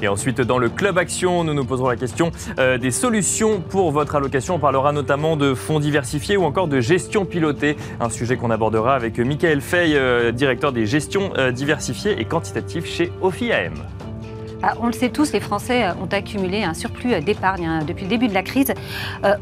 Et 0.00 0.08
ensuite 0.08 0.40
dans 0.40 0.61
le 0.61 0.61
Club 0.68 0.98
Action. 0.98 1.44
Nous 1.44 1.54
nous 1.54 1.64
poserons 1.64 1.88
la 1.88 1.96
question 1.96 2.30
euh, 2.58 2.78
des 2.78 2.90
solutions 2.90 3.60
pour 3.60 3.90
votre 3.90 4.16
allocation. 4.16 4.56
On 4.56 4.58
parlera 4.58 4.92
notamment 4.92 5.36
de 5.36 5.54
fonds 5.54 5.80
diversifiés 5.80 6.36
ou 6.36 6.44
encore 6.44 6.68
de 6.68 6.80
gestion 6.80 7.24
pilotée, 7.24 7.76
un 8.00 8.10
sujet 8.10 8.36
qu'on 8.36 8.50
abordera 8.50 8.94
avec 8.94 9.18
Michael 9.18 9.60
Fay, 9.60 9.94
euh, 9.94 10.32
directeur 10.32 10.72
des 10.72 10.86
gestions 10.86 11.32
euh, 11.36 11.52
diversifiées 11.52 12.20
et 12.20 12.24
quantitatives 12.24 12.86
chez 12.86 13.12
OFIAM. 13.20 13.74
Ah, 14.64 14.74
on 14.80 14.86
le 14.86 14.92
sait 14.92 15.08
tous, 15.08 15.32
les 15.32 15.40
Français 15.40 15.86
ont 16.00 16.06
accumulé 16.06 16.62
un 16.62 16.74
surplus 16.74 17.20
d'épargne 17.20 17.66
hein, 17.66 17.80
depuis 17.84 18.04
le 18.04 18.10
début 18.10 18.28
de 18.28 18.34
la 18.34 18.44
crise. 18.44 18.72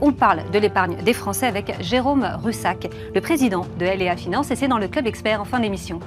on 0.00 0.12
parle 0.12 0.50
de 0.50 0.58
l'épargne 0.58 0.96
des 1.04 1.12
Français 1.12 1.46
avec 1.46 1.74
Jérôme 1.80 2.26
Russac, 2.42 2.88
le 3.14 3.20
président 3.20 3.66
de 3.78 3.84
LEA 3.84 4.16
Finance, 4.16 4.50
et 4.50 4.56
c'est 4.56 4.68
dans 4.68 4.78
le 4.78 4.88
Club 4.88 5.06
Expert 5.06 5.42
en 5.42 5.44
fin 5.44 5.60
d'émission. 5.60 6.00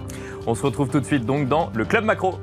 On 0.48 0.56
se 0.56 0.64
retrouve 0.64 0.90
tout 0.90 1.00
de 1.00 1.06
suite 1.06 1.26
donc 1.26 1.48
dans 1.48 1.70
le 1.76 1.86
Club 1.86 2.06
Macro. 2.06 2.40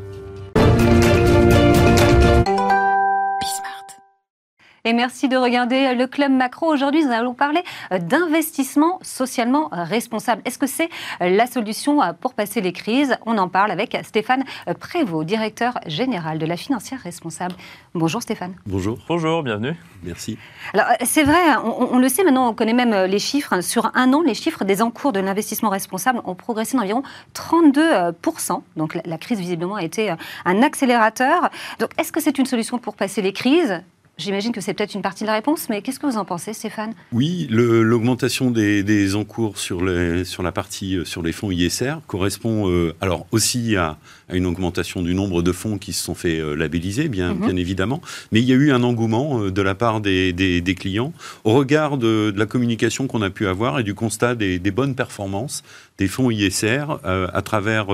Et 4.86 4.94
merci 4.94 5.28
de 5.28 5.36
regarder 5.36 5.94
le 5.94 6.06
Club 6.06 6.32
Macro. 6.32 6.72
Aujourd'hui, 6.72 7.04
nous 7.04 7.12
allons 7.12 7.34
parler 7.34 7.62
euh, 7.92 7.98
d'investissement 7.98 8.98
socialement 9.02 9.68
responsable. 9.72 10.40
Est-ce 10.46 10.56
que 10.56 10.66
c'est 10.66 10.88
euh, 11.20 11.28
la 11.28 11.46
solution 11.46 12.02
euh, 12.02 12.12
pour 12.18 12.32
passer 12.32 12.62
les 12.62 12.72
crises? 12.72 13.14
On 13.26 13.36
en 13.36 13.48
parle 13.48 13.72
avec 13.72 13.98
Stéphane 14.04 14.42
Prévost, 14.78 15.26
directeur 15.26 15.78
général 15.84 16.38
de 16.38 16.46
la 16.46 16.56
financière 16.56 16.98
responsable. 16.98 17.54
Bonjour 17.94 18.22
Stéphane. 18.22 18.54
Bonjour. 18.64 18.98
Bonjour, 19.06 19.42
bienvenue. 19.42 19.76
Merci. 20.02 20.38
Alors, 20.72 20.86
c'est 21.04 21.24
vrai, 21.24 21.56
on, 21.62 21.98
le 21.98 22.08
sait 22.08 22.24
maintenant, 22.24 22.48
on 22.48 22.54
connaît 22.54 22.72
même 22.72 23.04
les 23.04 23.18
chiffres. 23.18 23.60
Sur 23.60 23.90
un 23.94 24.14
an, 24.14 24.22
les 24.22 24.32
chiffres 24.32 24.64
des 24.64 24.80
encours 24.80 25.12
de 25.12 25.20
l'investissement 25.20 25.68
responsable 25.68 26.22
ont 26.24 26.34
progressé 26.34 26.78
d'environ 26.78 27.02
32%. 27.34 28.62
Donc, 28.76 28.98
la 29.04 29.18
crise, 29.18 29.38
visiblement, 29.38 29.74
a 29.74 29.82
été 29.82 30.14
un 30.46 30.62
accélérateur. 30.62 31.50
Donc, 31.80 31.90
est-ce 31.98 32.12
que 32.12 32.20
c'est 32.20 32.38
une 32.38 32.46
solution 32.46 32.78
pour 32.78 32.94
passer 32.94 33.20
les 33.20 33.34
crises? 33.34 33.82
J'imagine 34.20 34.52
que 34.52 34.60
c'est 34.60 34.74
peut-être 34.74 34.94
une 34.94 35.00
partie 35.00 35.24
de 35.24 35.28
la 35.28 35.34
réponse, 35.34 35.68
mais 35.70 35.80
qu'est-ce 35.80 35.98
que 35.98 36.06
vous 36.06 36.18
en 36.18 36.26
pensez, 36.26 36.52
Stéphane? 36.52 36.92
Oui, 37.10 37.46
l'augmentation 37.50 38.50
des, 38.50 39.16
encours 39.16 39.56
sur, 39.56 39.82
les, 39.82 40.24
sur 40.24 40.42
la 40.42 40.52
partie 40.52 40.96
euh, 40.96 41.04
sur 41.06 41.22
les 41.22 41.32
fonds 41.32 41.50
ISR 41.50 41.94
correspond 42.06 42.68
euh, 42.68 42.94
alors 43.00 43.26
aussi 43.32 43.76
à, 43.76 43.96
une 44.30 44.44
augmentation 44.44 45.00
du 45.02 45.14
nombre 45.14 45.42
de 45.42 45.52
fonds 45.52 45.78
qui 45.78 45.94
se 45.94 46.04
sont 46.04 46.14
fait 46.14 46.38
euh, 46.38 46.54
labelliser, 46.54 47.08
bien, 47.08 47.32
mhm. 47.32 47.46
bien 47.46 47.56
évidemment, 47.56 48.02
mais 48.30 48.40
il 48.40 48.44
y 48.44 48.52
a 48.52 48.56
eu 48.56 48.72
un 48.72 48.82
engouement 48.82 49.46
de 49.46 49.62
la 49.62 49.74
part 49.74 50.02
des, 50.02 50.32
des, 50.34 50.74
clients 50.74 51.14
au 51.44 51.54
regard 51.54 51.96
de, 51.96 52.32
la 52.36 52.46
communication 52.46 53.06
qu'on 53.06 53.22
a 53.22 53.30
pu 53.30 53.46
avoir 53.46 53.80
et 53.80 53.82
du 53.82 53.94
constat 53.94 54.34
des, 54.34 54.58
bonnes 54.70 54.94
performances 54.94 55.62
des 55.98 56.08
fonds 56.08 56.30
ISR 56.30 56.84
à 57.04 57.42
travers 57.42 57.88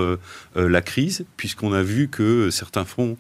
la 0.55 0.83
crise, 0.83 1.25
puisqu'on 1.37 1.73
a 1.73 1.83
vu 1.83 2.09
que 2.09 2.51
certains 2.51 2.85
fonds 2.85 3.17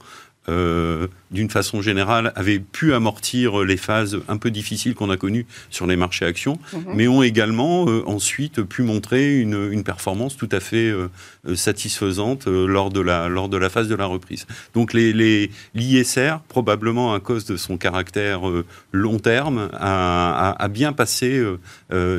euh, 0.48 1.08
d'une 1.32 1.50
façon 1.50 1.82
générale, 1.82 2.32
avaient 2.36 2.60
pu 2.60 2.94
amortir 2.94 3.64
les 3.64 3.76
phases 3.76 4.20
un 4.28 4.36
peu 4.36 4.52
difficiles 4.52 4.94
qu'on 4.94 5.10
a 5.10 5.16
connues 5.16 5.44
sur 5.70 5.88
les 5.88 5.96
marchés 5.96 6.24
actions, 6.24 6.58
mhm. 6.72 6.84
mais 6.94 7.08
ont 7.08 7.22
également 7.22 7.86
euh, 7.88 8.04
ensuite 8.06 8.62
pu 8.62 8.82
montrer 8.82 9.40
une, 9.40 9.72
une, 9.72 9.82
performance 9.82 10.36
tout 10.36 10.48
à 10.52 10.60
fait 10.60 10.88
euh, 10.88 11.08
satisfaisante 11.56 12.46
lors, 12.46 12.90
de 12.90 13.00
la, 13.00 13.28
lors 13.28 13.48
de 13.48 13.56
la 13.56 13.68
phase 13.68 13.88
de 13.88 13.96
la 13.96 14.06
reprise. 14.06 14.46
Donc 14.72 14.92
l'ISR, 14.92 15.50
les, 15.74 16.30
probablement 16.48 17.12
à 17.12 17.18
cause 17.18 17.44
de 17.44 17.56
son 17.56 17.76
caractère 17.76 18.42
long 18.92 19.18
terme, 19.18 19.68
a, 19.72 20.54
a, 20.58 20.68
bien 20.68 20.92
passé 20.92 21.44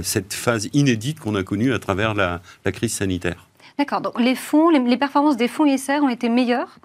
cette 0.03 0.33
phase 0.33 0.69
inédite 0.73 1.19
qu'on 1.19 1.35
a 1.35 1.43
connue 1.43 1.73
à 1.73 1.79
travers 1.79 2.13
la, 2.13 2.41
la 2.65 2.71
crise 2.71 2.93
sanitaire. 2.93 3.47
D'accord, 3.77 4.01
donc 4.01 4.19
les 4.19 4.35
fonds, 4.35 4.69
les, 4.69 4.79
les 4.79 4.97
performances 4.97 5.37
des 5.37 5.47
fonds 5.47 5.65
ISR 5.65 5.99
ont 6.01 6.09
été 6.09 6.29
meilleures 6.29 6.79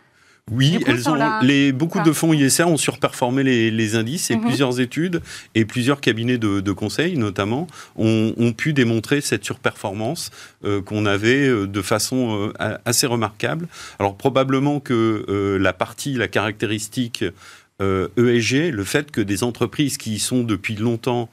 oui, 0.50 0.78
elles 0.86 1.08
ont, 1.08 1.14
les, 1.42 1.70
beaucoup 1.70 2.00
de 2.02 2.10
fonds 2.10 2.32
ISR 2.32 2.64
ont 2.64 2.76
surperformé 2.76 3.44
les, 3.44 3.94
indices 3.94 4.30
et 4.30 4.36
mhm. 4.36 4.42
plusieurs 4.42 4.80
études 4.80 5.22
et 5.54 5.64
plusieurs 5.64 6.00
cabinets 6.00 6.36
de, 6.36 6.60
de 6.60 6.72
conseil, 6.72 7.16
notamment, 7.16 7.68
ont, 7.96 8.52
pu 8.56 8.72
démontrer 8.72 9.20
cette 9.20 9.44
surperformance 9.44 10.30
euh, 10.64 10.82
qu'on 10.82 11.06
avait 11.06 11.48
euh, 11.48 11.66
de 11.66 11.80
façon 11.80 12.50
euh, 12.60 12.76
assez 12.84 13.06
remarquable. 13.06 13.68
Alors 14.00 14.16
probablement 14.16 14.80
que 14.80 15.56
la 15.60 15.72
partie, 15.72 16.14
la 16.14 16.28
caractéristique 16.28 17.24
ESG, 17.80 18.54
e 18.54 18.70
le 18.70 18.84
fait 18.84 19.10
que 19.10 19.20
des 19.20 19.44
entreprises 19.44 19.96
qui 19.96 20.18
sont 20.18 20.42
depuis 20.42 20.74
longtemps 20.74 21.30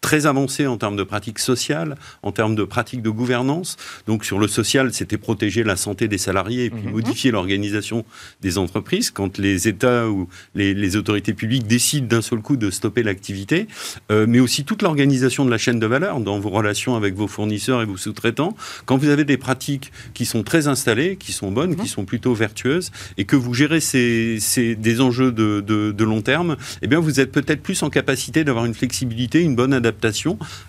très 0.00 0.26
avancé 0.26 0.66
en 0.66 0.76
termes 0.76 0.96
de 0.96 1.02
pratiques 1.02 1.38
sociales, 1.38 1.96
en 2.22 2.32
termes 2.32 2.54
de 2.54 2.64
pratiques 2.64 3.02
de 3.02 3.10
gouvernance. 3.10 3.76
Donc 4.06 4.24
sur 4.24 4.38
le 4.38 4.48
social, 4.48 4.92
c'était 4.92 5.18
protéger 5.18 5.62
la 5.62 5.76
santé 5.76 6.08
des 6.08 6.18
salariés 6.18 6.64
et 6.64 6.70
puis 6.70 6.86
mhm. 6.86 6.92
modifier 6.92 7.30
l'organisation 7.30 8.04
des 8.40 8.58
entreprises. 8.58 9.10
Quand 9.10 9.38
les 9.38 9.68
États 9.68 10.08
ou 10.08 10.28
les, 10.54 10.96
autorités 10.96 11.34
publiques 11.34 11.66
décident 11.66 12.06
d'un 12.06 12.22
seul 12.22 12.40
coup 12.40 12.56
de 12.56 12.70
stopper 12.70 13.02
l'activité, 13.02 13.68
euh, 14.10 14.26
mais 14.28 14.40
aussi 14.40 14.64
toute 14.64 14.82
l'organisation 14.82 15.44
de 15.44 15.50
la 15.50 15.58
chaîne 15.58 15.78
de 15.78 15.86
valeur 15.86 16.18
dans 16.20 16.40
vos 16.40 16.50
relations 16.50 16.96
avec 16.96 17.14
vos 17.14 17.28
fournisseurs 17.28 17.82
et 17.82 17.84
vos 17.84 17.96
sous-traitants. 17.96 18.56
Quand 18.86 18.96
vous 18.96 19.08
avez 19.08 19.24
des 19.24 19.36
pratiques 19.36 19.92
qui 20.14 20.24
sont 20.24 20.42
très 20.42 20.66
installées, 20.66 21.16
qui 21.16 21.32
sont 21.32 21.52
bonnes, 21.52 21.76
qui 21.76 21.82
mhm. 21.82 21.88
sont 21.88 22.04
plutôt 22.04 22.34
vertueuses, 22.34 22.90
et 23.18 23.24
que 23.24 23.36
vous 23.36 23.54
gérez 23.54 23.80
ces, 23.80 24.38
des 24.76 25.00
enjeux 25.00 25.30
de, 25.30 25.60
de, 25.60 26.04
long 26.04 26.22
terme, 26.22 26.56
eh 26.82 26.86
bien 26.86 26.98
vous 26.98 27.20
êtes 27.20 27.30
peut-être 27.30 27.62
plus 27.62 27.82
en 27.82 27.90
capacité 27.90 28.42
d'avoir 28.42 28.64
une 28.64 28.74
flexibilité, 28.74 29.42
une 29.42 29.54
bonne 29.54 29.72
adaptation 29.74 29.89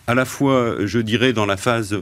à 0.08 0.16
la 0.16 0.26
fois, 0.26 0.76
je 0.86 1.00
dirais, 1.00 1.34
dans 1.34 1.46
la 1.46 1.58
phase 1.58 2.02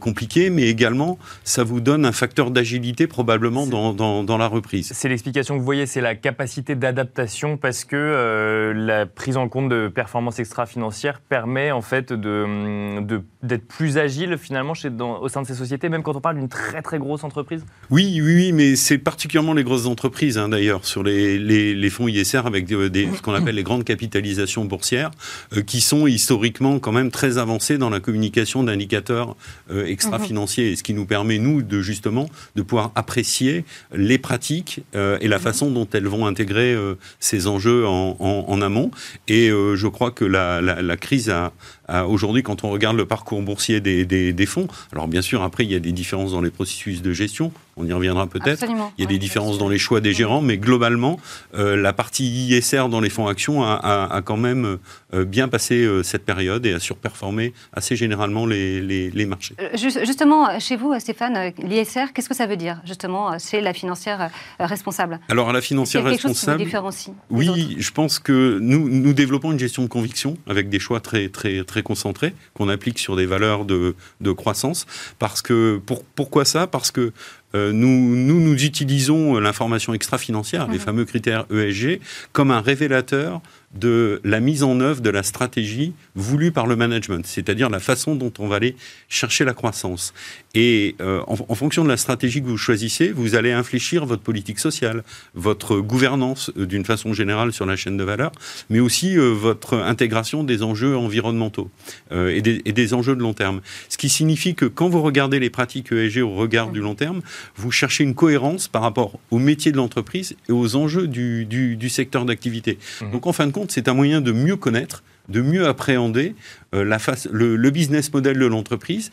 compliquée, 0.00 0.50
mais 0.50 0.68
également, 0.68 1.18
ça 1.44 1.64
vous 1.64 1.80
donne 1.80 2.04
un 2.04 2.12
facteur 2.12 2.50
d'agilité 2.50 3.06
probablement 3.06 3.66
dans, 3.66 3.92
dans, 3.94 4.38
la 4.38 4.46
reprise. 4.46 4.92
C'est 4.94 5.08
l'explication 5.08 5.54
que 5.54 5.60
vous 5.60 5.64
voyez, 5.64 5.86
c'est 5.86 6.00
la 6.00 6.14
capacité 6.14 6.74
d'adaptation 6.74 7.56
parce 7.56 7.84
que 7.84 8.72
la 8.74 9.06
prise 9.06 9.36
en 9.36 9.48
compte 9.48 9.68
de 9.68 9.88
performances 9.88 10.38
extra-financières 10.38 11.20
permet 11.20 11.70
en 11.72 11.82
fait 11.82 12.12
d'être 12.12 13.06
de, 13.06 13.22
d'être 13.42 13.66
plus 13.66 13.98
agile 13.98 14.36
finalement 14.38 14.74
chez, 14.74 14.90
dans, 14.90 15.20
au 15.20 15.28
sein 15.28 15.42
de 15.42 15.46
ces 15.46 15.54
sociétés, 15.54 15.88
même 15.88 16.02
quand 16.02 16.16
on 16.16 16.20
parle 16.20 16.36
d'une 16.36 16.48
très 16.48 16.82
très 16.82 16.98
grosse 16.98 17.24
entreprise 17.24 17.64
Oui, 17.90 18.20
oui, 18.22 18.34
oui, 18.34 18.52
mais 18.52 18.76
c'est 18.76 18.98
particulièrement 18.98 19.54
les 19.54 19.64
grosses 19.64 19.86
entreprises 19.86 20.38
hein, 20.38 20.48
d'ailleurs, 20.48 20.84
sur 20.84 21.02
les, 21.02 21.38
les, 21.38 21.90
fonds 21.90 22.08
ISR 22.08 22.42
avec 22.44 22.66
des, 22.66 23.08
ce 23.14 23.22
qu'on 23.22 23.34
appelle 23.34 23.54
les 23.54 23.62
grandes 23.62 23.84
capitalisations 23.84 24.64
boursières, 24.64 25.10
euh, 25.56 25.62
qui 25.62 25.80
sont 25.80 26.06
historiquement 26.06 26.55
quand 26.58 26.92
même 26.92 27.10
très 27.10 27.38
avancées 27.38 27.78
dans 27.78 27.90
la 27.90 28.00
communication 28.00 28.62
d'indicateurs 28.62 29.36
euh, 29.70 29.86
extra-financiers, 29.86 30.72
et 30.72 30.76
ce 30.76 30.82
qui 30.82 30.94
nous 30.94 31.06
permet, 31.06 31.38
nous, 31.38 31.62
de 31.62 31.80
justement, 31.80 32.28
de 32.54 32.62
pouvoir 32.62 32.92
apprécier 32.94 33.64
les 33.94 34.18
pratiques 34.18 34.80
euh, 34.94 35.18
et 35.20 35.28
la 35.28 35.38
façon 35.38 35.70
dont 35.70 35.88
elles 35.92 36.06
vont 36.06 36.26
intégrer 36.26 36.76
ces 37.20 37.46
enjeux 37.46 37.86
en, 37.86 38.16
en, 38.18 38.60
amont. 38.60 38.90
Et 39.28 39.48
je 39.48 39.86
crois 39.86 40.10
que 40.10 40.24
la, 40.24 40.60
la, 40.60 40.82
la 40.82 40.96
crise 40.96 41.30
a, 41.30 41.52
aujourd'hui, 41.88 42.42
quand 42.42 42.64
on 42.64 42.70
regarde 42.70 42.96
le 42.96 43.06
parcours 43.06 43.40
boursier 43.42 43.80
des, 43.80 44.04
des, 44.04 44.46
fonds, 44.46 44.68
alors 44.92 45.08
bien 45.08 45.22
sûr, 45.22 45.42
après, 45.42 45.64
il 45.64 45.72
y 45.72 45.74
a 45.74 45.80
des 45.80 45.92
différences 45.92 46.32
dans 46.32 46.40
les 46.40 46.50
processus 46.50 47.02
de 47.02 47.12
gestion, 47.12 47.52
on 47.76 47.86
y 47.86 47.92
reviendra 47.92 48.26
peut-être. 48.26 48.64
Il 48.96 49.02
y 49.02 49.04
a 49.04 49.08
des 49.08 49.18
différences 49.18 49.58
dans 49.58 49.68
les 49.68 49.78
choix 49.78 50.00
des 50.00 50.14
gérants, 50.14 50.40
mais 50.40 50.56
globalement, 50.56 51.20
euh, 51.54 51.76
la 51.76 51.92
partie 51.92 52.24
ISR 52.48 52.88
dans 52.88 53.00
les 53.00 53.10
fonds 53.10 53.26
actions 53.26 53.62
a, 53.64 54.22
quand 54.24 54.38
même 54.38 54.78
euh, 55.14 55.24
bien 55.24 55.48
passé 55.48 55.82
euh, 55.82 56.02
cette 56.02 56.24
période 56.24 56.64
et 56.64 56.72
a 56.72 56.80
surperformé 56.80 57.52
assez 57.72 57.96
généralement 57.96 58.46
les, 58.46 58.80
les, 58.80 59.26
marchés. 59.26 59.54
Justement, 59.74 60.58
chez 60.58 60.76
vous, 60.76 60.98
Stéphane, 60.98 61.52
l'ISR, 61.58 62.12
qu'est-ce 62.14 62.28
que 62.28 62.34
ça 62.34 62.46
veut 62.46 62.56
dire, 62.56 62.80
justement, 62.84 63.38
c'est 63.38 63.60
la 63.60 63.74
financière 63.74 64.30
responsable? 64.58 65.20
Alors, 65.28 65.52
la 65.52 65.60
financière 65.60 66.04
responsable. 66.04 66.58
Quelque 66.58 66.80
chose 66.80 66.96
qui 66.96 67.10
Oui, 67.30 67.76
je 67.78 67.90
pense 67.90 68.18
que 68.18 68.58
nous, 68.60 68.88
nous 68.88 69.12
développons 69.12 69.52
une 69.52 69.58
gestion 69.58 69.82
de 69.82 69.88
conviction 69.88 70.38
avec 70.46 70.68
des 70.68 70.78
choix 70.78 71.00
très, 71.00 71.28
très, 71.28 71.64
très 71.64 71.75
concentrés 71.82 72.34
qu'on 72.54 72.68
applique 72.68 72.98
sur 72.98 73.16
des 73.16 73.26
valeurs 73.26 73.64
de, 73.64 73.94
de 74.20 74.32
croissance. 74.32 74.86
Parce 75.18 75.42
que, 75.42 75.80
pour, 75.84 76.04
pourquoi 76.04 76.44
ça? 76.44 76.66
Parce 76.66 76.90
que 76.90 77.12
euh, 77.54 77.72
nous, 77.72 77.88
nous, 77.88 78.40
nous, 78.40 78.64
utilisons 78.64 79.38
l'information 79.38 79.94
extra-financière, 79.94 80.68
les 80.68 80.78
fameux 80.78 81.04
critères 81.04 81.46
ESG, 81.50 82.00
comme 82.32 82.50
un 82.50 82.60
révélateur 82.60 83.40
de 83.74 84.20
la 84.24 84.40
mise 84.40 84.62
en 84.62 84.80
œuvre 84.80 85.00
de 85.00 85.10
la 85.10 85.22
stratégie 85.22 85.92
voulue 86.14 86.52
par 86.52 86.66
le 86.66 86.76
management, 86.76 87.26
c'est-à-dire 87.26 87.68
la 87.68 87.80
façon 87.80 88.14
dont 88.14 88.32
on 88.38 88.48
va 88.48 88.56
aller 88.56 88.76
chercher 89.08 89.44
la 89.44 89.54
croissance. 89.54 90.14
Et 90.54 90.96
euh, 91.00 91.20
en, 91.26 91.54
fonction 91.54 91.84
de 91.84 91.88
la 91.88 91.96
stratégie 91.96 92.40
que 92.40 92.46
vous 92.46 92.56
choisissez, 92.56 93.10
vous 93.10 93.34
allez 93.34 93.52
infléchir 93.52 94.06
votre 94.06 94.22
politique 94.22 94.58
sociale, 94.58 95.04
votre 95.34 95.78
gouvernance 95.78 96.50
euh, 96.56 96.66
d'une 96.66 96.84
façon 96.84 97.12
générale 97.12 97.52
sur 97.52 97.66
la 97.66 97.76
chaîne 97.76 97.96
de 97.96 98.04
valeur, 98.04 98.32
mais 98.70 98.80
aussi 98.80 99.18
euh, 99.18 99.28
votre 99.28 99.74
intégration 99.74 100.44
des 100.44 100.62
enjeux 100.62 100.96
environnementaux 100.96 101.70
et 102.10 102.40
des, 102.40 102.62
et, 102.64 102.72
des, 102.72 102.94
enjeux 102.94 103.16
de 103.16 103.20
long 103.20 103.34
terme. 103.34 103.60
Ce 103.88 103.98
qui 103.98 104.08
signifie 104.08 104.54
que 104.54 104.64
quand 104.64 104.88
vous 104.88 105.02
regardez 105.02 105.38
les 105.38 105.50
pratiques 105.50 105.92
ESG 105.92 106.22
au 106.22 106.34
regard 106.34 106.70
du 106.70 106.80
long 106.80 106.94
terme, 106.94 107.20
vous 107.56 107.70
cherchez 107.70 108.04
une 108.04 108.14
cohérence 108.14 108.68
par 108.68 108.82
rapport 108.82 109.18
au 109.30 109.38
métier 109.38 109.72
de 109.72 109.76
l'entreprise 109.76 110.36
et 110.48 110.52
aux 110.52 110.76
enjeux 110.76 111.08
du, 111.08 111.44
du, 111.44 111.76
du 111.76 111.88
secteur 111.88 112.24
d'activité. 112.24 112.78
Mmh. 113.00 113.10
Donc 113.10 113.26
en 113.26 113.32
fin 113.32 113.46
de 113.46 113.52
compte, 113.56 113.72
c'est 113.72 113.88
un 113.88 113.94
moyen 113.94 114.20
de 114.20 114.32
mieux 114.32 114.56
connaître, 114.56 115.02
de 115.30 115.40
mieux 115.40 115.66
appréhender 115.66 116.34
euh, 116.74 116.84
la 116.84 116.98
face, 116.98 117.26
le, 117.32 117.70
business 117.70 118.12
model 118.12 118.38
de 118.38 118.44
l'entreprise, 118.44 119.10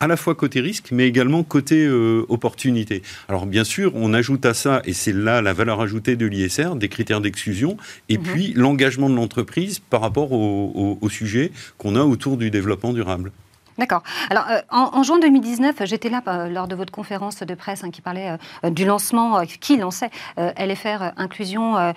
à 0.00 0.06
la 0.06 0.18
fois 0.18 0.34
côté 0.34 0.60
risque, 0.60 0.88
mais 0.92 1.08
également 1.08 1.42
côté 1.42 1.86
euh, 1.86 2.26
opportunité. 2.28 3.02
Alors 3.30 3.46
bien 3.46 3.64
sûr, 3.64 3.92
on 3.94 4.12
ajoute 4.12 4.44
à 4.44 4.52
ça, 4.52 4.82
et 4.84 4.92
c'est 4.92 5.14
là 5.14 5.40
la 5.40 5.54
valeur 5.54 5.80
ajoutée 5.80 6.14
de 6.14 6.26
l'ISR, 6.26 6.76
des 6.76 6.88
critères 6.88 7.22
d'exclusion, 7.22 7.78
et 8.10 8.18
mhm. 8.18 8.24
puis 8.24 8.52
l'engagement 8.54 9.08
de 9.08 9.16
l'entreprise 9.16 9.78
par 9.78 10.02
rapport 10.02 10.32
au 10.32 11.08
sujet 11.08 11.50
qu'on 11.78 11.96
a 11.96 12.02
autour 12.02 12.36
du 12.36 12.50
développement 12.50 12.92
durable. 12.92 13.32
D'accord. 13.78 14.02
Alors, 14.30 14.46
euh, 14.50 14.60
en, 14.70 15.02
juin 15.02 15.18
2019, 15.18 15.84
j'étais 15.84 16.08
là 16.08 16.22
euh, 16.28 16.48
lors 16.48 16.66
de 16.66 16.74
votre 16.74 16.92
conférence 16.92 17.40
de 17.40 17.54
presse 17.54 17.84
hein, 17.84 17.90
qui 17.90 18.00
parlait 18.00 18.36
euh, 18.64 18.70
du 18.70 18.86
lancement, 18.86 19.44
qui 19.44 19.76
lançait 19.76 20.10
LFR 20.36 21.12
Inclusion 21.16 21.94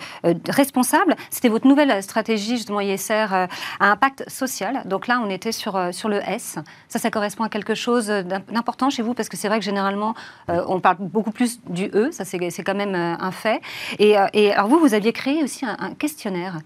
Responsable. 0.48 1.16
C'était 1.30 1.50
votre 1.50 1.68
nouvelle 1.68 2.02
stratégie, 2.04 2.58
justement, 2.58 2.82
ISR 2.82 3.28
à 3.32 3.48
impact 3.80 4.30
social. 4.30 4.82
Donc 4.86 5.08
là, 5.08 5.22
on 5.24 5.30
était 5.30 5.52
sur, 5.52 5.94
sur 5.94 6.10
le 6.10 6.18
S. 6.28 6.58
Ça, 6.88 7.00
ça 7.00 7.10
correspond 7.12 7.44
à 7.44 7.50
quelque 7.50 7.76
chose 7.76 8.08
d'important 8.08 8.90
chez 8.90 9.02
vous? 9.02 9.14
Parce 9.14 9.30
que 9.30 9.38
c'est 9.38 9.48
vrai 9.48 9.60
que 9.60 9.66
généralement, 9.66 10.16
on 10.48 10.80
parle 10.80 10.98
beaucoup 11.00 11.32
plus 11.32 11.62
du 11.70 11.90
E. 11.94 12.12
Ça, 12.12 12.26
c'est 12.26 12.64
quand 12.64 12.76
même 12.76 12.96
un 12.96 13.32
fait. 13.32 13.62
Et, 14.00 14.16
et, 14.34 14.54
alors, 14.54 14.68
vous, 14.68 14.80
vous 14.80 14.94
aviez 14.94 15.14
créé 15.14 15.44
aussi 15.44 15.66
un 15.66 15.94
questionnaire 15.98 16.60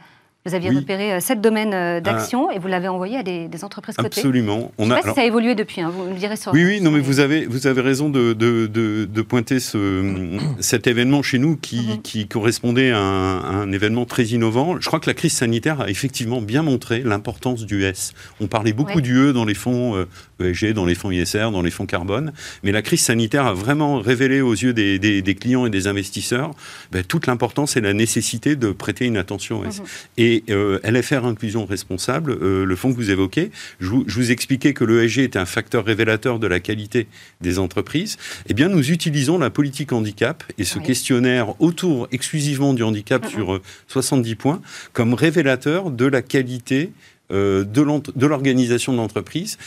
vous 0.46 0.56
aviez 0.56 0.72
repéré 0.72 1.14
euh, 1.14 1.20
sept 1.22 1.40
domaines 1.40 1.74
euh, 1.74 2.02
d'action 2.02 2.52
et 2.52 2.60
vous 2.60 2.68
l'avez 2.68 2.90
envoyé 2.90 3.18
à 3.18 3.24
des, 3.24 3.48
entreprises 3.64 3.96
cotées. 3.96 4.20
Absolument. 4.20 4.74
On 4.78 4.86
Je 4.86 4.90
sais 4.90 5.02
pas 5.02 5.10
si 5.10 5.16
ça 5.16 5.22
a 5.22 5.26
évolué 5.26 5.56
depuis, 5.56 5.80
hein, 5.80 5.90
vous 5.90 6.04
me 6.04 6.18
direz 6.18 6.36
sur... 6.36 6.52
Oui, 6.52 6.66
oui, 6.66 6.82
non, 6.82 6.92
mais 6.92 7.00
vous 7.00 7.22
avez, 7.22 7.46
vous 7.46 7.66
avez 7.66 7.80
raison 7.80 8.10
de, 8.10 8.34
de, 8.34 8.68
de, 8.68 9.22
pointer 9.22 9.62
ce, 9.62 10.38
cet 10.60 10.88
événement 10.88 11.22
chez 11.22 11.40
nous 11.40 11.56
qui, 11.56 11.82
mhm. 11.82 12.02
qui 12.02 12.28
correspondait 12.28 12.92
à 12.92 13.00
un, 13.00 13.72
événement 13.72 14.06
très 14.06 14.26
innovant. 14.26 14.80
Je 14.82 14.86
crois 14.86 15.00
que 15.00 15.10
la 15.10 15.14
crise 15.14 15.34
sanitaire 15.34 15.80
a 15.80 15.90
effectivement 15.90 16.42
bien 16.42 16.62
montré 16.62 17.00
l'importance 17.00 17.66
du 17.66 17.86
S. 17.86 18.14
On 18.42 18.48
parlait 18.48 18.74
beaucoup 18.74 19.00
du 19.00 19.18
E 19.18 19.34
dans 19.34 19.46
les 19.46 19.54
fonds 19.54 20.06
ESG, 20.44 20.74
dans 20.74 20.86
les 20.86 20.96
fonds 20.96 21.12
ISR, 21.12 21.50
dans 21.52 21.62
les 21.62 21.72
fonds 21.72 21.86
carbone, 21.86 22.34
mais 22.64 22.72
la 22.72 22.82
crise 22.82 23.02
sanitaire 23.02 23.46
a 23.46 23.54
vraiment 23.54 24.00
révélé 24.00 24.42
aux 24.42 24.54
yeux 24.54 24.74
des, 24.74 25.00
des, 25.00 25.36
clients 25.36 25.66
et 25.66 25.70
des 25.70 25.88
investisseurs 25.88 26.52
ben, 26.92 27.04
toute 27.04 27.28
l'importance 27.28 27.78
et 27.78 27.82
la 27.82 27.94
nécessité 27.94 28.56
de 28.56 28.72
prêter 28.72 29.06
une 29.06 29.18
attention. 29.18 29.62
Mhm. 29.62 29.72
Et 30.18 30.44
euh, 30.50 30.80
LFR 30.84 31.26
Inclusion 31.26 31.66
Responsable, 31.66 32.32
euh, 32.32 32.66
le 32.66 32.76
fonds 32.76 32.92
que 32.92 32.98
vous 32.98 33.12
évoquez, 33.12 33.52
je 33.80 33.88
vous, 33.88 34.32
expliquais 34.32 34.74
que 34.74 34.84
l'ESG 34.84 35.20
était 35.20 35.40
un 35.40 35.46
facteur 35.46 35.86
révélateur 35.86 36.40
de 36.40 36.48
la 36.48 36.60
qualité 36.60 37.08
des 37.42 37.60
entreprises. 37.60 38.18
Eh 38.48 38.54
bien, 38.54 38.70
nous 38.70 38.92
utilisons 38.92 39.38
la 39.38 39.50
politique 39.50 39.92
handicap 39.92 40.44
et 40.58 40.64
ce 40.64 40.80
questionnaire 40.80 41.60
autour 41.62 42.08
exclusivement 42.12 42.74
du 42.74 42.84
handicap 42.84 43.28
sur 43.28 43.62
70 43.88 44.32
euh, 44.32 44.36
points 44.36 44.62
comme 44.94 45.14
révélateur 45.14 45.92
de 45.92 46.06
la 46.06 46.22
qualité 46.22 46.92
de 47.30 48.26
l'organisation 48.28 48.92
de 48.92 48.98
l'entreprise. 48.98 49.58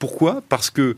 Pourquoi? 0.00 0.42
Parce 0.48 0.70
que 0.70 0.96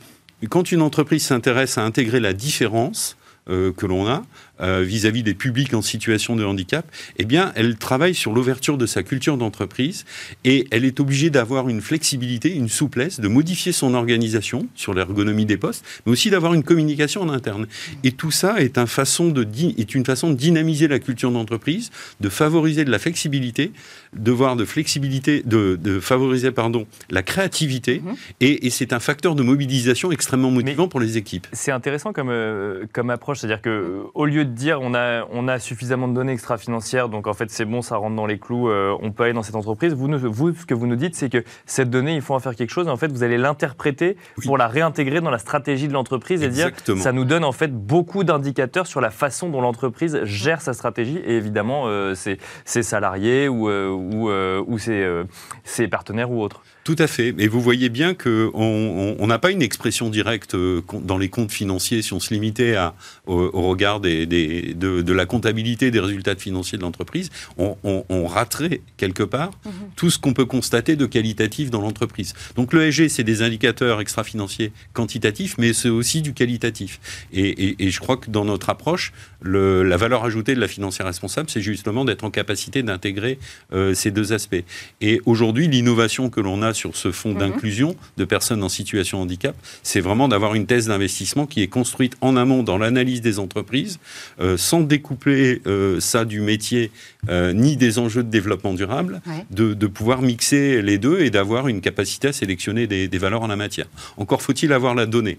quand 0.48 0.72
une 0.72 0.80
entreprise 0.80 1.24
s'intéresse 1.26 1.76
à 1.76 1.84
intégrer 1.84 2.20
la 2.20 2.32
différence, 2.32 3.18
que 3.46 3.86
l'on 3.86 4.07
a, 4.07 4.22
euh, 4.62 4.82
vis-à-vis 4.82 5.22
des 5.22 5.34
publics 5.34 5.74
en 5.74 5.82
situation 5.82 6.36
de 6.36 6.44
handicap, 6.44 6.86
eh 7.18 7.24
bien, 7.24 7.52
elle 7.54 7.76
travaille 7.76 8.14
sur 8.14 8.32
l'ouverture 8.32 8.78
de 8.78 8.86
sa 8.86 9.02
culture 9.02 9.36
d'entreprise 9.36 10.04
et 10.44 10.66
elle 10.70 10.84
est 10.84 11.00
obligée 11.00 11.30
d'avoir 11.30 11.68
une 11.68 11.80
flexibilité, 11.80 12.54
une 12.54 12.68
souplesse, 12.68 13.20
de 13.20 13.28
modifier 13.28 13.72
son 13.72 13.94
organisation 13.94 14.66
sur 14.74 14.94
l'ergonomie 14.94 15.46
des 15.46 15.56
postes, 15.56 15.84
mais 16.06 16.12
aussi 16.12 16.30
d'avoir 16.30 16.54
une 16.54 16.62
communication 16.62 17.22
en 17.22 17.28
interne. 17.28 17.66
Et 18.04 18.12
tout 18.12 18.30
ça 18.30 18.60
est, 18.60 18.78
un 18.78 18.86
façon 18.86 19.28
de, 19.30 19.46
est 19.78 19.94
une 19.94 20.04
façon 20.04 20.30
de 20.30 20.34
dynamiser 20.34 20.88
la 20.88 20.98
culture 20.98 21.30
d'entreprise, 21.30 21.90
de 22.20 22.28
favoriser 22.28 22.84
de 22.84 22.90
la 22.90 22.98
flexibilité, 22.98 23.72
de 24.14 24.30
voir 24.30 24.56
de 24.56 24.64
flexibilité, 24.64 25.42
de, 25.44 25.78
de 25.80 26.00
favoriser 26.00 26.50
pardon, 26.52 26.86
la 27.10 27.22
créativité, 27.22 28.00
mhm. 28.00 28.14
et, 28.40 28.66
et 28.66 28.70
c'est 28.70 28.92
un 28.92 29.00
facteur 29.00 29.34
de 29.34 29.42
mobilisation 29.42 30.12
extrêmement 30.12 30.50
motivant 30.50 30.88
pour 30.88 31.00
les 31.00 31.16
équipes. 31.16 31.46
C'est 31.52 31.72
intéressant 31.72 32.12
comme, 32.12 32.30
euh, 32.30 32.84
comme 32.92 33.10
approche, 33.10 33.38
c'est-à-dire 33.38 33.62
que 33.62 34.02
au 34.14 34.26
lieu 34.26 34.44
de 34.44 34.51
dire 34.53 34.78
on 34.80 34.94
a, 34.94 35.24
on 35.30 35.48
a 35.48 35.59
suffisamment 35.59 36.09
de 36.09 36.14
données 36.14 36.32
extra-financières, 36.32 37.09
donc 37.09 37.26
en 37.26 37.34
fait 37.34 37.50
c'est 37.50 37.64
bon, 37.64 37.82
ça 37.82 37.96
rentre 37.96 38.16
dans 38.16 38.26
les 38.26 38.38
clous, 38.38 38.68
euh, 38.68 38.96
on 39.00 39.12
peut 39.12 39.24
aller 39.24 39.32
dans 39.32 39.42
cette 39.42 39.57
entreprise. 39.57 39.94
Vous, 39.94 40.09
vous, 40.09 40.55
ce 40.55 40.66
que 40.66 40.74
vous 40.74 40.86
nous 40.86 40.96
dites, 40.96 41.14
c'est 41.14 41.28
que 41.28 41.44
cette 41.66 41.90
donnée, 41.90 42.14
il 42.14 42.22
faut 42.22 42.34
en 42.34 42.40
faire 42.40 42.55
quelque 42.55 42.70
chose. 42.70 42.86
Et 42.86 42.90
en 42.90 42.96
fait, 42.96 43.11
vous 43.11 43.22
allez 43.22 43.38
l'interpréter 43.38 44.16
pour 44.44 44.59
la 44.59 44.68
réintégrer 44.68 45.20
dans 45.20 45.30
la 45.30 45.38
stratégie 45.38 45.88
de 45.88 45.92
l'entreprise 45.92 46.42
et 46.42 46.48
dire 46.48 46.70
ça 46.96 47.12
nous 47.12 47.24
donne 47.24 47.44
en 47.44 47.53
fait 47.53 47.72
beaucoup 47.72 48.24
d'indicateurs 48.24 48.86
sur 48.86 49.00
la 49.00 49.11
façon 49.11 49.48
dont 49.48 49.61
l'entreprise 49.61 50.20
gère 50.24 50.61
sa 50.61 50.72
stratégie 50.72 51.18
et 51.18 51.36
évidemment 51.36 51.84
euh, 51.86 52.14
ses, 52.14 52.38
salariés 52.64 53.48
ou, 53.48 53.68
euh, 53.68 53.88
ou, 53.88 54.30
ou 54.30 54.78
ses, 54.78 55.22
ses 55.64 55.88
partenaires 55.88 56.30
ou 56.30 56.42
autres. 56.42 56.62
Tout 56.85 56.97
à 56.99 57.07
fait. 57.07 57.33
Mais 57.33 57.47
vous 57.47 57.61
voyez 57.61 57.89
bien 57.89 58.14
qu'on 58.14 59.26
n'a 59.26 59.39
pas 59.39 59.53
une 59.53 59.62
expression 59.62 60.11
directe 60.11 60.57
euh, 60.57 60.83
dans 61.05 61.16
les 61.16 61.28
comptes 61.28 61.53
financiers 61.53 62.03
si 62.03 62.12
on 62.12 62.18
se 62.18 62.35
limitait 62.35 62.74
à, 62.74 62.95
au, 63.26 63.68
regard 63.68 64.01
des, 64.01 64.26
de, 64.26 65.12
la 65.12 65.26
comptabilité 65.26 65.93
des 65.93 66.01
résultats 66.01 66.35
financiers 66.35 66.78
de 66.78 66.83
l'entreprise. 66.83 67.30
On, 67.59 68.26
raterait 68.26 68.80
quelque 68.97 69.22
part 69.22 69.51
mhm. 69.64 69.72
tout 69.97 70.11
ce 70.11 70.18
qu'on 70.18 70.33
peut 70.33 70.45
constater 70.45 70.97
de 70.97 71.07
qualitatif 71.07 71.70
dans 71.70 71.80
l'entreprise. 71.80 72.35
Donc 72.57 72.72
l'ESG, 72.72 73.09
c'est 73.09 73.24
des 73.24 73.43
indicateurs 73.43 74.01
extra-financiers 74.01 74.72
quantitatifs, 74.93 75.57
mais 75.59 75.72
c'est 75.72 75.89
aussi 75.89 76.22
du 76.22 76.33
qualitatif. 76.33 77.01
Et, 77.33 77.76
je 77.78 78.01
crois 78.01 78.16
que 78.16 78.30
dans 78.30 78.45
notre 78.45 78.70
approche, 78.70 79.12
la 79.43 79.97
valeur 79.97 80.24
ajoutée 80.24 80.55
de 80.55 80.61
la 80.61 80.68
financière 80.68 81.07
responsable, 81.07 81.51
c'est 81.51 81.61
justement 81.61 82.05
d'être 82.05 82.24
en 82.24 82.30
capacité 82.30 82.83
d'intégrer 82.83 83.39
euh, 83.72 83.93
ces 83.93 84.11
deux 84.11 84.33
aspects. 84.33 84.64
Et 85.01 85.20
aujourd'hui, 85.26 85.68
l'innovation 85.68 86.30
que 86.30 86.41
l'on 86.41 86.62
a 86.62 86.71
sur 86.74 86.96
ce 86.96 87.12
fonds 87.12 87.32
mhm. 87.32 87.38
d'inclusion 87.38 87.96
de 88.16 88.24
personnes 88.24 88.62
en 88.62 88.68
situation 88.68 89.18
de 89.18 89.22
handicap, 89.24 89.56
c'est 89.82 90.00
vraiment 90.00 90.28
d'avoir 90.28 90.54
une 90.54 90.66
thèse 90.66 90.86
d'investissement 90.88 91.46
qui 91.46 91.62
est 91.62 91.68
construite 91.68 92.16
en 92.20 92.36
amont 92.36 92.62
dans 92.62 92.78
l'analyse 92.78 93.20
des 93.20 93.38
entreprises, 93.38 93.98
euh, 94.40 94.56
sans 94.56 94.80
découpler 94.80 95.62
euh, 95.66 96.00
ça 96.00 96.24
du 96.24 96.40
métier 96.40 96.90
euh, 97.28 97.52
ni 97.52 97.76
des 97.76 97.98
enjeux 97.98 98.22
de 98.22 98.30
développement 98.30 98.74
durable, 98.74 99.20
de, 99.50 99.86
pouvoir 99.86 100.22
mixer 100.22 100.80
les 100.80 100.96
deux 100.98 101.20
et 101.20 101.30
d'avoir 101.30 101.68
une 101.68 101.80
capacité 101.80 102.28
à 102.28 102.32
sélectionner 102.32 102.86
des, 102.86 103.18
valeurs 103.18 103.42
en 103.42 103.46
la 103.46 103.56
matière. 103.56 103.86
Encore 104.16 104.42
faut-il 104.42 104.72
avoir 104.72 104.94
la 104.94 105.06
donnée. 105.06 105.38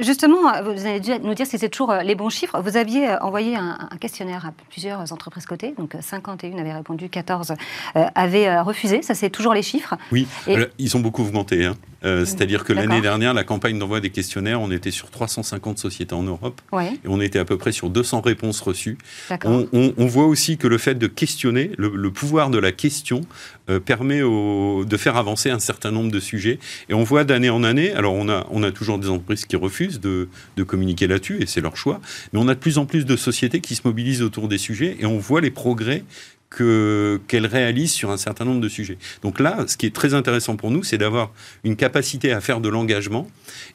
justement, 0.00 0.40
vous 0.62 0.86
allez 0.86 1.00
nous 1.22 1.34
dire 1.34 1.46
si 1.46 1.58
c'est 1.58 1.68
toujours 1.68 1.92
les 1.92 2.14
bons 2.14 2.30
chiffres. 2.30 2.60
Vous 2.60 2.76
aviez 2.76 3.08
envoyé 3.20 3.54
un, 3.56 3.76
questionnaire 4.00 4.46
à 4.46 4.52
plusieurs 4.70 5.12
entreprises 5.12 5.46
cotées, 5.46 5.74
donc 5.78 5.94
51 6.00 6.58
avaient 6.58 6.72
répondu, 6.72 7.08
14 7.08 7.54
avaient 7.94 8.60
refusé. 8.60 9.02
Ça, 9.02 9.14
c'est 9.14 9.30
toujours 9.30 9.54
les 9.54 9.62
chiffres. 9.62 9.94
Oui, 10.10 10.26
ils 10.78 10.96
ont 10.96 11.00
beaucoup 11.00 11.22
augmenté. 11.22 11.64
Hein. 11.64 11.76
Euh, 12.04 12.24
c'est-à-dire 12.24 12.64
que 12.64 12.72
l'année 12.72 13.00
dernière, 13.00 13.34
la 13.34 13.44
campagne 13.44 13.78
d'envoi 13.78 14.00
des 14.00 14.10
questionnaires, 14.10 14.60
on 14.60 14.70
était 14.70 14.90
sur 14.90 15.10
350 15.10 15.78
sociétés 15.78 16.14
en 16.14 16.22
Europe 16.22 16.60
et 16.72 17.08
on 17.08 17.20
était 17.20 17.38
à 17.38 17.44
peu 17.44 17.58
près 17.58 17.72
sur 17.72 17.90
200 17.90 18.22
réponses 18.22 18.60
reçues. 18.60 18.96
On, 19.44 20.06
voit 20.06 20.26
aussi 20.26 20.56
que 20.56 20.66
le 20.66 20.78
fait 20.78 20.94
de 20.94 21.06
questionner, 21.06 21.72
le, 21.76 22.10
pouvoir 22.10 22.50
de 22.50 22.58
la 22.58 22.72
question, 22.72 23.20
euh, 23.68 23.78
permet 23.78 24.20
de 24.20 24.96
faire 24.96 25.16
avancer 25.16 25.50
un 25.50 25.58
certain 25.58 25.90
nombre 25.90 26.10
de 26.10 26.20
sujets. 26.20 26.58
Et 26.88 26.94
on 26.94 27.04
voit 27.04 27.24
d'année 27.24 27.50
en 27.50 27.62
année, 27.62 27.92
alors 27.92 28.14
on 28.14 28.28
a, 28.28 28.46
on 28.50 28.62
a 28.62 28.72
toujours 28.72 28.98
des 28.98 29.08
entreprises 29.08 29.44
qui 29.44 29.56
refusent 29.56 30.00
de, 30.00 30.28
de 30.56 30.62
communiquer 30.62 31.06
là-dessus 31.06 31.42
et 31.42 31.46
c'est 31.46 31.60
leur 31.60 31.76
choix, 31.76 32.00
mais 32.32 32.40
on 32.40 32.48
a 32.48 32.54
de 32.54 32.60
plus 32.60 32.78
en 32.78 32.86
plus 32.86 33.04
de 33.04 33.16
sociétés 33.16 33.60
qui 33.60 33.74
se 33.74 33.82
mobilisent 33.84 34.22
autour 34.22 34.48
des 34.48 34.58
sujets 34.58 34.96
et 35.00 35.06
on 35.06 35.18
voit 35.18 35.40
les 35.40 35.50
progrès 35.50 36.04
qu'elle 36.50 37.46
réalise 37.46 37.92
sur 37.92 38.10
un 38.10 38.16
certain 38.16 38.44
nombre 38.44 38.60
de 38.60 38.68
sujets. 38.68 38.98
Donc 39.22 39.38
là, 39.38 39.64
ce 39.68 39.76
qui 39.76 39.86
est 39.86 39.94
très 39.94 40.14
intéressant 40.14 40.56
pour 40.56 40.72
nous, 40.72 40.82
c'est 40.82 40.98
d'avoir 40.98 41.30
une 41.62 41.76
capacité 41.76 42.32
à 42.32 42.40
faire 42.40 42.60
de 42.60 42.68
l'engagement. 42.68 43.28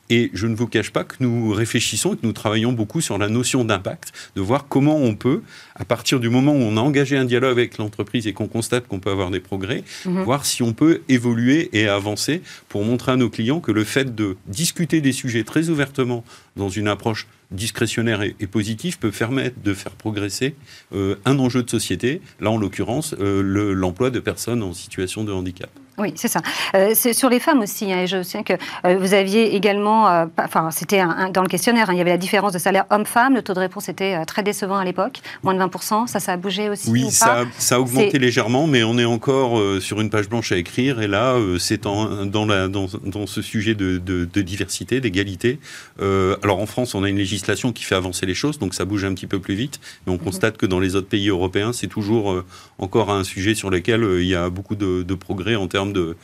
Et 0.09 0.29
je 0.33 0.45
ne 0.45 0.55
vous 0.55 0.67
cache 0.67 0.91
pas 0.91 1.03
que 1.03 1.15
nous 1.19 1.51
réfléchissons, 1.51 2.15
que 2.15 2.23
nous 2.23 2.33
travaillons 2.33 2.73
beaucoup 2.73 3.01
sur 3.01 3.17
la 3.17 3.29
notion 3.29 3.63
d'impact, 3.63 4.11
de 4.35 4.41
voir 4.41 4.67
comment 4.67 4.97
on 4.97 5.15
peut, 5.15 5.41
à 5.75 5.85
partir 5.85 6.19
du 6.19 6.29
moment 6.29 6.51
où 6.51 6.61
on 6.61 6.77
a 6.77 6.81
engagé 6.81 7.17
un 7.17 7.25
dialogue 7.25 7.57
avec 7.57 7.77
l'entreprise 7.77 8.27
et 8.27 8.33
qu'on 8.33 8.47
constate 8.47 8.87
qu'on 8.87 8.99
peut 8.99 9.09
avoir 9.09 9.31
des 9.31 9.39
progrès, 9.39 9.83
mhm. 10.05 10.23
voir 10.23 10.45
si 10.45 10.61
on 10.61 10.73
peut 10.73 11.01
évoluer 11.07 11.69
et 11.73 11.87
avancer 11.87 12.41
pour 12.67 12.83
montrer 12.83 13.13
à 13.13 13.15
nos 13.15 13.29
clients 13.29 13.61
que 13.61 13.71
le 13.71 13.83
fait 13.83 14.13
de 14.13 14.35
discuter 14.47 15.01
des 15.01 15.13
sujets 15.13 15.43
très 15.43 15.69
ouvertement 15.69 16.23
dans 16.55 16.69
une 16.69 16.87
approche 16.87 17.27
discrétionnaire 17.51 18.21
et, 18.21 18.47
positif 18.47 18.99
peut 18.99 19.11
permettre 19.11 19.61
de 19.63 19.73
faire 19.73 19.91
progresser 19.91 20.55
euh, 20.93 21.15
un 21.25 21.39
enjeu 21.39 21.63
de 21.63 21.69
société, 21.69 22.21
là 22.39 22.51
en 22.51 22.57
l'occurrence 22.57 23.15
euh, 23.19 23.73
l'emploi 23.73 24.09
de 24.09 24.19
personnes 24.19 24.63
en 24.63 24.73
situation 24.73 25.23
de 25.23 25.31
handicap. 25.31 25.69
Oui, 25.97 26.11
c'est 26.15 26.27
ça. 26.27 26.41
Euh, 26.75 26.91
c'est 26.93 27.13
sur 27.13 27.29
les 27.29 27.39
femmes 27.39 27.61
aussi. 27.61 27.91
Hein, 27.91 28.05
je 28.05 28.21
sais 28.21 28.43
que 28.43 28.53
euh, 28.85 28.97
vous 28.97 29.13
aviez 29.13 29.55
également, 29.55 30.09
euh, 30.09 30.25
enfin, 30.39 30.69
c'était 30.71 31.01
dans 31.31 31.41
le 31.41 31.47
questionnaire, 31.47 31.89
hein, 31.89 31.93
il 31.93 31.97
y 31.97 32.01
avait 32.01 32.09
la 32.09 32.17
différence 32.17 32.51
de 32.51 32.57
salaire 32.57 32.85
homme-femme. 32.89 33.35
Le 33.35 33.41
taux 33.41 33.53
de 33.53 33.59
réponse 33.59 33.87
était 33.87 34.25
très 34.25 34.43
décevant 34.43 34.77
à 34.77 34.83
l'époque, 34.83 35.19
moins 35.43 35.53
de 35.53 35.59
20%. 35.59 36.07
Ça, 36.07 36.19
ça 36.19 36.33
a 36.33 36.37
bougé 36.37 36.69
aussi. 36.69 36.89
Oui, 36.89 37.11
ça, 37.11 37.45
ça, 37.57 37.75
a 37.75 37.79
augmenté 37.79 38.19
légèrement, 38.19 38.67
mais 38.67 38.83
on 38.83 38.97
est 38.97 39.05
encore 39.05 39.61
sur 39.81 40.01
une 40.01 40.09
page 40.09 40.27
blanche 40.27 40.51
à 40.51 40.57
écrire. 40.57 41.01
Et 41.01 41.07
là, 41.07 41.35
c'est 41.59 41.83
dans, 41.83 42.25
dans, 42.25 42.45
dans, 42.67 43.27
ce 43.27 43.41
sujet 43.41 43.73
de, 43.73 43.97
de 43.97 44.41
diversité, 44.41 44.99
d'égalité. 44.99 45.59
alors 45.99 46.59
en 46.59 46.65
France, 46.65 46.93
on 46.95 47.03
a 47.03 47.09
une 47.09 47.17
législation 47.17 47.71
qui 47.71 47.83
fait 47.83 47.95
avancer 47.95 48.25
les 48.25 48.33
choses, 48.33 48.59
donc 48.59 48.73
ça 48.73 48.85
bouge 48.85 49.05
un 49.05 49.13
petit 49.13 49.27
peu 49.27 49.39
plus 49.39 49.55
vite. 49.55 49.79
Mais 50.05 50.11
on 50.11 50.17
mhm. 50.17 50.23
constate 50.23 50.57
que 50.57 50.65
dans 50.65 50.79
les 50.79 50.95
autres 50.95 51.07
pays 51.07 51.29
européens, 51.29 51.71
c'est 51.73 51.87
toujours 51.87 52.43
encore 52.79 53.11
un 53.11 53.23
sujet 53.23 53.55
sur 53.55 53.69
lequel 53.69 54.05
il 54.19 54.27
y 54.27 54.35
a 54.35 54.49
beaucoup 54.49 54.75
de, 54.75 55.03
de 55.03 55.15
progrès 55.15 55.55
en 55.55 55.67
termes 55.67 55.84
de, 55.93 56.15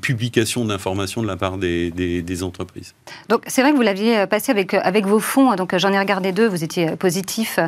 publication 0.00 0.64
d'informations 0.64 1.22
de 1.22 1.26
la 1.26 1.36
part 1.36 1.56
des, 1.58 2.42
entreprises. 2.42 2.94
Donc 3.28 3.42
c'est 3.46 3.60
vrai 3.60 3.72
que 3.72 3.76
vous 3.76 3.82
l'aviez 3.82 4.20
euh, 4.20 4.26
passé 4.26 4.50
avec, 4.50 4.72
euh, 4.72 4.80
avec 4.82 5.04
vos 5.04 5.18
fonds, 5.18 5.54
donc 5.56 5.74
euh, 5.74 5.78
j'en 5.78 5.92
ai 5.92 5.98
regardé 5.98 6.32
deux, 6.32 6.48
vous 6.48 6.64
étiez 6.64 6.96
positif 6.96 7.58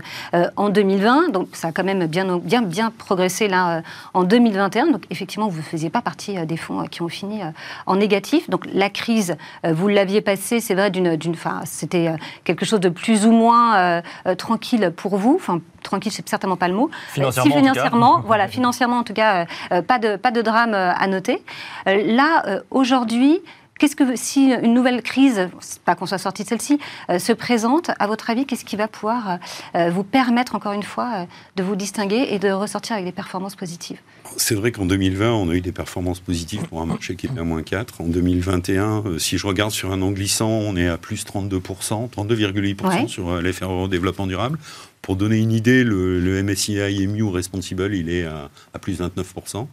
en 0.56 0.68
2020, 0.68 1.30
donc 1.30 1.48
ça 1.52 1.68
a 1.68 1.72
quand 1.72 1.84
même 1.84 2.06
bien, 2.06 2.38
bien, 2.38 2.62
bien 2.62 2.90
progressé 2.90 3.48
là 3.48 3.82
en 4.14 4.24
2021, 4.24 4.92
donc 4.92 5.04
effectivement 5.10 5.48
vous 5.48 5.58
ne 5.58 5.62
faisiez 5.62 5.90
pas 5.90 6.00
partie 6.00 6.34
des 6.46 6.56
fonds 6.56 6.86
qui 6.86 7.02
ont 7.02 7.08
fini 7.08 7.40
en 7.86 7.96
négatif, 7.96 8.48
donc 8.48 8.66
la 8.72 8.88
crise, 8.88 9.36
vous 9.64 9.88
l'aviez 9.88 10.20
passée, 10.20 10.60
c'est 10.60 10.74
vrai, 10.74 10.90
d'une, 10.90 11.16
d'une, 11.16 11.34
c'était 11.64 12.12
quelque 12.44 12.64
chose 12.64 12.80
de 12.80 12.88
plus 12.88 13.26
ou 13.26 13.32
moins 13.32 14.02
tranquille 14.36 14.92
pour 14.96 15.16
vous, 15.16 15.34
enfin 15.34 15.60
tranquille, 15.82 16.12
c'est 16.12 16.28
certainement 16.28 16.56
pas 16.56 16.68
le 16.68 16.74
mot. 16.74 16.90
Financièrement, 17.12 17.50
si 17.50 17.58
financièrement, 17.58 18.20
voilà, 18.26 18.48
financièrement 18.48 18.98
en 18.98 19.04
tout 19.04 19.14
cas, 19.14 19.46
pas 19.86 19.98
de 19.98 20.16
pas 20.16 20.30
de 20.30 20.42
drame 20.42 20.74
à 20.74 21.06
noter. 21.06 21.42
Là, 21.86 22.42
euh, 22.46 22.60
aujourd'hui, 22.70 23.40
Qu'est-ce 23.78 23.96
que 23.96 24.14
si 24.14 24.52
une 24.62 24.74
nouvelle 24.74 25.02
crise, 25.02 25.48
pas 25.84 25.96
qu'on 25.96 26.06
soit 26.06 26.18
sorti 26.18 26.44
de 26.44 26.48
celle-ci, 26.48 26.78
euh, 27.10 27.18
se 27.18 27.32
présente, 27.32 27.90
à 27.98 28.06
votre 28.06 28.30
avis, 28.30 28.46
qu'est-ce 28.46 28.64
qui 28.64 28.76
va 28.76 28.86
pouvoir 28.86 29.38
euh, 29.74 29.90
vous 29.90 30.04
permettre 30.04 30.54
encore 30.54 30.72
une 30.72 30.84
fois 30.84 31.26
de 31.56 31.64
vous 31.64 31.74
distinguer 31.74 32.28
et 32.30 32.38
de 32.38 32.50
ressortir 32.52 32.92
avec 32.92 33.06
des 33.06 33.12
performances 33.12 33.56
positives? 33.56 33.98
C'est 34.36 34.54
vrai 34.54 34.70
qu'en 34.70 34.84
2020, 34.84 35.32
on 35.32 35.48
a 35.50 35.54
eu 35.54 35.60
des 35.62 35.72
performances 35.72 36.20
positives 36.20 36.62
pour 36.68 36.80
un 36.80 36.86
marché 36.86 37.16
qui 37.16 37.26
était 37.26 37.40
à 37.40 37.42
moins 37.42 37.64
4. 37.64 38.02
En 38.02 38.04
2021, 38.04 39.18
si 39.18 39.36
je 39.36 39.46
regarde 39.48 39.72
sur 39.72 39.90
un 39.90 40.00
an 40.02 40.12
glissant, 40.12 40.50
on 40.50 40.76
est 40.76 40.86
à 40.86 40.96
plus 40.96 41.24
32%, 41.24 42.08
32,8% 42.08 43.08
sur 43.08 43.42
l'effet 43.42 43.64
euro 43.64 43.88
développement 43.88 44.28
durable. 44.28 44.60
Pour 45.02 45.16
donner 45.16 45.38
une 45.38 45.50
idée, 45.50 45.82
le, 45.82 46.20
le 46.20 46.42
MSCI 46.44 46.78
EMU 46.78 47.24
Responsible, 47.24 47.92
il 47.92 48.08
est 48.08 48.24
à, 48.24 48.50
plus 48.80 48.98
de 48.98 49.04
29%. 49.04 49.66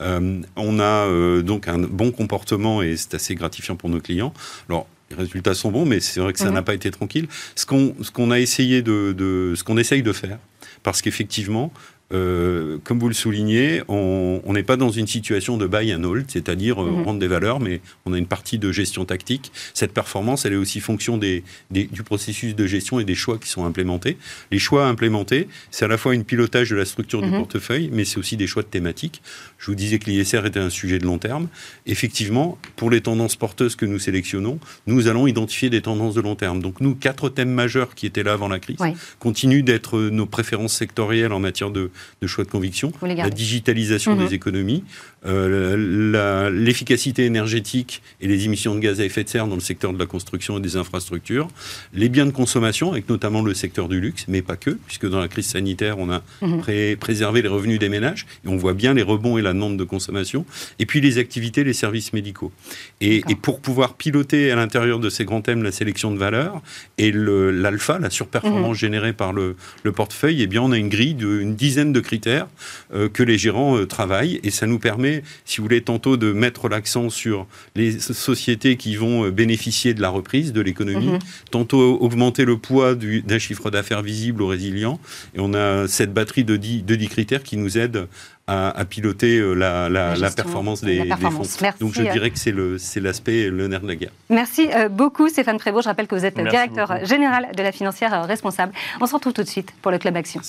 Euh, 0.00 0.40
on 0.56 0.78
a 0.80 1.06
euh, 1.06 1.42
donc 1.42 1.68
un 1.68 1.78
bon 1.78 2.10
comportement 2.10 2.82
et 2.82 2.96
c'est 2.96 3.14
assez 3.14 3.34
gratifiant 3.34 3.76
pour 3.76 3.90
nos 3.90 4.00
clients. 4.00 4.32
Alors, 4.70 4.86
les 5.10 5.16
résultats 5.16 5.54
sont 5.54 5.70
bons, 5.70 5.84
mais 5.84 6.00
c'est 6.00 6.20
vrai 6.20 6.32
que 6.32 6.38
ça 6.38 6.46
mhm. 6.46 6.54
n'a 6.54 6.62
pas 6.62 6.74
été 6.74 6.90
tranquille. 6.90 7.28
Ce 7.56 7.66
qu'on 7.66 7.94
ce 8.00 8.30
a 8.30 8.40
essayé 8.40 8.80
de, 8.80 9.12
de 9.12 9.52
ce 9.54 9.64
qu'on 9.64 9.76
essaye 9.76 10.02
de 10.02 10.12
faire, 10.12 10.38
parce 10.82 11.02
qu'effectivement, 11.02 11.72
euh, 12.12 12.78
comme 12.82 12.98
vous 12.98 13.08
le 13.08 13.14
soulignez, 13.14 13.82
on 13.88 14.52
n'est 14.52 14.62
pas 14.62 14.76
dans 14.76 14.90
une 14.90 15.06
situation 15.06 15.56
de 15.56 15.66
buy 15.66 15.94
and 15.94 16.02
hold, 16.02 16.26
c'est-à-dire 16.28 16.82
euh, 16.82 16.90
mhm. 16.90 17.02
rendre 17.04 17.20
des 17.20 17.28
valeurs, 17.28 17.60
mais 17.60 17.80
on 18.04 18.12
a 18.12 18.18
une 18.18 18.26
partie 18.26 18.58
de 18.58 18.72
gestion 18.72 19.04
tactique. 19.04 19.52
Cette 19.74 19.92
performance, 19.92 20.44
elle 20.44 20.54
est 20.54 20.56
aussi 20.56 20.80
fonction 20.80 21.18
des, 21.18 21.44
du 21.70 22.02
processus 22.02 22.54
de 22.54 22.66
gestion 22.66 22.98
et 23.00 23.04
des 23.04 23.14
choix 23.14 23.38
qui 23.38 23.48
sont 23.48 23.64
implémentés. 23.64 24.16
Les 24.50 24.58
choix 24.58 24.86
implémentés, 24.86 25.48
c'est 25.70 25.84
à 25.84 25.88
la 25.88 25.98
fois 25.98 26.14
une 26.14 26.24
pilotage 26.24 26.70
de 26.70 26.76
la 26.76 26.84
structure 26.84 27.22
du 27.22 27.28
mhm. 27.28 27.38
portefeuille, 27.38 27.90
mais 27.92 28.04
c'est 28.04 28.18
aussi 28.18 28.36
des 28.36 28.46
choix 28.46 28.62
de 28.62 28.68
thématiques. 28.68 29.22
Je 29.60 29.66
vous 29.66 29.74
disais 29.74 29.98
que 29.98 30.10
l'ISR 30.10 30.46
était 30.46 30.58
un 30.58 30.70
sujet 30.70 30.98
de 30.98 31.04
long 31.04 31.18
terme. 31.18 31.48
Effectivement, 31.86 32.58
pour 32.76 32.90
les 32.90 33.02
tendances 33.02 33.36
porteuses 33.36 33.76
que 33.76 33.86
nous 33.86 33.98
sélectionnons, 33.98 34.58
nous 34.86 35.06
allons 35.06 35.26
identifier 35.26 35.70
des 35.70 35.82
tendances 35.82 36.14
de 36.14 36.20
long 36.22 36.34
terme. 36.34 36.60
Donc 36.60 36.80
nous, 36.80 36.94
quatre 36.94 37.28
thèmes 37.28 37.52
majeurs 37.52 37.94
qui 37.94 38.06
étaient 38.06 38.22
là 38.22 38.32
avant 38.32 38.48
la 38.48 38.58
crise 38.58 38.78
continuent 39.18 39.62
d'être 39.62 40.00
nos 40.00 40.26
préférences 40.26 40.74
sectorielles 40.74 41.32
en 41.32 41.40
matière 41.40 41.70
de 41.70 41.90
de 42.20 42.26
choix 42.26 42.44
de 42.44 42.50
conviction, 42.50 42.92
la 43.02 43.30
digitalisation 43.30 44.16
des 44.16 44.26
mhm. 44.26 44.34
économies, 44.34 44.84
euh, 45.26 46.50
l'efficacité 46.50 47.26
énergétique 47.26 48.02
et 48.20 48.26
les 48.26 48.46
émissions 48.46 48.74
de 48.74 48.80
gaz 48.80 49.00
à 49.00 49.04
effet 49.04 49.22
de 49.22 49.28
serre 49.28 49.46
dans 49.46 49.54
le 49.54 49.60
secteur 49.60 49.92
de 49.92 49.98
la 49.98 50.06
construction 50.06 50.56
et 50.58 50.60
des 50.60 50.76
infrastructures, 50.76 51.48
les 51.92 52.08
biens 52.08 52.26
de 52.26 52.30
consommation, 52.30 52.92
avec 52.92 53.08
notamment 53.08 53.42
le 53.42 53.52
secteur 53.52 53.88
du 53.88 54.00
luxe, 54.00 54.24
mais 54.28 54.40
pas 54.40 54.56
que, 54.56 54.70
puisque 54.70 55.08
dans 55.08 55.20
la 55.20 55.28
crise 55.28 55.46
sanitaire, 55.46 55.98
on 55.98 56.10
a 56.10 56.22
mhm. 56.40 56.96
préservé 56.96 57.42
les 57.42 57.48
revenus 57.48 57.78
des 57.78 57.88
ménages, 57.88 58.26
et 58.44 58.48
on 58.48 58.56
voit 58.56 58.72
bien 58.72 58.94
les 58.94 59.02
rebonds 59.02 59.36
et 59.36 59.42
la 59.42 59.52
demande 59.52 59.76
de 59.76 59.84
consommation, 59.84 60.46
et 60.78 60.86
puis 60.86 61.00
les 61.00 61.18
activités, 61.18 61.64
les 61.64 61.74
services 61.74 62.12
médicaux. 62.12 62.52
Et, 63.00 63.22
pour 63.42 63.60
pouvoir 63.60 63.94
piloter 63.94 64.50
à 64.50 64.56
l'intérieur 64.56 64.98
de 64.98 65.08
ces 65.08 65.24
grands 65.24 65.40
thèmes 65.40 65.62
la 65.62 65.72
sélection 65.72 66.10
de 66.10 66.18
valeurs 66.18 66.62
et 66.98 67.12
l'alpha, 67.12 67.98
la 67.98 68.10
surperformance 68.10 68.76
mhm. 68.76 68.80
générée 68.80 69.12
par 69.12 69.32
le, 69.32 69.56
portefeuille, 69.94 70.42
eh 70.42 70.46
bien 70.46 70.62
on 70.62 70.72
a 70.72 70.78
une 70.78 70.88
grille 70.88 71.14
d'une 71.14 71.54
dizaine 71.54 71.92
de 71.92 72.00
critères 72.00 72.46
euh, 72.94 73.08
que 73.08 73.22
les 73.22 73.38
gérants 73.38 73.76
euh, 73.76 73.86
travaillent, 73.86 74.40
et 74.42 74.50
ça 74.50 74.66
nous 74.66 74.78
permet 74.78 75.09
si 75.44 75.58
vous 75.58 75.64
voulez, 75.64 75.82
tantôt 75.82 76.16
de 76.16 76.32
mettre 76.32 76.68
l'accent 76.68 77.10
sur 77.10 77.46
les 77.76 77.98
sociétés 77.98 78.76
qui 78.76 78.96
vont 78.96 79.24
euh, 79.24 79.30
bénéficier 79.30 79.94
de 79.94 80.00
la 80.00 80.08
reprise 80.08 80.52
de 80.52 80.60
l'économie, 80.60 81.08
mhm. 81.08 81.18
tantôt 81.50 81.98
augmenter 82.00 82.44
le 82.44 82.56
poids 82.56 82.94
d'un 82.94 83.38
chiffre 83.38 83.70
d'affaires 83.70 84.02
visible 84.02 84.42
ou 84.42 84.46
résilient. 84.46 84.98
Et 85.34 85.40
on 85.40 85.54
a 85.54 85.88
cette 85.88 86.12
batterie 86.12 86.44
de 86.44 86.56
10, 86.56 86.84
de 86.84 86.96
critères 87.06 87.42
qui 87.42 87.56
nous 87.56 87.78
aident 87.78 88.08
à, 88.50 88.84
piloter 88.84 89.38
euh, 89.38 89.54
la, 89.54 89.88
la, 89.88 90.30
performance 90.30 90.82
des, 90.82 90.98
fonds. 90.98 91.42
Donc 91.78 91.94
je 91.94 92.02
dirais 92.02 92.30
que 92.30 92.38
c'est 92.38 93.00
l'aspect, 93.00 93.48
le, 93.48 93.68
nerf 93.68 93.80
de 93.80 93.88
la 93.88 93.96
guerre. 93.96 94.10
Merci 94.28 94.68
euh, 94.74 94.88
beaucoup 94.88 95.28
Stéphane 95.28 95.58
Prévost. 95.58 95.84
Je 95.84 95.88
rappelle 95.88 96.08
que 96.08 96.14
vous 96.14 96.24
êtes 96.24 96.36
directeur 96.36 97.04
général 97.04 97.48
de 97.56 97.62
la 97.62 97.72
financière 97.72 98.24
responsable. 98.26 98.72
On 99.00 99.06
se 99.06 99.14
retrouve 99.14 99.32
tout 99.32 99.44
de 99.44 99.48
suite 99.48 99.72
pour 99.82 99.92
le 99.92 99.98
Club 99.98 100.16
Action. 100.16 100.40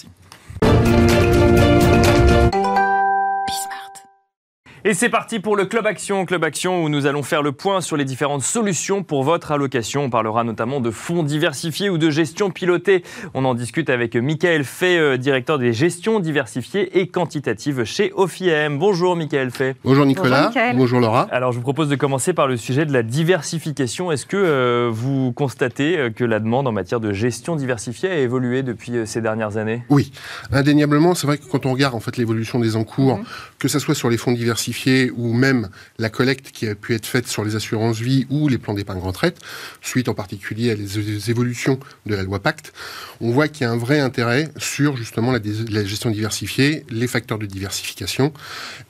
Et 4.84 4.96
c'est 4.96 5.10
parti 5.10 5.40
pour 5.40 5.56
le 5.56 5.66
Club 5.66 5.86
Action. 5.86 6.26
Club 6.26 6.44
Action 6.44 6.84
où 6.84 6.90
nous 6.90 7.06
allons 7.06 7.22
faire 7.22 7.44
le 7.44 7.52
point 7.52 7.82
sur 7.82 7.98
les 7.98 8.04
différentes 8.04 8.42
solutions 8.42 9.04
pour 9.04 9.22
votre 9.22 9.52
allocation. 9.52 10.06
On 10.06 10.10
parlera 10.10 10.44
notamment 10.44 10.82
de 10.82 10.90
fonds 10.90 11.22
diversifiés 11.22 11.92
ou 11.92 12.00
de 12.00 12.10
gestion 12.10 12.50
pilotée. 12.50 13.04
On 13.36 13.46
en 13.46 13.54
discute 13.54 13.92
avec 13.92 14.16
Michael 14.16 14.64
Fay, 14.64 14.98
euh, 14.98 15.18
directeur 15.18 15.60
des 15.60 15.72
gestions 15.72 16.20
diversifiées 16.20 17.00
et 17.00 17.06
quantitatives 17.06 17.84
chez 17.84 18.12
OFIM. 18.16 18.80
Bonjour 18.80 19.16
Michael 19.16 19.52
Fay. 19.52 19.76
Bonjour 19.84 20.04
Nicolas. 20.04 20.52
Bonjour, 20.74 21.00
Laura. 21.00 21.28
Alors 21.32 21.52
je 21.52 21.58
vous 21.58 21.64
propose 21.64 21.88
de 21.88 21.96
commencer 21.96 22.34
par 22.34 22.48
le 22.48 22.58
sujet 22.58 22.88
de 22.88 22.92
la 22.92 23.04
diversification. 23.04 24.12
Est-ce 24.12 24.26
que 24.26 24.36
euh, 24.36 24.90
vous 24.92 25.32
constatez 25.32 25.96
euh, 25.96 26.10
que 26.10 26.24
la 26.24 26.40
demande 26.40 26.68
en 26.68 26.72
matière 26.72 27.00
de 27.00 27.14
gestion 27.14 27.56
diversifiée 27.56 28.10
a 28.10 28.18
évolué 28.18 28.64
depuis 28.64 28.94
ces 29.06 29.22
dernières 29.22 29.58
années? 29.58 29.84
Oui, 29.90 30.12
indéniablement. 30.52 31.14
C'est 31.14 31.28
vrai 31.28 31.38
que 31.38 31.46
quand 31.46 31.68
on 31.68 31.72
regarde 31.72 31.94
en 31.94 32.00
fait 32.00 32.18
l'évolution 32.18 32.58
des 32.58 32.76
encours, 32.76 33.18
mhm. 33.18 33.26
que 33.60 33.68
ce 33.68 33.78
soit 33.78 33.94
sur 33.94 34.10
les 34.10 34.18
fonds 34.18 34.32
diversifiés, 34.32 34.71
ou 35.16 35.34
même 35.34 35.70
la 35.98 36.10
collecte 36.10 36.52
qui 36.52 36.68
a 36.68 36.76
pu 36.76 36.94
être 36.94 37.06
faite 37.06 37.28
sur 37.28 37.44
les 37.44 37.56
assurances 37.56 38.00
vie 38.00 38.26
ou 38.30 38.48
les 38.48 38.58
plans 38.58 38.74
d'épargne 38.74 39.00
retraite, 39.00 39.40
suite 39.82 40.10
en 40.10 40.14
particulier 40.14 40.72
à 40.72 40.76
les 40.76 41.30
évolutions 41.30 41.80
de 42.06 42.16
la 42.16 42.24
loi 42.24 42.40
Pacte, 42.40 42.74
on 43.20 43.32
voit 43.32 43.48
qu'il 43.48 43.66
y 43.66 43.70
a 43.70 43.72
un 43.72 43.78
vrai 43.78 44.00
intérêt 44.00 44.50
sur 44.58 44.98
justement 44.98 45.32
la, 45.32 45.86
gestion 45.86 46.10
diversifiée, 46.10 46.86
les 46.90 47.08
facteurs 47.08 47.38
de 47.38 47.46
diversification. 47.46 48.34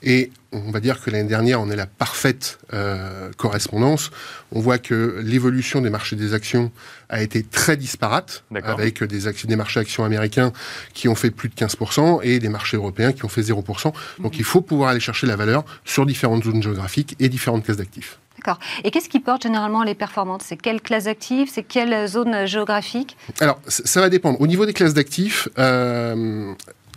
Et 0.02 0.30
on 0.52 0.70
va 0.70 0.80
dire 0.80 1.00
que 1.00 1.10
l'année 1.10 1.28
dernière, 1.28 1.60
on 1.60 1.70
est 1.70 1.76
la 1.76 1.86
parfaite 1.86 2.58
euh, 2.72 3.30
correspondance. 3.36 4.10
On 4.52 4.60
voit 4.60 4.78
que 4.78 5.20
l'évolution 5.24 5.80
des 5.80 5.90
marchés 5.90 6.16
des 6.16 6.34
actions 6.34 6.70
a 7.08 7.22
été 7.22 7.42
très 7.42 7.76
disparate, 7.76 8.44
avec 8.62 9.02
des, 9.02 9.26
actions, 9.26 9.48
des 9.48 9.56
marchés 9.56 9.80
actions 9.80 10.04
américains 10.04 10.52
qui 10.94 11.08
ont 11.08 11.14
fait 11.14 11.30
plus 11.30 11.48
de 11.48 11.54
15% 11.54 12.20
et 12.22 12.38
des 12.38 12.48
marchés 12.48 12.76
européens 12.76 13.12
qui 13.12 13.24
ont 13.24 13.28
fait 13.28 13.42
0%. 13.42 13.92
Donc 14.20 14.38
il 14.38 14.44
faut 14.44 14.60
pouvoir 14.60 14.90
aller 14.90 15.00
chercher 15.00 15.26
la 15.26 15.36
valeur 15.36 15.64
sur 15.84 16.06
différentes 16.06 16.44
zones 16.44 16.62
géographiques 16.62 17.16
et 17.20 17.28
différentes 17.28 17.64
classes 17.64 17.78
d'actifs. 17.78 18.18
D'accord. 18.38 18.58
Et 18.82 18.90
qu'est-ce 18.90 19.08
qui 19.08 19.20
porte 19.20 19.42
généralement 19.42 19.84
les 19.84 19.94
performances? 19.94 20.42
C'est 20.46 20.56
quelle 20.56 20.80
classe 20.80 21.04
d'actifs? 21.04 21.50
C'est 21.52 21.62
quelle 21.62 22.08
zone 22.08 22.46
géographique? 22.46 23.16
Alors, 23.40 23.60
ça 23.66 24.00
va 24.00 24.08
dépendre. 24.08 24.40
Au 24.40 24.46
niveau 24.46 24.66
des 24.66 24.72
classes 24.72 24.94
d'actifs, 24.94 25.48
euh, 25.58 26.52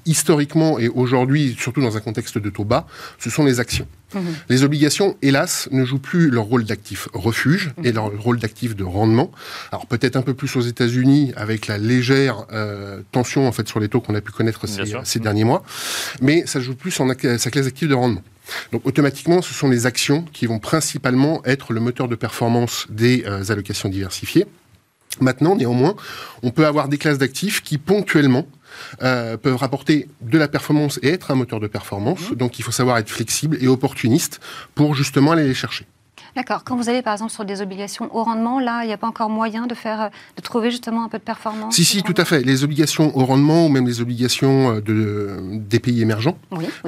historiquement 0.06 0.80
et 0.80 0.88
aujourd'hui, 0.88 1.56
surtout 1.58 1.82
dans 1.82 1.98
un 1.98 2.00
contexte 2.00 2.38
de 2.38 2.50
taux 2.50 2.66
bas, 2.66 2.88
ce 3.20 3.30
sont 3.30 3.44
les 3.44 3.60
actions. 3.60 3.88
Mhm. 4.14 4.22
Les 4.50 4.64
obligations, 4.64 5.18
hélas, 5.22 5.68
ne 5.72 5.84
jouent 5.84 6.00
plus 6.00 6.30
leur 6.30 6.46
rôle 6.46 6.64
d'actif 6.64 7.10
refuge 7.14 7.72
et 7.84 7.92
leur 7.92 8.12
rôle 8.22 8.40
d'actif 8.40 8.76
de 8.76 8.84
rendement. 8.84 9.32
Alors 9.72 9.88
peut-être 9.88 10.16
un 10.16 10.22
peu 10.22 10.34
plus 10.34 10.56
aux 10.56 10.62
États-Unis 10.62 11.34
avec 11.36 11.68
la 11.68 11.78
légère 11.78 12.46
euh, 12.52 13.02
tension 13.12 13.48
en 13.48 13.52
fait 13.52 13.68
sur 13.68 13.80
les 13.80 13.90
taux 13.90 14.02
qu'on 14.02 14.16
a 14.16 14.22
pu 14.22 14.32
connaître 14.32 14.68
ces, 14.68 15.20
derniers 15.20 15.44
mois, 15.44 15.64
mais 16.22 16.46
ça 16.46 16.60
joue 16.60 16.76
plus 16.76 16.98
en 17.00 17.08
sa 17.08 17.16
classe 17.52 17.68
active 17.68 17.90
de 17.90 17.94
rendement. 17.94 18.22
Donc 18.72 18.86
automatiquement, 18.86 19.42
ce 19.42 19.54
sont 19.54 19.70
les 19.70 19.86
actions 19.86 20.24
qui 20.34 20.46
vont 20.46 20.60
principalement 20.60 21.42
être 21.46 21.74
le 21.74 21.80
moteur 21.80 22.08
de 22.08 22.16
performance 22.16 22.86
des 22.90 23.24
euh, 23.26 23.44
allocations 23.50 23.90
diversifiées. 23.90 24.46
Maintenant, 25.20 25.56
néanmoins, 25.56 25.96
on 26.44 26.52
peut 26.52 26.66
avoir 26.66 26.90
des 26.90 26.98
classes 26.98 27.18
d'actifs 27.18 27.64
qui 27.64 27.78
ponctuellement 27.78 28.48
euh, 29.02 29.38
peuvent 29.38 29.56
rapporter 29.56 30.08
de 30.22 30.38
la 30.38 30.48
performance 30.48 31.00
et 31.02 31.10
être 31.10 31.32
un 31.32 31.36
moteur 31.36 31.60
de 31.60 31.68
performance. 31.68 32.32
Mmh. 32.32 32.36
Donc 32.36 32.60
il 32.60 32.62
faut 32.64 32.72
savoir 32.72 32.98
être 32.98 33.10
flexible 33.10 33.58
et 33.62 33.68
opportuniste 33.68 34.40
pour 34.74 34.96
justement 34.96 35.32
aller 35.32 35.48
les 35.48 35.54
chercher. 35.54 35.86
D'accord. 36.36 36.64
Quand 36.64 36.76
vous 36.76 36.90
allez 36.90 37.02
par 37.02 37.14
exemple 37.14 37.32
sur 37.32 37.46
des 37.46 37.62
obligations 37.62 38.14
au 38.16 38.24
rendement, 38.24 38.60
là, 38.60 38.84
il 38.84 38.88
n'y 38.88 38.94
a 38.94 38.98
pas 38.98 39.08
encore 39.08 39.30
moyen 39.30 39.68
de 39.68 39.76
faire, 39.76 40.10
de 40.36 40.42
trouver 40.42 40.70
justement 40.70 41.04
un 41.06 41.10
peu 41.10 41.18
de 41.18 41.24
performance. 41.24 41.76
Si, 41.76 41.86
si, 41.86 42.04
tout 42.04 42.14
à 42.18 42.26
fait. 42.26 42.42
Les 42.42 42.64
obligations 42.64 43.16
au 43.18 43.26
rendement 43.26 43.66
ou 43.66 43.70
même 43.70 43.88
les 43.88 44.02
obligations 44.02 44.76
euh, 44.76 44.82
de, 44.82 45.38
des 45.54 45.80
pays 45.80 46.02
émergents 46.02 46.38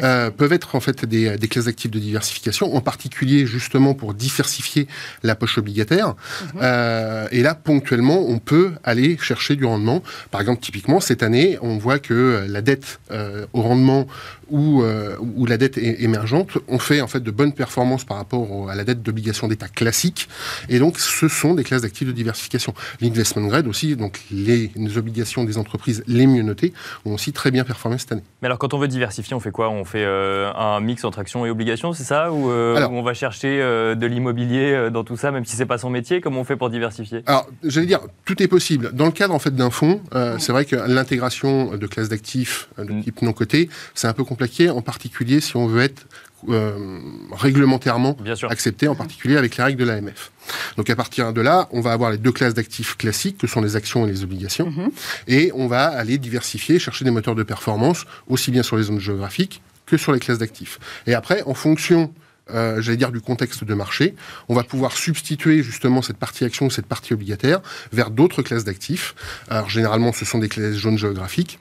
euh, 0.03 0.29
peuvent 0.31 0.53
être 0.53 0.75
en 0.75 0.79
fait 0.79 1.05
des, 1.05 1.37
des 1.37 1.47
classes 1.47 1.65
d'actifs 1.65 1.91
de 1.91 1.99
diversification, 1.99 2.75
en 2.75 2.81
particulier 2.81 3.45
justement 3.45 3.93
pour 3.93 4.13
diversifier 4.13 4.87
la 5.23 5.35
poche 5.35 5.57
obligataire. 5.57 6.07
Mhm. 6.07 6.59
euh, 6.61 7.27
et 7.31 7.41
là, 7.41 7.55
ponctuellement, 7.55 8.19
on 8.27 8.39
peut 8.39 8.73
aller 8.83 9.17
chercher 9.17 9.55
du 9.55 9.65
rendement. 9.65 10.03
Par 10.31 10.41
exemple, 10.41 10.61
typiquement 10.61 10.99
cette 10.99 11.23
année, 11.23 11.57
on 11.61 11.77
voit 11.77 11.99
que 11.99 12.45
la 12.49 12.61
dette 12.61 12.99
euh, 13.11 13.45
au 13.53 13.61
rendement 13.61 14.07
ou, 14.49 14.81
euh, 14.81 15.15
ou 15.35 15.45
la 15.45 15.57
dette 15.57 15.77
émergente 15.77 16.57
ont 16.67 16.79
fait 16.79 17.01
en 17.01 17.07
fait 17.07 17.19
de 17.19 17.31
bonnes 17.31 17.53
performances 17.53 18.05
par 18.05 18.17
rapport 18.17 18.69
à 18.69 18.75
la 18.75 18.83
dette 18.83 19.03
d'obligation 19.03 19.47
d'État 19.47 19.67
classique. 19.67 20.29
Et 20.69 20.79
donc, 20.79 20.99
ce 20.99 21.27
sont 21.27 21.53
des 21.53 21.63
classes 21.63 21.81
d'actifs 21.81 22.07
de 22.07 22.13
diversification. 22.13 22.73
L'investment 23.01 23.47
grade 23.47 23.67
aussi, 23.67 23.95
donc 23.95 24.21
les, 24.31 24.71
obligations 24.97 25.43
des 25.43 25.57
entreprises 25.57 26.03
les 26.07 26.27
mieux 26.27 26.43
notées, 26.43 26.73
ont 27.05 27.13
aussi 27.13 27.33
très 27.33 27.51
bien 27.51 27.63
performé 27.63 27.97
cette 27.97 28.11
année. 28.11 28.23
Mais 28.41 28.47
alors, 28.47 28.57
quand 28.57 28.73
on 28.73 28.79
veut 28.79 28.87
diversifier, 28.87 29.35
on 29.35 29.39
fait 29.39 29.51
quoi? 29.51 29.69
On 29.69 29.83
fait 29.83 30.05
euh, 30.05 30.51
un 30.53 30.79
mix 30.79 31.03
entre 31.03 31.19
actions 31.19 31.45
et 31.45 31.49
obligations, 31.49 31.93
c'est 31.93 32.03
ça? 32.03 32.31
Ou, 32.31 32.49
euh, 32.49 32.87
on 32.89 33.03
va 33.03 33.13
chercher 33.13 33.57
de 33.57 34.05
l'immobilier 34.05 34.89
dans 34.91 35.03
tout 35.03 35.17
ça, 35.17 35.31
même 35.31 35.45
si 35.45 35.55
c'est 35.55 35.65
pas 35.65 35.77
son 35.77 35.89
métier? 35.89 36.21
Comment 36.21 36.41
on 36.41 36.43
fait 36.43 36.55
pour 36.55 36.69
diversifier? 36.69 37.23
Alors, 37.25 37.47
j'allais 37.63 37.87
dire, 37.87 37.99
tout 38.25 38.41
est 38.41 38.47
possible. 38.47 38.91
Dans 38.93 39.05
le 39.05 39.11
cadre 39.11 39.33
en 39.33 39.39
fait 39.39 39.55
d'un 39.55 39.69
fonds, 39.69 40.01
c'est 40.39 40.51
vrai 40.51 40.65
que 40.65 40.75
l'intégration 40.75 41.75
de 41.75 41.87
classes 41.87 42.09
d'actifs 42.09 42.69
de 42.77 42.91
mm. 42.91 43.03
type 43.03 43.21
non 43.21 43.33
coté, 43.33 43.69
c'est 43.93 44.07
un 44.07 44.13
peu 44.13 44.23
compliqué 44.23 44.36
en 44.69 44.81
particulier 44.81 45.41
si 45.41 45.55
on 45.55 45.67
veut 45.67 45.81
être 45.81 46.05
euh, 46.49 46.99
réglementairement 47.31 48.15
accepté, 48.49 48.87
en 48.87 48.95
particulier 48.95 49.37
avec 49.37 49.57
les 49.57 49.63
règles 49.63 49.79
de 49.79 49.85
l'AMF. 49.85 50.31
Donc 50.77 50.89
à 50.89 50.95
partir 50.95 51.33
de 51.33 51.41
là, 51.41 51.67
on 51.71 51.81
va 51.81 51.91
avoir 51.91 52.11
les 52.11 52.17
deux 52.17 52.31
classes 52.31 52.53
d'actifs 52.53 52.95
classiques, 52.95 53.39
que 53.39 53.47
sont 53.47 53.61
les 53.61 53.75
actions 53.75 54.05
et 54.05 54.11
les 54.11 54.23
obligations, 54.23 54.69
mhm. 54.69 54.91
et 55.27 55.51
on 55.55 55.67
va 55.67 55.85
aller 55.85 56.17
diversifier, 56.17 56.79
chercher 56.79 57.05
des 57.05 57.11
moteurs 57.11 57.35
de 57.35 57.43
performance, 57.43 58.05
aussi 58.27 58.51
bien 58.51 58.63
sur 58.63 58.77
les 58.77 58.83
zones 58.83 58.99
géographiques 58.99 59.61
que 59.87 59.97
sur 59.97 60.11
les 60.11 60.19
classes 60.19 60.37
d'actifs. 60.37 60.79
Et 61.07 61.15
après, 61.15 61.41
en 61.43 61.53
fonction 61.53 62.13
euh, 62.49 62.81
j'allais 62.81 62.97
dire, 62.97 63.11
du 63.11 63.19
contexte 63.19 63.65
de 63.65 63.73
marché. 63.73 64.15
On 64.47 64.55
va 64.55 64.63
pouvoir 64.63 64.93
substituer 64.93 65.63
justement 65.63 66.01
cette 66.01 66.15
partie 66.15 66.45
action, 66.45 66.69
cette 66.69 66.85
partie 66.85 67.13
obligataire, 67.13 67.59
vers 67.91 68.09
d'autres 68.09 68.41
classes 68.41 68.63
d'actifs. 68.63 69.15
Alors 69.49 69.69
généralement, 69.69 70.13
ce 70.13 70.23
sont 70.23 70.37
des 70.37 70.47
classes 70.47 70.77
jaunes 70.77 70.97
géographiques 70.97 71.59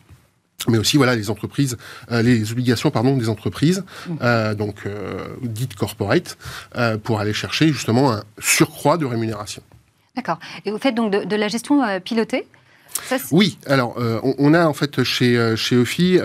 mais 0.68 0.78
aussi 0.78 0.96
voilà 0.96 1.14
les 1.14 1.30
entreprises, 1.30 1.76
euh, 2.10 2.22
les 2.22 2.52
obligations 2.52 2.90
pardon 2.90 3.16
des 3.16 3.28
entreprises, 3.28 3.84
mmh. 4.08 4.14
euh, 4.22 4.54
donc 4.54 4.86
euh, 4.86 5.26
dites 5.42 5.74
corporate, 5.74 6.36
pour 7.02 7.20
aller 7.20 7.32
chercher 7.32 7.68
justement 7.68 8.12
un 8.12 8.24
surcroît 8.38 8.98
de 8.98 9.06
rémunération. 9.06 9.62
D'accord. 10.14 10.38
Et 10.64 10.70
vous 10.70 10.78
faites 10.78 10.94
donc 10.94 11.12
de, 11.12 11.36
la 11.36 11.48
gestion 11.48 11.82
pilotée? 12.00 12.46
Oui, 13.30 13.58
alors 13.66 13.94
on, 14.38 14.54
a 14.54 14.66
en 14.66 14.72
fait 14.72 15.02
chez 15.04 15.54
chez 15.56 15.76
OFI 15.76 16.18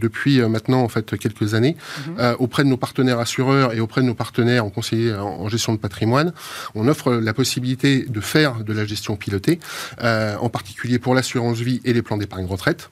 depuis 0.00 0.40
maintenant 0.40 0.82
en 0.82 0.88
fait 0.88 1.16
quelques 1.16 1.54
années 1.54 1.76
mmh. 2.08 2.22
auprès 2.40 2.64
de 2.64 2.68
nos 2.68 2.76
partenaires 2.76 3.20
assureurs 3.20 3.72
et 3.72 3.80
auprès 3.80 4.00
de 4.00 4.06
nos 4.06 4.14
partenaires 4.14 4.64
en 4.64 4.70
conseiller 4.70 5.14
en, 5.14 5.48
gestion 5.48 5.72
de 5.72 5.78
patrimoine, 5.78 6.32
on 6.74 6.88
offre 6.88 7.12
la 7.12 7.32
possibilité 7.32 8.04
de 8.08 8.20
faire 8.20 8.64
de 8.64 8.72
la 8.72 8.84
gestion 8.84 9.16
pilotée, 9.16 9.60
en 10.00 10.48
particulier 10.48 10.98
pour 10.98 11.14
l'assurance 11.14 11.58
vie 11.58 11.80
et 11.84 11.92
les 11.92 12.02
plans 12.02 12.16
d'épargne 12.16 12.46
retraite. 12.46 12.90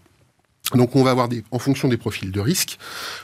Donc 0.74 0.96
on 0.96 1.02
va 1.02 1.10
avoir, 1.10 1.28
des, 1.28 1.44
en 1.50 1.58
fonction 1.58 1.88
des 1.88 1.96
profils 1.96 2.30
de 2.30 2.40
risque, 2.40 2.78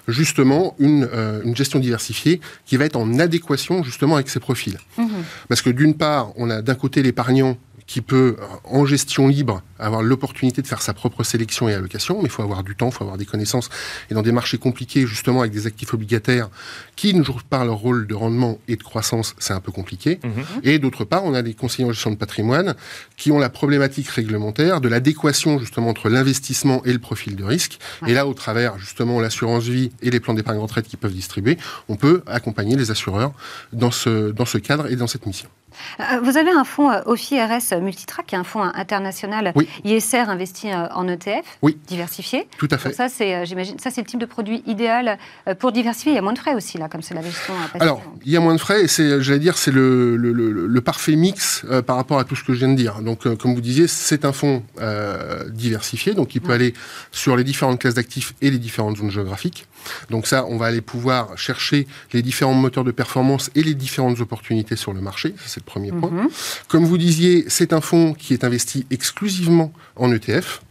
justement 0.09 0.75
une, 0.79 1.09
euh, 1.13 1.43
une, 1.45 1.55
gestion 1.55 1.79
diversifiée 1.79 2.41
qui 2.65 2.77
va 2.77 2.87
être 2.87 2.97
en 2.97 3.19
adéquation 3.19 3.83
justement 3.83 4.15
avec 4.15 4.31
ces 4.31 4.41
profils. 4.41 4.79
Mmh. 4.97 5.07
Parce 5.49 5.61
que 5.61 5.71
d'une 5.71 5.95
part, 5.95 6.33
on 6.37 6.49
a 6.49 6.63
d'un 6.63 6.75
côté 6.75 7.03
l'épargnant 7.03 7.59
qui 7.87 8.01
peut, 8.01 8.37
en 8.65 8.87
gestion 8.87 9.29
libre, 9.29 9.63
avoir 9.79 10.03
l'opportunité 10.03 10.63
de 10.63 10.67
faire 10.67 10.81
sa 10.81 10.95
propre 10.95 11.23
sélection 11.23 11.69
et 11.69 11.75
allocation, 11.75 12.19
mais 12.19 12.25
il 12.25 12.31
faut 12.31 12.43
avoir 12.43 12.63
du 12.63 12.75
temps, 12.77 12.89
il 12.89 12.93
faut 12.93 13.05
avoir 13.05 13.19
des 13.19 13.27
connaissances. 13.27 13.69
Et 14.11 14.15
dans 14.15 14.23
des 14.23 14.33
marchés 14.33 14.57
compliqués, 14.59 15.07
justement, 15.07 15.41
avec 15.41 15.53
des 15.53 15.67
actifs 15.67 15.93
obligataires 15.93 16.49
qui 16.97 17.13
ne 17.15 17.23
jouent 17.23 17.35
pas 17.49 17.65
leur 17.65 17.77
rôle 17.77 18.07
de 18.07 18.15
rendement 18.15 18.59
et 18.69 18.77
de 18.77 18.83
croissance, 18.83 19.35
c'est 19.39 19.53
un 19.53 19.61
peu 19.61 19.73
compliqué. 19.73 20.21
Mhm. 20.25 20.33
Et 20.63 20.79
d'autre 20.79 21.05
part, 21.05 21.25
on 21.25 21.35
a 21.35 21.43
des 21.43 21.55
conseillers 21.55 21.89
en 21.89 21.93
gestion 21.93 22.11
de 22.11 22.17
patrimoine 22.17 22.75
qui 23.17 23.31
ont 23.33 23.39
la 23.39 23.51
problématique 23.51 24.09
réglementaire 24.09 24.81
de 24.81 24.89
l'adéquation, 24.89 25.59
justement, 25.59 25.89
entre 25.89 26.09
l'investissement 26.09 26.83
et 26.85 26.93
le 26.93 26.99
profil 26.99 27.37
de 27.37 27.45
risque. 27.45 27.79
Et 28.07 28.15
là, 28.15 28.27
au 28.27 28.35
travers, 28.35 28.79
justement, 28.79 29.21
l'assurance 29.21 29.65
vie 29.65 29.91
et 30.01 30.11
les 30.11 30.21
plans 30.21 30.35
d'épargne 30.35 30.59
retraite 30.59 30.89
qui 30.89 30.97
peuvent 30.97 31.13
distribuer, 31.13 31.59
on 31.89 31.97
peut 31.97 32.23
accompagner 32.27 32.77
les 32.77 32.91
assureurs 32.91 33.33
dans 33.73 33.91
ce, 33.91 34.31
dans 34.31 34.47
ce 34.47 34.59
cadre 34.59 34.87
et 34.91 34.97
dans 34.97 35.07
cette 35.07 35.27
mission. 35.27 35.49
Euh, 36.01 36.21
vous 36.23 36.37
avez 36.37 36.51
un 36.51 36.65
fonds 36.65 36.91
euh, 36.91 37.01
OFI 37.07 37.41
RS 37.41 37.81
Multitrack, 37.81 38.27
qui 38.27 38.35
est 38.35 38.39
un 38.39 38.45
fonds 38.45 38.63
international 38.63 39.53
ISR 39.85 40.29
investi 40.29 40.71
euh, 40.71 40.87
en 40.95 41.09
ETF, 41.09 41.59
diversifié. 41.87 42.47
Tout 42.59 42.69
à 42.71 42.79
fait. 42.79 42.93
ça, 42.93 43.09
c'est, 43.09 43.47
j'imagine, 43.47 43.79
ça, 43.79 43.91
c'est 43.91 44.01
le 44.01 44.07
type 44.07 44.21
de 44.21 44.27
produit 44.27 44.63
idéal 44.67 45.19
pour 45.59 45.73
diversifier. 45.73 46.13
Il 46.13 46.15
y 46.15 46.19
a 46.19 46.23
moins 46.23 46.33
de 46.33 46.39
frais 46.39 46.55
aussi, 46.55 46.79
là, 46.79 46.89
comme 46.89 47.03
c'est 47.03 47.15
la 47.15 47.23
gestion. 47.23 47.55
Alors, 47.81 48.03
il 48.25 48.33
y 48.33 48.37
a 48.37 48.41
moins 48.41 48.55
de 48.55 48.61
frais, 48.61 48.85
et 48.85 48.89
c'est, 48.89 49.23
j'allais 49.23 49.39
dire, 49.39 49.57
c'est 49.57 49.71
le, 49.71 50.17
le, 50.17 50.81
parfait 50.81 51.17
mix 51.17 51.65
par 51.87 51.97
rapport 51.97 52.19
à 52.19 52.25
tout 52.25 52.37
ce 52.37 52.45
que 52.45 52.53
je 52.53 52.59
viens 52.59 52.69
de 52.69 52.77
dire. 52.77 53.01
Donc, 53.01 53.23
comme 53.39 53.55
vous 53.55 53.61
disiez, 53.61 53.87
c'est 53.87 54.25
un 54.25 54.33
fonds 54.33 54.63
diversifié, 55.51 56.15
donc 56.15 56.35
il 56.35 56.41
peut 56.41 56.53
aller 56.53 56.75
sur 57.13 57.37
les 57.37 57.45
différentes 57.45 57.81
classes 57.81 57.95
d'actifs 57.95 58.35
et 58.43 58.51
les 58.51 58.59
différentes 58.59 58.97
zones 58.97 59.11
géographiques. 59.11 59.67
Donc 60.11 60.27
ça, 60.27 60.45
on 60.47 60.57
va 60.57 60.67
aller 60.67 60.81
pouvoir 60.81 61.37
chercher 61.37 61.87
les 62.13 62.23
différents 62.23 62.55
moteurs 62.55 62.85
de 62.85 62.91
performance 62.91 63.51
et 63.55 63.63
les 63.63 63.75
différentes 63.75 64.21
opportunités 64.21 64.77
sur 64.77 64.93
le 64.93 65.01
marché. 65.01 65.35
C'est 65.47 65.64
le 65.65 65.71
premier 65.71 65.93
point. 65.93 66.11
Mhm. 66.11 66.29
Comme 66.69 66.85
vous 66.85 66.99
disiez, 66.99 67.45
c'est 67.49 67.73
un 67.73 67.81
fonds 67.81 68.15
qui 68.15 68.33
est 68.33 68.45
investi 68.45 68.87
exclusivement 68.91 69.73
en 69.97 70.13
ETF. 70.13 70.63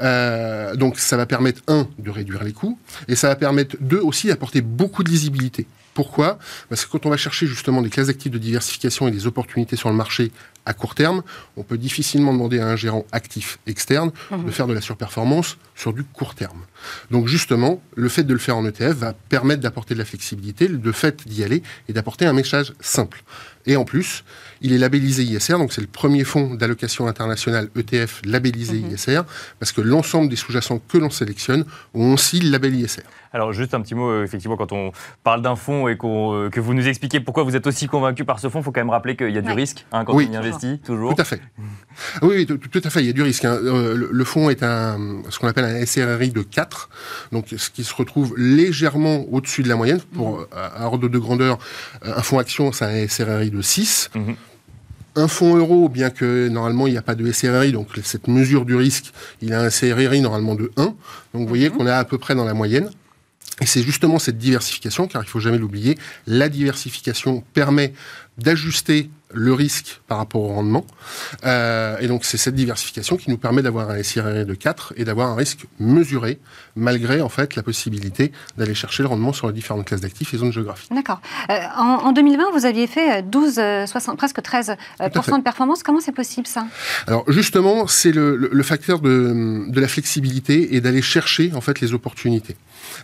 Euh, 0.00 0.76
donc 0.76 0.98
ça 0.98 1.16
va 1.16 1.26
permettre, 1.26 1.62
un, 1.66 1.88
de 1.98 2.10
réduire 2.10 2.44
les 2.44 2.52
coûts, 2.52 2.78
et 3.08 3.16
ça 3.16 3.28
va 3.28 3.36
permettre, 3.36 3.76
deux, 3.80 4.00
aussi 4.00 4.28
d'apporter 4.28 4.60
beaucoup 4.60 5.02
de 5.02 5.10
lisibilité. 5.10 5.66
Pourquoi? 5.94 6.38
Parce 6.68 6.84
que 6.84 6.90
quand 6.90 7.06
on 7.06 7.10
va 7.10 7.16
chercher 7.16 7.46
justement 7.46 7.80
des 7.80 7.88
classes 7.88 8.08
d'actifs 8.08 8.30
de 8.30 8.36
diversification 8.36 9.08
et 9.08 9.10
des 9.10 9.26
opportunités 9.26 9.76
sur 9.76 9.88
le 9.88 9.94
marché 9.94 10.30
à 10.66 10.74
court 10.74 10.94
terme, 10.94 11.22
on 11.56 11.62
peut 11.62 11.78
difficilement 11.78 12.34
demander 12.34 12.58
à 12.58 12.66
un 12.66 12.76
gérant 12.76 13.06
actif 13.12 13.58
externe 13.66 14.10
de 14.30 14.36
mhm. 14.36 14.52
faire 14.52 14.66
de 14.66 14.74
la 14.74 14.82
surperformance 14.82 15.56
sur 15.74 15.94
du 15.94 16.04
court 16.04 16.34
terme. 16.34 16.60
Donc 17.10 17.28
justement, 17.28 17.80
le 17.94 18.10
fait 18.10 18.24
de 18.24 18.32
le 18.34 18.38
faire 18.38 18.58
en 18.58 18.66
ETF 18.66 18.92
va 18.94 19.14
permettre 19.14 19.62
d'apporter 19.62 19.94
de 19.94 19.98
la 19.98 20.04
flexibilité, 20.04 20.68
le 20.68 20.92
fait 20.92 21.26
d'y 21.26 21.42
aller 21.42 21.62
et 21.88 21.94
d'apporter 21.94 22.26
un 22.26 22.34
message 22.34 22.74
simple. 22.80 23.22
Et 23.66 23.76
en 23.76 23.84
plus, 23.84 24.24
il 24.60 24.72
est 24.72 24.78
labellisé 24.78 25.22
ISR, 25.22 25.58
donc 25.58 25.72
c'est 25.72 25.80
le 25.80 25.86
premier 25.86 26.24
fonds 26.24 26.54
d'allocation 26.54 27.06
internationale 27.06 27.68
ETF 27.76 28.22
labellisé 28.24 28.80
mhm. 28.80 28.92
ISR, 28.92 29.20
parce 29.58 29.72
que 29.72 29.80
l'ensemble 29.80 30.28
des 30.28 30.36
sous-jacents 30.36 30.80
que 30.88 30.98
l'on 30.98 31.10
sélectionne 31.10 31.64
ont 31.94 32.14
aussi 32.14 32.40
le 32.40 32.50
label 32.50 32.74
ISR. 32.74 33.02
Alors 33.32 33.52
juste 33.52 33.74
un 33.74 33.82
petit 33.82 33.94
mot, 33.94 34.08
euh, 34.08 34.24
effectivement, 34.24 34.56
quand 34.56 34.72
on 34.72 34.92
parle 35.22 35.42
d'un 35.42 35.56
fonds 35.56 35.88
et 35.88 35.98
euh, 36.02 36.48
que 36.48 36.58
vous 36.58 36.72
nous 36.72 36.88
expliquez 36.88 37.20
pourquoi 37.20 37.42
vous 37.42 37.54
êtes 37.54 37.66
aussi 37.66 37.86
convaincu 37.86 38.24
par 38.24 38.38
ce 38.38 38.48
fonds, 38.48 38.60
il 38.60 38.62
faut 38.62 38.72
quand 38.72 38.80
même 38.80 38.88
rappeler 38.88 39.14
qu'il 39.14 39.30
y 39.30 39.36
a 39.36 39.42
du 39.42 39.52
risque 39.52 39.84
hein, 39.92 40.06
quand 40.06 40.14
on 40.14 40.20
y 40.20 40.36
investit, 40.36 40.78
toujours. 40.78 41.14
Tout 41.14 41.20
à 41.20 41.24
fait. 41.24 41.42
oui, 42.22 42.46
tout, 42.46 42.80
à 42.82 42.88
fait, 42.88 43.00
il 43.00 43.06
y 43.06 43.10
a 43.10 43.12
du 43.12 43.22
risque. 43.22 43.44
Hein. 43.44 43.58
Euh, 43.62 44.08
le, 44.10 44.24
fonds 44.24 44.48
est 44.48 44.62
un, 44.62 45.22
ce 45.28 45.38
qu'on 45.38 45.48
appelle 45.48 45.64
un 45.64 45.84
SRRI 45.84 46.30
de 46.30 46.40
4, 46.40 46.88
donc 47.32 47.46
ce 47.54 47.68
qui 47.68 47.84
se 47.84 47.94
retrouve 47.94 48.34
légèrement 48.38 49.26
au-dessus 49.30 49.62
de 49.62 49.68
la 49.68 49.76
moyenne. 49.76 50.00
Pour, 50.14 50.38
mhm. 50.38 50.46
à 50.52 50.86
ordre 50.86 51.08
de 51.08 51.18
grandeur, 51.18 51.58
un 52.02 52.22
fonds 52.22 52.38
action, 52.38 52.72
c'est 52.72 52.86
un 52.86 53.06
SRRI 53.06 53.50
de 53.50 53.55
6 53.62 54.10
un 55.16 55.28
fonds 55.28 55.56
euro, 55.56 55.88
bien 55.88 56.10
que 56.10 56.48
normalement 56.48 56.86
il 56.86 56.92
n'y 56.92 56.98
a 56.98 57.02
pas 57.02 57.14
de 57.14 57.30
SRRI, 57.30 57.72
donc 57.72 57.88
cette 58.02 58.28
mesure 58.28 58.64
du 58.64 58.76
risque, 58.76 59.12
il 59.40 59.52
a 59.54 59.62
un 59.62 59.70
SRRI 59.70 60.20
normalement 60.20 60.54
de 60.54 60.70
1. 60.76 60.84
Donc 60.84 60.96
vous 61.32 61.46
voyez 61.46 61.70
mhm. 61.70 61.76
qu'on 61.76 61.86
est 61.86 61.90
à 61.90 62.04
peu 62.04 62.18
près 62.18 62.34
dans 62.34 62.44
la 62.44 62.54
moyenne. 62.54 62.90
Et 63.62 63.66
c'est 63.66 63.82
justement 63.82 64.18
cette 64.18 64.36
diversification, 64.36 65.06
car 65.08 65.22
il 65.22 65.28
faut 65.28 65.40
jamais 65.40 65.56
l'oublier, 65.56 65.96
la 66.26 66.50
diversification 66.50 67.42
permet 67.54 67.94
d'ajuster 68.36 69.08
le 69.36 69.52
risque 69.52 70.00
par 70.08 70.18
rapport 70.18 70.42
au 70.42 70.48
rendement. 70.48 70.84
Euh, 71.44 71.96
et 72.00 72.08
donc, 72.08 72.24
c'est 72.24 72.36
cette 72.36 72.54
diversification 72.54 73.16
qui 73.16 73.30
nous 73.30 73.36
permet 73.36 73.62
d'avoir 73.62 73.90
un 73.90 74.02
SIRR 74.02 74.44
de 74.44 74.54
4 74.54 74.94
et 74.96 75.04
d'avoir 75.04 75.28
un 75.28 75.36
risque 75.36 75.66
mesuré, 75.78 76.40
malgré 76.74 77.20
en 77.20 77.28
fait 77.28 77.54
la 77.54 77.62
possibilité 77.62 78.32
d'aller 78.56 78.74
chercher 78.74 79.02
le 79.02 79.08
rendement 79.08 79.32
sur 79.32 79.46
les 79.46 79.52
différentes 79.52 79.84
classes 79.84 80.00
d'actifs 80.00 80.34
et 80.34 80.38
zones 80.38 80.52
géographiques. 80.52 80.92
D'accord. 80.92 81.20
Euh, 81.50 81.58
en, 81.76 82.12
2020, 82.12 82.50
vous 82.52 82.66
aviez 82.66 82.86
fait 82.86 83.22
12, 83.22 83.54
60, 83.86 84.16
presque 84.16 84.42
13 84.42 84.76
de 85.00 85.42
performance. 85.42 85.82
Comment 85.82 86.00
c'est 86.00 86.12
possible 86.12 86.46
ça? 86.46 86.66
Alors, 87.06 87.24
justement, 87.30 87.86
c'est 87.86 88.12
le, 88.12 88.62
facteur 88.62 89.00
de, 89.00 89.66
de 89.68 89.80
la 89.80 89.88
flexibilité 89.88 90.74
et 90.74 90.80
d'aller 90.80 91.02
chercher 91.02 91.52
en 91.54 91.60
fait 91.60 91.80
les 91.80 91.94
opportunités. 91.94 92.56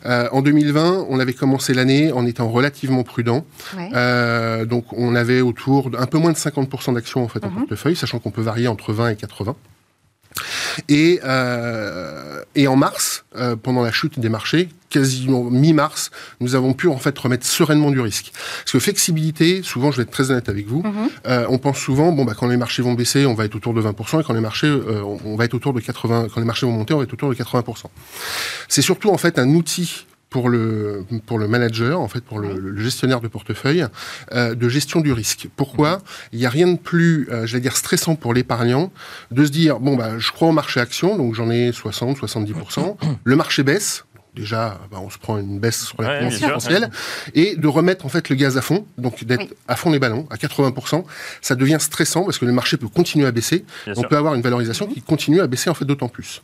Euh, 0.07 0.28
en 0.32 0.42
2020, 0.42 1.07
on 1.09 1.18
avait 1.20 1.32
commencé 1.32 1.74
l'année 1.74 2.12
en 2.12 2.26
étant 2.26 2.48
relativement 2.48 3.03
prudent. 3.03 3.44
Euh, 3.76 4.64
donc, 4.64 4.84
on 4.92 5.14
avait 5.14 5.40
autour 5.40 5.90
d'un 5.90 6.07
peu 6.07 6.18
moins 6.18 6.32
de 6.32 6.36
50% 6.36 6.94
d'actions 6.94 7.22
en 7.24 7.28
fait 7.28 7.44
en 7.44 7.50
mhm. 7.50 7.59
portefeuille, 7.61 7.96
sachant 7.96 8.18
qu'on 8.18 8.30
peut 8.30 8.42
varier 8.42 8.68
entre 8.68 8.92
20 8.92 9.11
et 9.11 9.16
80. 9.16 9.55
Et, 10.88 11.20
euh, 11.24 12.42
et 12.54 12.66
en 12.66 12.76
mars, 12.76 13.24
euh, 13.36 13.56
pendant 13.56 13.82
la 13.82 13.92
chute 13.92 14.18
des 14.18 14.28
marchés, 14.28 14.68
quasiment 14.90 15.44
mi-mars, 15.44 16.10
nous 16.40 16.54
avons 16.54 16.74
pu 16.74 16.88
en 16.88 16.98
fait 16.98 17.18
remettre 17.18 17.46
sereinement 17.46 17.90
du 17.90 18.00
risque. 18.00 18.32
Parce 18.32 18.72
que 18.72 18.78
flexibilité, 18.78 19.62
souvent, 19.62 19.90
je 19.90 19.98
vais 19.98 20.02
être 20.02 20.10
très 20.10 20.30
honnête 20.30 20.48
avec 20.48 20.66
vous, 20.66 20.82
mhm. 20.82 21.08
euh, 21.26 21.46
on 21.48 21.58
pense 21.58 21.78
souvent, 21.78 22.12
bon, 22.12 22.24
bah, 22.24 22.34
quand 22.38 22.46
les 22.46 22.56
marchés 22.56 22.82
vont 22.82 22.94
baisser, 22.94 23.26
on 23.26 23.34
va 23.34 23.44
être 23.44 23.54
autour 23.54 23.74
de 23.74 23.82
20%, 23.82 24.20
et 24.20 24.24
quand 24.24 24.34
les 24.34 24.40
marchés, 24.40 24.70
on 25.24 25.36
va 25.36 25.44
être 25.44 25.54
autour 25.54 25.72
de 25.72 25.80
80, 25.80 26.28
quand 26.34 26.40
les 26.40 26.46
marchés 26.46 26.66
vont 26.66 26.72
monter, 26.72 26.94
on 26.94 26.98
va 26.98 27.04
être 27.04 27.12
autour 27.12 27.30
de 27.30 27.34
80%. 27.34 27.84
C'est 28.68 28.82
surtout 28.82 29.10
en 29.10 29.18
fait 29.18 29.38
un 29.38 29.48
outil 29.50 30.06
pour 30.32 30.48
le, 30.48 31.04
pour 31.26 31.38
le 31.38 31.46
manager, 31.46 32.00
en 32.00 32.08
fait, 32.08 32.22
pour 32.24 32.40
le, 32.40 32.76
gestionnaire 32.78 33.20
de 33.20 33.28
portefeuille, 33.28 33.86
euh, 34.32 34.54
de 34.54 34.68
gestion 34.68 35.00
du 35.00 35.12
risque. 35.12 35.48
Pourquoi 35.54 36.00
Il 36.32 36.38
n'y 36.38 36.46
a 36.46 36.50
rien 36.50 36.68
de 36.68 36.78
plus, 36.78 37.28
euh, 37.30 37.46
j'allais 37.46 37.60
dire, 37.60 37.76
stressant 37.76 38.16
pour 38.16 38.32
l'épargnant 38.34 38.90
de 39.30 39.44
se 39.44 39.50
dire, 39.50 39.78
bon, 39.78 39.94
bah, 39.94 40.18
je 40.18 40.32
crois 40.32 40.48
au 40.48 40.52
marché 40.52 40.80
action, 40.80 41.16
donc 41.16 41.34
j'en 41.34 41.50
ai 41.50 41.70
60, 41.70 42.16
70%, 42.18 42.96
le 43.24 43.36
marché 43.36 43.62
baisse, 43.62 44.04
déjà, 44.34 44.80
bah, 44.90 44.98
on 45.00 45.10
se 45.10 45.18
prend 45.18 45.38
une 45.38 45.58
baisse 45.58 45.84
sur 45.86 46.00
la 46.00 46.08
ouais, 46.08 46.30
et 47.34 47.56
de 47.56 47.68
remettre 47.68 48.06
en 48.06 48.08
fait 48.08 48.28
le 48.28 48.36
gaz 48.36 48.56
à 48.56 48.62
fond, 48.62 48.86
donc 48.98 49.24
d'être 49.24 49.54
à 49.68 49.76
fond 49.76 49.90
les 49.90 49.98
ballons, 49.98 50.26
à 50.30 50.36
80%, 50.36 51.04
ça 51.40 51.54
devient 51.54 51.78
stressant 51.80 52.24
parce 52.24 52.38
que 52.38 52.44
le 52.44 52.52
marché 52.52 52.76
peut 52.76 52.88
continuer 52.88 53.26
à 53.26 53.32
baisser. 53.32 53.64
on 53.96 54.02
peut 54.02 54.16
avoir 54.16 54.34
une 54.34 54.42
valorisation 54.42 54.86
qui 54.86 55.02
continue 55.02 55.40
à 55.40 55.46
baisser 55.46 55.70
en 55.70 55.74
fait 55.74 55.84
d'autant 55.84 56.08
plus. 56.08 56.42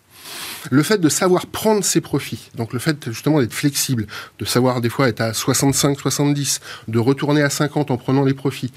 Le 0.70 0.82
fait 0.82 0.98
de 0.98 1.08
savoir 1.08 1.46
prendre 1.46 1.82
ses 1.82 2.00
profits, 2.00 2.50
donc 2.54 2.72
le 2.72 2.78
fait 2.78 3.10
justement 3.10 3.40
d'être 3.40 3.54
flexible, 3.54 4.06
de 4.38 4.44
savoir 4.44 4.80
des 4.80 4.90
fois 4.90 5.08
être 5.08 5.22
à 5.22 5.32
65, 5.32 5.98
70, 5.98 6.60
de 6.88 6.98
retourner 6.98 7.42
à 7.42 7.50
50 7.50 7.90
en 7.90 7.96
prenant 7.96 8.24
les 8.24 8.34
profits, 8.34 8.72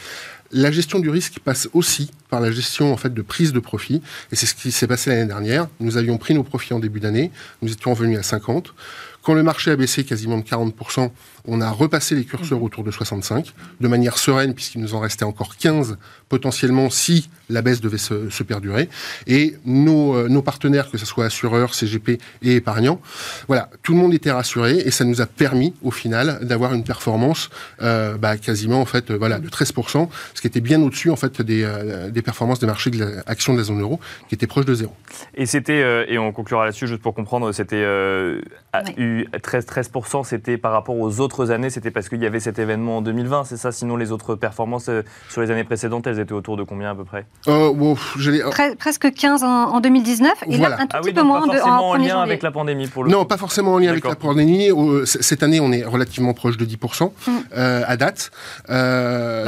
la 0.54 0.72
gestion 0.72 1.00
du 1.00 1.10
risque 1.10 1.40
passe 1.40 1.70
aussi 1.74 2.12
par 2.30 2.42
la 2.42 2.52
gestion 2.52 2.94
en 2.94 2.98
fait 2.98 3.14
de 3.14 3.22
prise 3.22 3.54
de 3.54 3.60
profit 3.60 4.02
et 4.32 4.36
c'est 4.36 4.46
ce 4.46 4.56
qui 4.56 4.72
s'est 4.72 4.88
passé 4.88 5.10
l'année 5.10 5.26
dernière. 5.26 5.68
Nous 5.80 5.98
avions 5.98 6.18
pris 6.18 6.34
nos 6.34 6.44
profits 6.44 6.74
en 6.74 6.80
début 6.80 7.00
d'année, 7.00 7.32
nous 7.62 7.72
étions 7.72 7.92
revenus 7.94 8.20
à 8.20 8.24
50. 8.24 8.74
Quand 9.22 9.34
le 9.34 9.44
marché 9.44 9.72
a 9.72 9.76
baissé 9.76 10.04
quasiment 10.04 10.38
de 10.38 10.44
40%, 10.44 11.12
on 11.48 11.62
a 11.62 11.70
repassé 11.70 12.16
les 12.16 12.26
curseurs 12.26 12.60
mmh. 12.60 12.64
autour 12.64 12.84
de 12.84 12.92
65, 12.92 13.54
de 13.80 13.88
manière 13.88 14.18
sereine, 14.18 14.54
puisqu'il 14.54 14.82
nous 14.82 14.96
en 14.96 15.00
restait 15.00 15.26
encore 15.26 15.58
15 15.58 15.98
potentiellement 16.30 16.90
si 16.90 17.30
la 17.50 17.62
baisse 17.62 17.82
devait 17.82 17.98
se, 17.98 18.44
perdurer. 18.44 18.90
Et 19.28 19.56
nos, 19.66 20.16
euh, 20.16 20.30
nos, 20.30 20.42
partenaires, 20.42 20.90
que 20.90 20.98
ce 20.98 21.06
soit 21.06 21.26
assureurs, 21.26 21.74
CGP 21.74 22.20
et 22.42 22.56
épargnants, 22.56 23.02
voilà, 23.48 23.70
tout 23.84 23.92
le 23.94 24.00
monde 24.00 24.14
était 24.14 24.32
rassuré 24.32 24.78
et 24.78 24.92
ça 24.92 25.04
nous 25.04 25.22
a 25.22 25.26
permis 25.26 25.74
au 25.84 25.92
final 25.92 26.40
d'avoir 26.42 26.74
une 26.74 26.84
performance 26.84 27.50
euh, 27.82 28.18
bah, 28.18 28.38
quasiment 28.38 28.82
en 28.82 28.86
fait 28.86 29.12
voilà 29.12 29.40
de 29.40 29.50
13%, 29.50 30.08
ce 30.34 30.42
qui 30.42 30.48
était 30.48 30.62
bien 30.62 30.82
au-dessus 30.82 31.10
en 31.10 31.16
fait 31.16 31.42
des, 31.42 31.64
euh, 31.64 32.10
des 32.10 32.22
performances 32.22 32.60
des 32.60 32.68
marchés 32.68 32.90
de 32.90 33.00
l'action 33.28 33.54
de 33.54 33.60
la 33.60 33.66
zone 33.66 33.82
euro, 33.82 34.00
qui 34.30 34.36
étaient 34.36 34.48
proches 34.48 34.66
de 34.66 34.74
zéro. 34.74 34.94
Et 35.36 35.46
c'était 35.46 35.82
et 36.08 36.18
on 36.18 36.32
conclura 36.32 36.66
là-dessus 36.66 36.88
juste 36.88 37.02
pour 37.02 37.14
comprendre, 37.14 37.52
c'était 37.52 37.84
13 38.74 39.66
13%, 39.66 40.24
c'était 40.24 40.58
par 40.58 40.72
rapport 40.72 40.98
aux 40.98 41.20
autres 41.20 41.31
années, 41.40 41.70
c'était 41.70 41.92
parce 41.92 42.10
qu'il 42.10 42.22
y 42.22 42.26
avait 42.26 42.40
cet 42.40 42.60
événement 42.60 42.98
en 42.98 43.02
2020, 43.02 43.46
c'est 43.46 43.58
ça? 43.58 43.72
Sinon, 43.72 43.96
les 43.96 44.12
autres 44.12 44.36
performances 44.36 44.90
euh, 44.90 45.04
sur 45.30 45.42
les 45.42 45.52
années 45.52 45.64
précédentes, 45.64 46.08
elles 46.08 46.20
étaient 46.20 46.34
autour 46.34 46.58
de 46.58 46.64
combien 46.64 46.92
à 46.92 46.96
peu 46.96 47.04
près? 47.04 47.26
Euh, 47.48 47.96
Presque 48.78 49.12
15 49.14 49.44
en, 49.44 49.80
2020 49.80 50.30
et 50.48 50.58
là, 50.58 50.78
un 50.80 50.86
tout 50.86 50.88
ah 50.94 51.02
petit 51.02 51.14
peu 51.14 51.24
moins 51.24 51.48
pas 51.48 51.58
forcément 51.58 51.90
en, 51.90 51.96
lien 51.96 52.22
avec 52.22 52.44
la 52.44 52.52
pandémie 52.52 52.88
pour 52.88 53.04
le 53.04 53.12
Non, 53.12 53.26
pas 53.26 53.38
forcément 53.38 53.74
en 53.74 53.80
lien 53.80 53.90
avec 53.90 54.06
la 54.06 54.16
pandémie. 54.16 54.70
Cette 55.06 55.44
année, 55.44 55.60
on 55.60 55.72
est 55.72 55.84
relativement 55.84 56.34
proche 56.34 56.58
de 56.58 56.66
10% 56.66 57.06
mm. 57.06 57.32
euh, 57.56 57.84
à 57.88 57.98
date. 57.98 58.32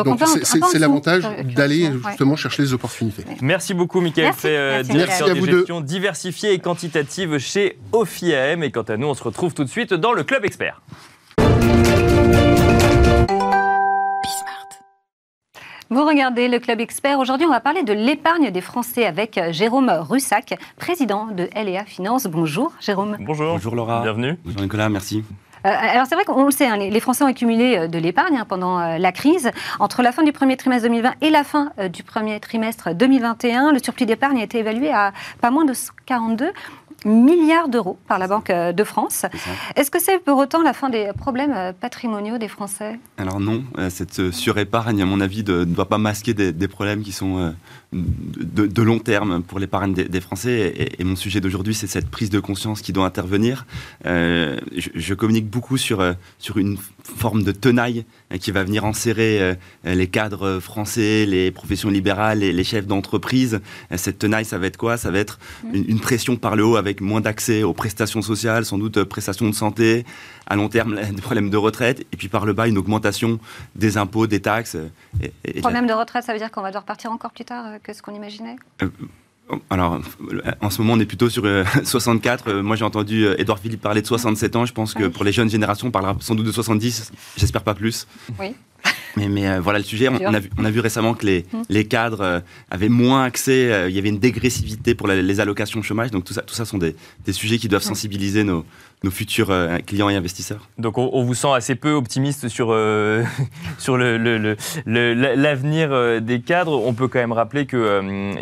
donc, 0.03 0.19
c'est 0.43 0.79
l'avantage 0.79 1.23
d'aller 1.55 1.91
justement 2.07 2.35
chercher 2.35 2.63
les 2.63 2.73
opportunités. 2.73 3.25
Merci 3.41 3.73
beaucoup, 3.73 3.99
Michael 3.99 4.33
Fait, 4.33 4.83
directeur 4.83 5.29
de 5.29 5.45
gestion 5.45 5.81
diversifiée 5.81 6.53
et 6.53 6.59
quantitative 6.59 7.37
chez 7.37 7.77
OFIAM. 7.91 8.63
Et 8.63 8.71
quant 8.71 8.83
à 8.83 8.97
nous, 8.97 9.07
on 9.07 9.13
se 9.13 9.23
retrouve 9.23 9.53
tout 9.53 9.63
de 9.63 9.69
suite 9.69 9.93
dans 9.93 10.13
le 10.13 10.23
Club 10.23 10.45
Expert. 10.45 10.81
Vous 15.93 16.05
regardez 16.05 16.47
le 16.47 16.57
Club 16.57 16.81
Expert. 16.81 17.19
Aujourd'hui, 17.19 17.45
on 17.45 17.51
va 17.51 17.59
parler 17.59 17.83
de 17.83 17.93
l'épargne 17.93 18.49
des 18.49 18.61
Français 18.61 19.05
avec 19.05 19.37
euh, 19.37 19.51
Jérôme 19.51 19.91
Russac, 19.91 20.57
président 20.75 21.27
de 21.27 21.47
LEA 21.55 21.85
Finance. 21.85 22.25
Bonjour, 22.25 22.73
Jérôme. 22.81 23.15
Bonjour. 23.19 23.53
Bonjour, 23.53 23.75
Laura. 23.75 24.01
Bienvenue. 24.01 24.39
Bonjour, 24.43 24.61
Nicolas. 24.61 24.89
Merci. 24.89 25.23
Euh, 25.65 25.69
alors 25.69 26.07
c'est 26.07 26.15
vrai 26.15 26.25
qu'on 26.25 26.45
le 26.45 26.51
sait, 26.51 26.65
hein, 26.65 26.77
les, 26.77 26.99
Français 26.99 27.23
ont 27.23 27.27
accumulé 27.27 27.77
euh, 27.77 27.87
de 27.87 27.99
l'épargne 27.99 28.37
hein, 28.37 28.45
pendant 28.49 28.79
la 28.97 29.11
crise. 29.11 29.51
Entre 29.79 30.01
la 30.01 30.11
fin 30.11 30.23
du 30.23 30.31
premier 30.31 30.57
trimestre 30.57 30.87
2020 30.87 31.13
et 31.21 31.29
la 31.29 31.43
fin 31.43 31.71
du 31.93 32.01
premier 32.01 32.39
trimestre 32.39 32.95
2021, 32.95 33.71
le 33.71 33.77
surplus 33.77 34.07
d'épargne 34.07 34.39
a 34.39 34.43
été 34.43 34.57
évalué 34.57 34.91
à 34.91 35.13
pas 35.41 35.51
moins 35.51 35.63
de 35.63 35.73
42 36.07 36.51
milliards 37.05 37.69
d'euros 37.69 37.97
par 38.07 38.19
la 38.19 38.27
Banque 38.27 38.49
euh, 38.49 38.71
de 38.71 38.83
France. 38.83 39.25
Est-ce 39.75 39.91
que 39.91 39.99
c'est 39.99 40.19
pour 40.19 40.37
autant 40.37 40.61
la 40.61 40.73
fin 40.73 40.89
des 40.89 41.11
problèmes 41.17 41.53
euh, 41.55 41.73
patrimoniaux 41.73 42.37
des 42.37 42.47
Français? 42.47 42.99
Alors 43.17 43.39
non, 43.39 43.63
euh, 43.77 43.89
cette 43.89 44.31
surépargne, 44.31 45.01
à 45.01 45.05
mon 45.05 45.21
avis, 45.21 45.43
ne 45.43 45.63
doit 45.63 45.89
pas 45.89 45.97
masquer 45.97 46.33
des, 46.33 46.67
problèmes 46.67 47.03
qui 47.03 47.11
sont 47.11 47.53
de, 47.93 48.81
long 48.81 48.99
terme 48.99 49.41
pour 49.43 49.59
l'épargne 49.59 49.93
des, 49.93 50.21
Français. 50.21 50.95
Et, 50.99 51.03
mon 51.03 51.15
sujet 51.15 51.41
d'aujourd'hui, 51.41 51.73
c'est 51.73 51.87
cette 51.87 52.09
prise 52.09 52.29
de 52.29 52.39
conscience 52.39 52.81
qui 52.81 52.93
doit 52.93 53.05
intervenir. 53.05 53.65
je, 54.03 55.13
communique 55.13 55.47
beaucoup 55.47 55.77
sur, 55.77 56.03
sur 56.39 56.57
une 56.57 56.77
forme 57.03 57.43
de 57.43 57.51
tenaille 57.51 58.05
qui 58.39 58.51
va 58.51 58.63
venir 58.63 58.85
enserrer 58.85 59.55
les 59.83 60.07
cadres 60.07 60.59
français, 60.59 61.25
les 61.25 61.51
professions 61.51 61.89
libérales, 61.89 62.39
les, 62.39 62.51
les 62.51 62.63
chefs 62.63 62.87
d'entreprise. 62.87 63.61
Cette 63.95 64.19
tenaille, 64.19 64.45
ça 64.45 64.57
va 64.57 64.67
être 64.67 64.77
quoi? 64.77 64.97
Ça 64.97 65.11
va 65.11 65.19
être 65.19 65.39
mmh. 65.63 65.75
une, 65.75 65.85
une 65.89 65.99
pression 65.99 66.35
par 66.35 66.55
le 66.55 66.65
haut 66.65 66.75
avec 66.75 67.01
moins 67.01 67.21
d'accès 67.21 67.63
aux 67.63 67.73
prestations 67.73 68.21
sociales, 68.21 68.65
sans 68.65 68.77
doute 68.77 68.97
euh, 68.97 69.05
prestations 69.05 69.47
de 69.47 69.55
santé, 69.55 70.05
à 70.47 70.55
long 70.55 70.69
terme 70.69 70.95
des 71.11 71.21
problèmes 71.21 71.49
de 71.49 71.57
retraite, 71.57 72.01
et 72.11 72.17
puis 72.17 72.27
par 72.27 72.45
le 72.45 72.53
bas 72.53 72.67
une 72.67 72.77
augmentation 72.77 73.39
des 73.75 73.97
impôts, 73.97 74.27
des 74.27 74.41
taxes. 74.41 74.77
Et, 75.45 75.61
Problème 75.61 75.87
de 75.87 75.93
retraite, 75.93 76.23
ça 76.23 76.33
veut 76.33 76.39
dire 76.39 76.51
qu'on 76.51 76.61
va 76.61 76.69
devoir 76.69 76.85
partir 76.85 77.11
encore 77.11 77.31
plus 77.31 77.45
tard 77.45 77.65
euh, 77.67 77.77
que 77.81 77.93
ce 77.93 78.01
qu'on 78.01 78.13
imaginait? 78.13 78.55
Euh, 78.81 78.89
alors, 79.69 79.99
en 80.61 80.69
ce 80.69 80.81
moment, 80.81 80.93
on 80.93 80.99
est 80.99 81.05
plutôt 81.05 81.29
sur 81.29 81.43
64. 81.83 82.53
Moi, 82.53 82.75
j'ai 82.75 82.85
entendu 82.85 83.25
Edouard 83.37 83.59
Philippe 83.59 83.81
parler 83.81 84.01
de 84.01 84.07
67 84.07 84.55
ans. 84.55 84.65
Je 84.65 84.73
pense 84.73 84.93
que 84.93 85.07
pour 85.07 85.23
les 85.23 85.31
jeunes 85.31 85.49
générations, 85.49 85.87
on 85.87 85.91
parlera 85.91 86.15
sans 86.21 86.33
doute 86.33 86.45
de 86.45 86.51
70. 86.51 87.11
J'espère 87.37 87.61
pas 87.61 87.75
plus. 87.75 88.07
Oui. 88.39 88.55
Mais, 89.15 89.27
mais 89.27 89.47
euh, 89.47 89.59
voilà 89.61 89.77
le 89.77 89.85
sujet. 89.85 90.09
On, 90.09 90.33
a 90.33 90.39
vu, 90.39 90.49
on, 90.57 90.65
a 90.65 90.71
vu, 90.71 90.79
récemment 90.79 91.13
que 91.13 91.23
les, 91.23 91.45
hum. 91.53 91.61
les 91.69 91.85
cadres 91.85 92.21
euh, 92.21 92.39
avaient 92.71 92.89
moins 92.89 93.23
accès. 93.23 93.71
Euh, 93.71 93.87
il 93.87 93.95
y 93.95 93.99
avait 93.99 94.09
une 94.09 94.17
dégressivité 94.17 94.95
pour 94.95 95.07
les 95.07 95.39
allocations 95.39 95.83
chômage. 95.83 96.09
Donc 96.09 96.23
tout 96.23 96.33
ça, 96.33 96.41
tout 96.41 96.55
ça 96.55 96.65
sont 96.65 96.79
des, 96.79 96.95
des 97.23 97.31
sujets 97.31 97.59
qui 97.59 97.67
doivent 97.67 97.83
sensibiliser 97.83 98.43
nos, 98.43 98.65
nos 99.03 99.11
futurs 99.11 99.51
euh, 99.51 99.77
clients 99.85 100.09
et 100.09 100.15
investisseurs. 100.15 100.69
Donc 100.77 100.97
on, 100.97 101.23
vous 101.23 101.33
sent 101.33 101.51
assez 101.53 101.75
peu 101.75 101.91
optimiste 101.91 102.47
sur, 102.47 102.69
euh, 102.71 103.23
sur 103.77 103.97
l'avenir 103.97 104.55
le, 105.89 105.93
euh, 105.93 106.19
des 106.21 106.39
cadres. 106.39 106.81
On 106.85 106.93
peut 106.93 107.07
quand 107.07 107.19
même 107.19 107.33
rappeler 107.33 107.65
qu'il 107.65 107.79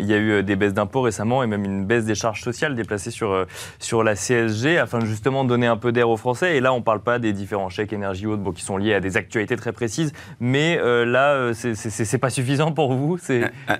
il 0.00 0.06
y 0.06 0.14
a 0.14 0.18
eu 0.18 0.42
des 0.42 0.56
baisses 0.56 0.74
d'impôts 0.74 1.02
récemment 1.02 1.42
et 1.42 1.46
même 1.46 1.64
une 1.64 1.84
baisse 1.84 2.04
des 2.04 2.14
charges 2.14 2.42
sociales 2.42 2.76
déplacées 2.76 3.10
sur, 3.10 3.46
sur 3.80 4.04
la 4.04 4.14
CSG 4.14 4.78
afin 4.78 5.00
de 5.00 5.06
justement 5.06 5.44
donner 5.44 5.66
un 5.66 5.76
peu 5.76 5.90
d'air 5.90 6.08
aux 6.08 6.16
Français. 6.16 6.56
Et 6.56 6.60
là, 6.60 6.72
on 6.72 6.78
ne 6.78 6.84
parle 6.84 7.00
pas 7.00 7.18
des 7.18 7.32
différents 7.32 7.68
chèques 7.68 7.92
énergie 7.92 8.26
ou 8.26 8.32
autres 8.32 8.52
qui 8.52 8.62
sont 8.62 8.76
liés 8.76 8.94
à 8.94 9.00
des 9.00 9.16
actualités 9.16 9.56
très 9.56 9.72
précises. 9.72 10.12
Mais 10.40 10.76
là, 11.04 11.52
c'est 11.54 12.18
pas 12.18 12.30
suffisant 12.30 12.72
pour 12.72 12.94
vous 12.94 13.18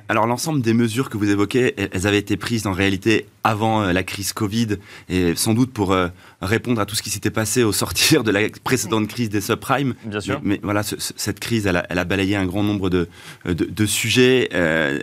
Alors 0.08 0.26
l'ensemble 0.26 0.62
des 0.62 0.74
mesures 0.74 1.10
que 1.10 1.16
vous 1.16 1.30
évoquez, 1.30 1.74
elles 1.76 2.06
avaient 2.06 2.18
été 2.18 2.36
prises 2.36 2.66
en 2.66 2.72
réalité 2.72 3.26
avant 3.44 3.92
la 3.92 4.02
crise 4.02 4.32
Covid 4.32 4.76
et 5.08 5.34
sans 5.34 5.54
doute 5.54 5.72
pour 5.72 5.96
répondre 6.42 6.80
à 6.80 6.86
tout 6.86 6.96
ce 6.96 7.02
qui 7.02 7.10
s'était 7.10 7.30
passé 7.30 7.62
au 7.62 7.72
sortir 7.72 8.24
de 8.24 8.30
la 8.30 8.40
précédente 8.64 9.08
crise 9.08 9.30
des 9.30 9.40
subprimes. 9.40 9.94
Bien 10.04 10.20
sûr. 10.20 10.40
Mais, 10.42 10.60
voilà, 10.62 10.82
cette 10.82 11.40
crise, 11.40 11.66
elle 11.66 11.76
a, 11.76 12.04
balayé 12.04 12.36
un 12.36 12.46
grand 12.46 12.62
nombre 12.62 12.90
de, 12.90 13.08
de, 13.44 13.86
sujets. 13.86 14.48
Euh, 14.52 14.98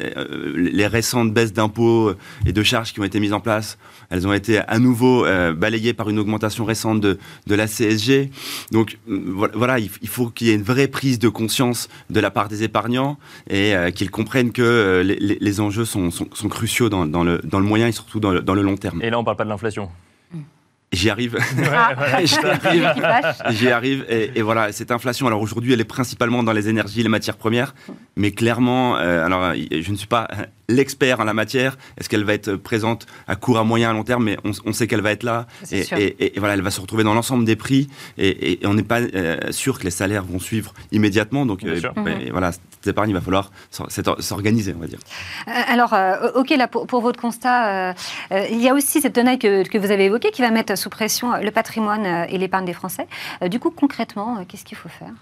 les 0.55 0.87
récentes 0.87 1.33
baisses 1.33 1.53
d'impôts 1.53 2.13
et 2.45 2.51
de 2.51 2.63
charges 2.63 2.93
qui 2.93 2.99
ont 2.99 3.05
été 3.05 3.19
mises 3.19 3.33
en 3.33 3.39
place, 3.39 3.77
elles 4.09 4.27
ont 4.27 4.33
été 4.33 4.59
à 4.59 4.79
nouveau 4.79 5.25
euh, 5.25 5.53
balayées 5.53 5.93
par 5.93 6.09
une 6.09 6.19
augmentation 6.19 6.65
récente 6.65 6.99
de, 6.99 7.17
de 7.47 7.55
la 7.55 7.67
CSG. 7.67 8.29
Donc 8.71 8.97
voilà, 9.07 9.79
il, 9.79 9.89
faut 10.07 10.29
qu'il 10.29 10.47
y 10.47 10.49
ait 10.51 10.55
une 10.55 10.63
vraie 10.63 10.87
prise 10.87 11.19
de 11.19 11.29
conscience 11.29 11.87
de 12.09 12.19
la 12.19 12.31
part 12.31 12.49
des 12.49 12.63
épargnants 12.63 13.17
et 13.49 13.73
euh, 13.75 13.91
qu'ils 13.91 14.11
comprennent 14.11 14.51
que 14.51 15.01
les, 15.03 15.59
enjeux 15.61 15.85
sont, 15.85 16.11
sont, 16.11 16.49
cruciaux 16.49 16.89
dans, 16.89 17.05
dans, 17.05 17.23
le, 17.23 17.39
dans 17.43 17.59
le 17.59 17.65
moyen 17.65 17.87
et 17.87 17.91
surtout 17.91 18.19
dans 18.19 18.31
le, 18.31 18.41
dans 18.41 18.53
le 18.53 18.61
long 18.61 18.75
terme. 18.75 19.01
Et 19.01 19.09
là, 19.09 19.17
on 19.17 19.21
ne 19.21 19.25
parle 19.25 19.37
pas 19.37 19.45
de 19.45 19.49
l'inflation 19.49 19.89
J'y 20.93 21.11
arrive. 21.11 21.37
J'y 23.51 23.69
arrive. 23.69 24.05
Et, 24.09 24.41
voilà, 24.41 24.71
cette 24.71 24.89
inflation, 24.89 25.27
alors 25.27 25.41
aujourd'hui, 25.41 25.73
elle 25.73 25.81
est 25.81 25.85
principalement 25.85 26.41
dans 26.41 26.51
les 26.51 26.67
énergies 26.67 27.01
et 27.01 27.03
les 27.03 27.09
matières 27.09 27.37
premières. 27.37 27.75
Mais 28.15 28.31
clairement, 28.31 28.97
euh, 28.97 29.23
alors 29.23 29.53
je 29.53 29.91
ne 29.91 29.95
suis 29.95 30.07
pas 30.07 30.27
l'expert 30.67 31.19
en 31.19 31.25
la 31.25 31.33
matière. 31.33 31.77
Est-ce 31.97 32.09
qu'elle 32.09 32.23
va 32.23 32.33
être 32.33 32.55
présente 32.55 33.05
à 33.27 33.35
court, 33.35 33.59
à 33.59 33.63
moyen, 33.63 33.91
à 33.91 33.93
long 33.93 34.03
terme? 34.03 34.23
Mais 34.23 34.37
on, 34.43 34.73
sait 34.73 34.87
qu'elle 34.87 35.01
va 35.01 35.11
être 35.11 35.21
là. 35.21 35.45
Et, 35.71 36.33
voilà, 36.37 36.55
elle 36.55 36.63
va 36.63 36.71
se 36.71 36.81
retrouver 36.81 37.03
dans 37.03 37.13
l'ensemble 37.13 37.45
des 37.45 37.55
prix. 37.55 37.87
Et, 38.17 38.59
on 38.63 38.73
n'est 38.73 38.81
pas 38.81 39.01
euh, 39.01 39.37
sûr 39.51 39.77
que 39.77 39.83
les 39.83 39.91
salaires 39.91 40.23
vont 40.23 40.39
suivre 40.39 40.73
immédiatement. 40.91 41.45
Donc 41.45 41.63
euh, 41.63 41.79
voilà, 42.31 42.51
cette 42.82 42.91
épargne, 42.91 43.09
il 43.09 43.13
va 43.13 43.21
falloir 43.21 43.51
s'organiser, 44.19 44.73
on 44.75 44.80
va 44.80 44.88
dire. 44.88 44.99
alors, 45.47 45.93
ok, 46.36 46.49
là, 46.51 46.67
pour, 46.67 47.01
votre 47.01 47.19
constat, 47.19 47.93
il 48.32 48.61
y 48.61 48.69
a 48.69 48.73
aussi 48.73 49.01
cette 49.01 49.13
tenaille 49.13 49.39
que, 49.39 49.67
que 49.67 49.77
vous 49.77 49.91
avez 49.91 50.05
évoquée 50.05 50.32
qui 50.32 50.41
va 50.41 50.51
mettre 50.51 50.77
sous 50.77 50.89
pression 50.89 51.30
le 51.38 51.51
patrimoine 51.51 52.05
euh, 52.05 52.25
et 52.30 52.38
l'épargne 52.38 52.65
des 52.65 52.73
Français. 52.73 53.07
Euh, 53.41 53.47
du 53.47 53.59
coup, 53.59 53.71
concrètement, 53.71 54.38
euh, 54.38 54.43
qu'est-ce 54.47 54.65
qu'il 54.65 54.77
faut 54.77 54.89
faire? 54.89 55.13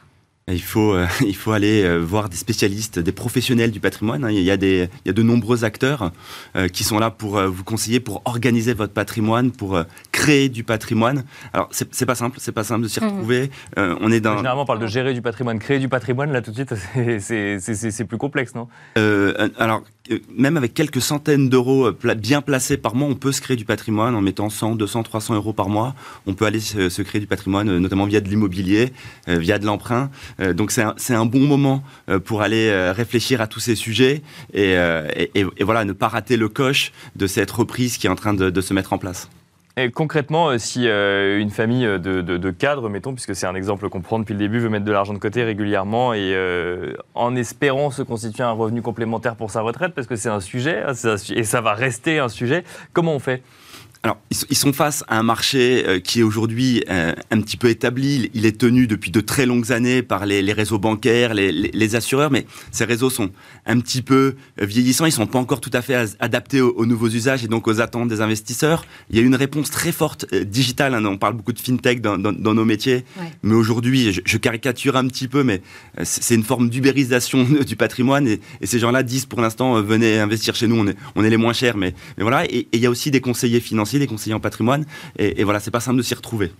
Il 0.49 0.61
faut, 0.61 0.95
il 1.21 1.35
faut 1.35 1.51
aller 1.51 1.99
voir 1.99 2.29
des 2.29 2.37
spécialistes, 2.37 2.99
des 2.99 3.11
professionnels 3.11 3.71
du 3.71 3.81
patrimoine. 3.81 4.23
Hein. 4.23 4.31
Il 4.31 4.41
y 4.41 4.51
a, 4.51 4.55
des, 4.55 4.89
il 5.03 5.07
y 5.07 5.09
a 5.09 5.13
de 5.13 5.21
nombreux 5.21 5.65
acteurs 5.65 6.13
qui 6.71 6.85
sont 6.85 6.99
là 6.99 7.11
pour 7.11 7.41
vous 7.41 7.65
conseiller, 7.65 7.99
pour 7.99 8.21
organiser 8.23 8.73
votre 8.73 8.93
patrimoine, 8.93 9.51
pour 9.51 9.83
créer 10.17 10.49
du 10.49 10.63
patrimoine. 10.63 11.23
Alors, 11.53 11.69
c'est 11.71 12.05
pas 12.05 12.15
simple, 12.15 12.37
c'est 12.39 12.51
pas 12.51 12.63
simple 12.63 12.83
de 12.83 12.87
s'y 12.87 12.99
mmh. 12.99 13.07
retrouver. 13.07 13.51
on 13.77 14.11
est 14.11 14.19
dans... 14.19 14.37
Généralement, 14.37 14.63
on 14.63 14.65
parle 14.65 14.79
de 14.79 14.87
gérer 14.87 15.13
du 15.13 15.21
patrimoine. 15.21 15.59
Créer 15.59 15.79
du 15.79 15.89
patrimoine, 15.89 16.31
là, 16.31 16.41
tout 16.41 16.51
de 16.51 16.55
suite, 16.55 16.73
c'est 17.19 18.05
plus 18.05 18.17
complexe, 18.17 18.55
non? 18.55 18.67
Alors, 19.57 19.83
même 20.35 20.57
avec 20.57 20.73
quelques 20.73 21.01
centaines 21.01 21.49
d'euros 21.49 21.87
euh, 21.87 22.15
bien 22.15 22.41
placés 22.41 22.77
par 22.77 22.95
mois, 22.95 23.07
on 23.07 23.15
peut 23.15 23.31
se 23.31 23.41
créer 23.41 23.57
du 23.57 23.65
patrimoine 23.65 24.15
en 24.15 24.21
mettant 24.21 24.49
100, 24.49 24.75
200, 24.75 25.03
300 25.03 25.35
euros 25.35 25.53
par 25.53 25.69
mois. 25.69 25.95
On 26.25 26.33
peut 26.33 26.45
aller 26.45 26.59
se, 26.59 27.01
créer 27.01 27.21
du 27.21 27.27
patrimoine, 27.27 27.69
euh, 27.69 27.79
notamment 27.79 28.05
via 28.05 28.21
de 28.21 28.29
l'immobilier, 28.29 28.93
euh, 29.27 29.37
via 29.37 29.59
de 29.59 29.65
l'emprunt. 29.65 30.09
donc 30.53 30.71
c'est 30.71 30.81
un, 30.81 30.95
un, 31.09 31.25
bon 31.25 31.39
moment 31.39 31.83
pour 32.25 32.41
aller 32.41 32.71
réfléchir 32.91 33.41
à 33.41 33.47
tous 33.47 33.59
ces 33.59 33.75
sujets 33.75 34.21
et, 34.53 34.75
et, 35.35 35.63
voilà, 35.63 35.85
ne 35.85 35.93
pas 35.93 36.07
rater 36.07 36.37
le 36.37 36.49
coche 36.49 36.91
de 37.15 37.27
cette 37.27 37.51
reprise 37.51 37.97
qui 37.97 38.07
est 38.07 38.09
en 38.09 38.15
train 38.15 38.33
de 38.33 38.61
se 38.61 38.73
mettre 38.73 38.93
en 38.93 38.97
place 38.97 39.29
concrètement, 39.93 40.49
euh, 40.49 40.57
si 40.57 40.87
euh, 40.87 41.39
une 41.39 41.51
famille 41.51 41.85
de, 41.85 42.51
cadres, 42.51 42.89
mettons, 42.89 43.13
puisque 43.13 43.35
c'est 43.35 43.45
un 43.45 43.53
exemple 43.53 43.89
qu'on 43.89 44.01
prend 44.01 44.17
depuis 44.17 44.33
le 44.33 44.39
début, 44.39 44.59
veut 44.59 44.69
mettre 44.69 44.85
de 44.85 44.91
l'argent 44.91 45.13
de 45.13 45.19
côté 45.19 45.43
régulièrement 45.43 46.13
et 46.15 46.33
euh, 46.33 46.93
en 47.13 47.35
espérant 47.35 47.91
se 47.91 48.01
constituer 48.01 48.43
un 48.43 48.51
revenu 48.51 48.81
complémentaire 48.81 49.35
pour 49.35 49.51
sa 49.51 49.61
retraite, 49.61 49.93
parce 49.93 50.07
que 50.07 50.15
c'est 50.15 50.29
un 50.29 50.39
sujet, 50.39 50.83
hein, 50.83 50.93
et 51.35 51.43
ça 51.43 51.61
va 51.61 51.73
rester 51.73 52.17
un 52.17 52.29
sujet, 52.29 52.63
comment 52.93 53.13
on 53.13 53.19
fait? 53.19 53.43
Alors, 54.03 54.19
ils 54.29 54.55
sont 54.55 54.73
face 54.73 55.03
à 55.07 55.17
un 55.17 55.23
marché 55.23 55.83
euh, 55.85 55.99
qui 55.99 56.19
est 56.19 56.23
aujourd'hui 56.23 56.83
euh, 56.89 57.13
un 57.31 57.41
petit 57.41 57.57
peu 57.57 57.69
établi. 57.69 58.29
Il 58.33 58.45
est 58.45 58.57
tenu 58.57 58.87
depuis 58.87 59.11
de 59.11 59.19
très 59.19 59.45
longues 59.45 59.71
années 59.71 60.01
par 60.01 60.25
les, 60.25 60.53
réseaux 60.53 60.79
bancaires, 60.79 61.33
les, 61.33 61.95
assureurs, 61.95 62.31
mais 62.31 62.45
ces 62.71 62.85
réseaux 62.85 63.09
sont 63.09 63.31
un 63.67 63.79
petit 63.79 64.01
peu 64.01 64.35
euh, 64.61 64.65
vieillissants. 64.65 65.05
Ils 65.05 65.11
sont 65.11 65.27
pas 65.27 65.39
encore 65.39 65.61
tout 65.61 65.71
à 65.73 65.81
fait 65.81 65.95
adaptés 66.19 66.61
aux, 66.61 66.85
nouveaux 66.85 67.09
usages 67.09 67.43
et 67.43 67.47
donc 67.47 67.67
aux 67.67 67.81
attentes 67.81 68.07
des 68.07 68.21
investisseurs. 68.21 68.85
Il 69.09 69.17
y 69.17 69.19
a 69.19 69.21
une 69.21 69.35
réponse 69.35 69.69
très 69.69 69.91
forte 69.91 70.33
digitale. 70.33 70.93
Hein. 70.93 71.05
on 71.05 71.17
parle 71.17 71.35
beaucoup 71.35 71.53
de 71.53 71.59
fintech 71.59 72.01
dans, 72.01 72.17
nos 72.17 72.65
métiers, 72.65 73.03
mais 73.43 73.53
aujourd'hui, 73.53 74.13
je, 74.25 74.37
caricature 74.37 74.95
un 74.95 75.07
petit 75.07 75.27
peu, 75.27 75.43
mais 75.43 75.61
c'est 76.03 76.35
une 76.35 76.43
forme 76.43 76.69
d'ubérisation 76.69 77.43
du 77.67 77.75
patrimoine. 77.75 78.27
Et, 78.27 78.39
ces 78.63 78.79
gens-là 78.79 79.03
disent 79.03 79.25
pour 79.25 79.41
l'instant, 79.41 79.81
venez 79.81 80.19
investir 80.19 80.55
chez 80.55 80.67
nous, 80.67 80.77
on 80.77 80.87
est, 80.87 80.95
on 81.15 81.23
est 81.23 81.29
les 81.29 81.37
moins 81.37 81.53
chers. 81.53 81.77
Mais, 81.77 81.93
mais 82.17 82.23
voilà. 82.23 82.45
Et, 82.45 82.59
et 82.59 82.69
il 82.73 82.79
y 82.79 82.85
a 82.85 82.89
aussi 82.89 83.11
des 83.11 83.21
conseillers 83.21 83.59
financiers 83.59 83.99
des 83.99 84.07
conseillers 84.07 84.33
en 84.33 84.39
patrimoine. 84.39 84.85
Et, 85.17 85.43
voilà, 85.43 85.59
c'est 85.59 85.71
pas 85.71 85.79
simple 85.79 85.97
de 85.97 86.03
s'y 86.03 86.13
retrouver. 86.13 86.51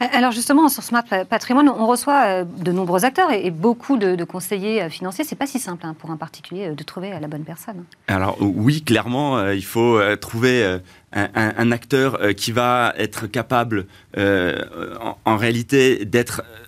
Alors 0.00 0.32
justement, 0.32 0.68
sur 0.68 0.82
Smart 0.82 1.04
Patrimoine, 1.28 1.68
on 1.68 1.86
reçoit 1.86 2.24
euh, 2.24 2.44
de 2.44 2.72
nombreux 2.72 3.04
acteurs 3.04 3.30
et 3.32 3.50
beaucoup 3.50 3.96
de, 3.98 4.24
conseillers 4.24 4.82
euh, 4.82 4.88
financiers. 4.88 5.24
C'est 5.24 5.36
pas 5.36 5.46
si 5.46 5.58
simple 5.58 5.84
hein, 5.84 5.94
pour 5.98 6.10
un 6.10 6.16
particulier 6.16 6.68
euh, 6.68 6.74
de 6.74 6.82
trouver 6.82 7.10
la 7.20 7.28
bonne 7.28 7.44
personne. 7.44 7.84
Alors 8.08 8.36
oui, 8.40 8.82
clairement, 8.82 9.50
il 9.50 9.64
faut 9.64 10.00
trouver 10.16 10.78
un, 11.12 11.72
acteur 11.72 12.18
qui 12.36 12.52
va 12.52 12.94
être 12.96 13.26
capable, 13.26 13.86
en, 14.16 15.36
réalité, 15.36 16.04
d'être 16.04 16.42
euh, 16.44 16.66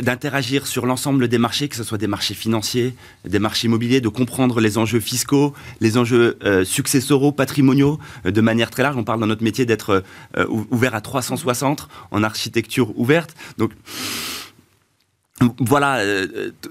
d'interagir 0.00 0.66
sur 0.66 0.86
l'ensemble 0.86 1.28
des 1.28 1.38
marchés, 1.38 1.68
que 1.68 1.76
ce 1.76 1.84
soit 1.84 1.98
des 1.98 2.06
marchés 2.06 2.34
financiers, 2.34 2.94
des 3.26 3.38
marchés 3.38 3.66
immobiliers, 3.66 4.00
de 4.00 4.08
comprendre 4.08 4.60
les 4.60 4.78
enjeux 4.78 5.00
fiscaux, 5.00 5.52
les 5.80 5.98
enjeux 5.98 6.38
euh, 6.44 6.64
successoraux, 6.64 7.32
patrimoniaux, 7.32 7.98
euh, 8.24 8.30
de 8.30 8.40
manière 8.40 8.70
très 8.70 8.82
large. 8.82 8.96
On 8.96 9.04
parle 9.04 9.20
dans 9.20 9.26
notre 9.26 9.44
métier 9.44 9.66
d'être 9.66 10.02
ouvert 10.70 10.94
à 10.94 11.00
360 11.00 11.88
en 12.10 12.22
architecture 12.22 12.98
ouverte. 12.98 13.34
Donc 13.58 13.72
voilà, 15.58 16.02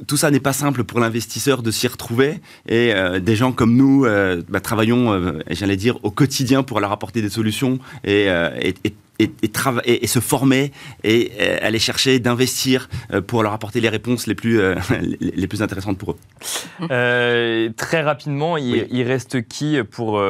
tout 0.08 0.18
ça 0.18 0.32
n'est 0.32 0.40
pas 0.40 0.54
simple 0.54 0.84
pour 0.84 1.00
l'investisseur 1.00 1.62
de 1.62 1.70
s'y 1.70 1.88
retrouver 1.88 2.40
et 2.68 2.94
des 3.22 3.36
gens 3.36 3.52
comme 3.52 3.76
nous 3.76 4.06
bah, 4.50 4.60
travaillons, 4.60 5.40
j'allais 5.50 5.78
dire, 5.78 6.04
au 6.04 6.12
quotidien 6.12 6.64
pour 6.64 6.80
leur 6.80 6.92
apporter 6.92 7.22
des 7.22 7.30
solutions 7.30 7.80
et, 8.04 8.26
et, 8.26 8.74
et 8.84 8.94
et, 9.20 9.32
et, 10.04 10.08
se 10.08 10.20
former 10.20 10.72
et 11.04 11.32
euh, 11.40 11.58
aller 11.62 11.80
chercher 11.80 12.20
d'investir 12.20 12.90
euh, 13.12 13.22
pour 13.22 13.44
leur 13.44 13.54
apporter 13.54 13.82
les 13.82 13.90
réponses 13.90 14.28
les 14.28 14.36
plus, 14.36 14.60
euh, 14.60 14.76
les 15.20 15.48
plus 15.48 15.62
intéressantes 15.62 15.98
pour 15.98 16.12
eux. 16.12 17.74
très 17.78 18.02
rapidement, 18.02 18.58
il, 18.58 19.04
reste 19.04 19.48
qui 19.48 19.78
pour, 19.84 20.22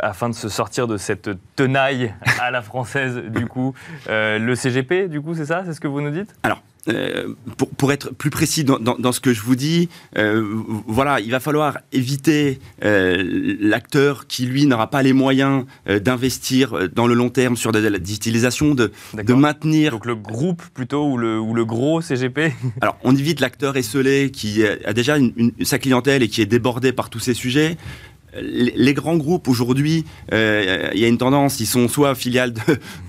afin 0.00 0.28
de 0.28 0.34
se 0.34 0.48
sortir 0.48 0.86
de 0.86 0.96
cette 0.96 1.30
tenaille 1.54 2.14
à 2.40 2.50
la 2.50 2.62
française, 2.62 3.16
du 3.16 3.46
coup? 3.46 3.74
Le 4.08 4.54
CGP, 4.54 5.08
du 5.08 5.20
coup, 5.20 5.34
c'est 5.34 5.46
ça? 5.46 5.62
C'est 5.64 5.72
ce 5.72 5.80
que 5.80 5.88
vous 5.88 6.00
nous 6.00 6.10
dites? 6.10 6.34
Alors, 6.42 6.62
euh, 6.88 7.34
pour, 7.56 7.68
pour, 7.70 7.92
être 7.92 8.14
plus 8.14 8.30
précis 8.30 8.64
dans, 8.64 8.78
dans, 8.78 8.96
dans, 8.96 9.12
ce 9.12 9.20
que 9.20 9.32
je 9.32 9.40
vous 9.40 9.56
dis, 9.56 9.88
euh, 10.16 10.44
voilà, 10.86 11.20
il 11.20 11.30
va 11.30 11.40
falloir 11.40 11.78
éviter 11.92 12.60
euh, 12.84 13.56
l'acteur 13.60 14.26
qui, 14.26 14.46
lui, 14.46 14.66
n'aura 14.66 14.88
pas 14.88 15.02
les 15.02 15.12
moyens 15.12 15.64
d'investir 15.86 16.88
dans 16.94 17.06
le 17.06 17.14
long 17.14 17.28
terme 17.28 17.56
sur 17.56 17.72
de, 17.72 17.78
la 17.78 17.98
digitalisation, 17.98 18.74
de, 18.74 18.92
de, 19.14 19.34
maintenir... 19.34 19.92
Donc 19.92 20.06
le 20.06 20.14
groupe 20.14 20.62
plutôt 20.74 21.06
ou 21.06 21.16
le, 21.16 21.38
ou 21.40 21.54
le 21.54 21.64
gros 21.64 22.00
CGP 22.00 22.52
Alors, 22.80 22.98
on 23.02 23.16
évite 23.16 23.40
l'acteur 23.40 23.76
esselé 23.76 24.30
qui 24.30 24.64
a 24.64 24.92
déjà 24.92 25.16
une, 25.16 25.32
une, 25.36 25.52
sa 25.64 25.78
clientèle 25.78 26.22
et 26.22 26.28
qui 26.28 26.42
est 26.42 26.46
débordé 26.46 26.92
par 26.92 27.10
tous 27.10 27.20
ces 27.20 27.34
sujets 27.34 27.76
les 28.40 28.94
grands 28.94 29.16
groupes 29.16 29.48
aujourd'hui, 29.48 30.04
euh, 30.32 30.90
il 30.94 31.00
y 31.00 31.04
a 31.04 31.08
une 31.08 31.18
tendance, 31.18 31.60
ils 31.60 31.66
sont 31.66 31.88
soit 31.88 32.14
filiales 32.14 32.54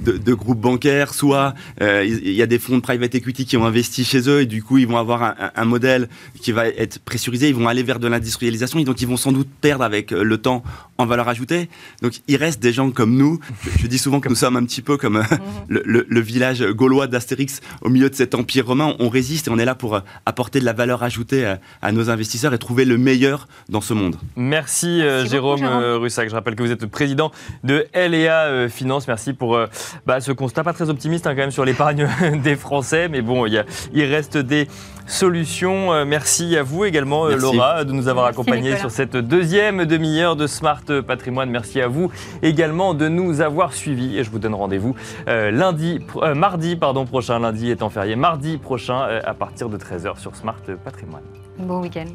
de, 0.02 0.34
groupes 0.34 0.60
bancaires, 0.60 1.14
soit 1.14 1.54
euh, 1.82 2.06
il 2.06 2.34
y 2.34 2.42
a 2.42 2.46
des 2.46 2.60
fonds 2.60 2.76
de 2.76 2.82
private 2.82 3.16
equity 3.16 3.46
qui 3.46 3.58
ont 3.58 3.66
investi 3.66 4.04
chez 4.04 4.30
eux 4.30 4.42
et 4.42 4.46
du 4.46 4.64
coup 4.64 4.78
ils 4.78 4.88
vont 4.88 4.98
avoir 4.98 5.36
un, 5.56 5.66
modèle 5.66 6.08
qui 6.42 6.52
va 6.52 6.68
être 6.68 7.00
pressurisé, 7.00 7.50
ils 7.50 7.56
vont 7.56 7.68
aller 7.68 7.84
vers 7.84 8.00
de 8.00 8.08
l'industrialisation 8.08 8.80
et 8.80 8.84
donc 8.84 9.02
ils 9.02 9.08
vont 9.08 9.18
sans 9.18 9.32
doute 9.32 9.50
perdre 9.62 9.84
avec 9.84 10.12
le 10.12 10.38
temps 10.38 10.64
en 10.98 11.06
valeur 11.06 11.28
ajoutée. 11.28 11.70
Donc 12.02 12.14
il 12.28 12.36
reste 12.36 12.62
des 12.62 12.74
gens 12.74 12.92
comme 12.92 13.16
nous. 13.16 13.40
Je, 13.80 13.88
dis 13.88 13.98
souvent 13.98 14.20
que 14.20 14.30
nous 14.30 14.36
sommes 14.36 14.56
un 14.56 14.66
petit 14.66 14.82
peu 14.82 14.98
comme 14.98 15.18
euh, 15.18 15.24
mhm. 15.70 16.04
le, 16.08 16.20
village 16.20 16.64
gaulois 16.72 17.08
d'Astérix 17.08 17.62
au 17.82 17.90
milieu 17.90 18.10
de 18.10 18.16
cet 18.16 18.36
empire 18.36 18.68
romain. 18.68 18.96
On 19.00 19.10
résiste 19.10 19.48
et 19.48 19.52
on 19.52 19.58
est 19.58 19.66
là 19.66 19.76
pour 19.76 19.96
euh, 19.96 20.00
apporter 20.26 20.60
de 20.60 20.66
la 20.66 20.74
valeur 20.74 21.04
ajoutée 21.04 21.56
à, 21.82 21.92
nos 21.92 22.10
investisseurs 22.10 22.54
et 22.54 22.58
trouver 22.58 22.86
le 22.86 22.98
meilleur 22.98 23.48
dans 23.70 23.82
ce 23.82 23.94
monde. 23.94 24.18
Merci, 24.36 25.02
euh, 25.02 25.26
Jérôme, 25.26 25.64
Russac. 25.64 26.30
Je 26.30 26.36
rappelle 26.36 26.56
que 26.56 26.64
vous 26.64 26.72
êtes 26.72 26.86
président 26.86 27.32
de 27.64 27.86
LEA 27.94 28.68
Finance. 28.70 29.08
Merci 29.08 29.34
pour 29.34 29.60
bah, 30.06 30.20
ce 30.20 30.32
constat 30.32 30.64
pas 30.64 30.74
très 30.74 30.90
optimiste 30.90 31.28
hein, 31.28 31.32
quand 31.32 31.42
même 31.42 31.52
sur 31.52 31.66
l'épargne 31.66 32.08
des 32.44 32.56
Français. 32.56 33.08
Mais 33.10 33.22
bon, 33.22 33.46
il, 33.46 33.64
il 33.94 34.04
reste 34.04 34.38
des 34.38 34.68
solutions. 35.08 36.06
merci 36.06 36.58
à 36.58 36.64
vous 36.64 36.86
également, 36.86 37.28
Laura, 37.28 37.84
de 37.84 37.92
nous 37.92 38.08
avoir 38.08 38.26
accompagnés 38.26 38.78
sur 38.78 38.92
cette 38.92 39.18
deuxième 39.18 39.86
demi-heure 39.86 40.36
de 40.36 40.48
Smart 40.48 40.84
Patrimoine. 41.06 41.50
Merci 41.50 41.82
à 41.82 41.88
vous 41.88 42.12
également 42.42 42.94
de 42.94 43.08
nous 43.08 43.42
avoir 43.42 43.74
suivis 43.74 44.18
et 44.18 44.24
je 44.24 44.30
vous 44.30 44.40
donne 44.40 44.56
rendez-vous 44.56 44.96
euh, 45.28 45.52
lundi, 45.52 46.00
euh, 46.18 46.36
mardi 46.36 46.76
pardon, 46.76 47.06
prochain, 47.06 47.40
lundi 47.40 47.70
étant 47.70 47.90
férié, 47.90 48.16
mardi 48.16 48.58
prochain 48.58 49.04
euh, 49.04 49.22
à 49.24 49.34
partir 49.34 49.70
de 49.70 49.78
13h 49.78 50.20
sur 50.20 50.36
Smart 50.36 50.62
Patrimoine. 50.84 51.24
Bon 51.58 51.82
week-end. 51.82 52.08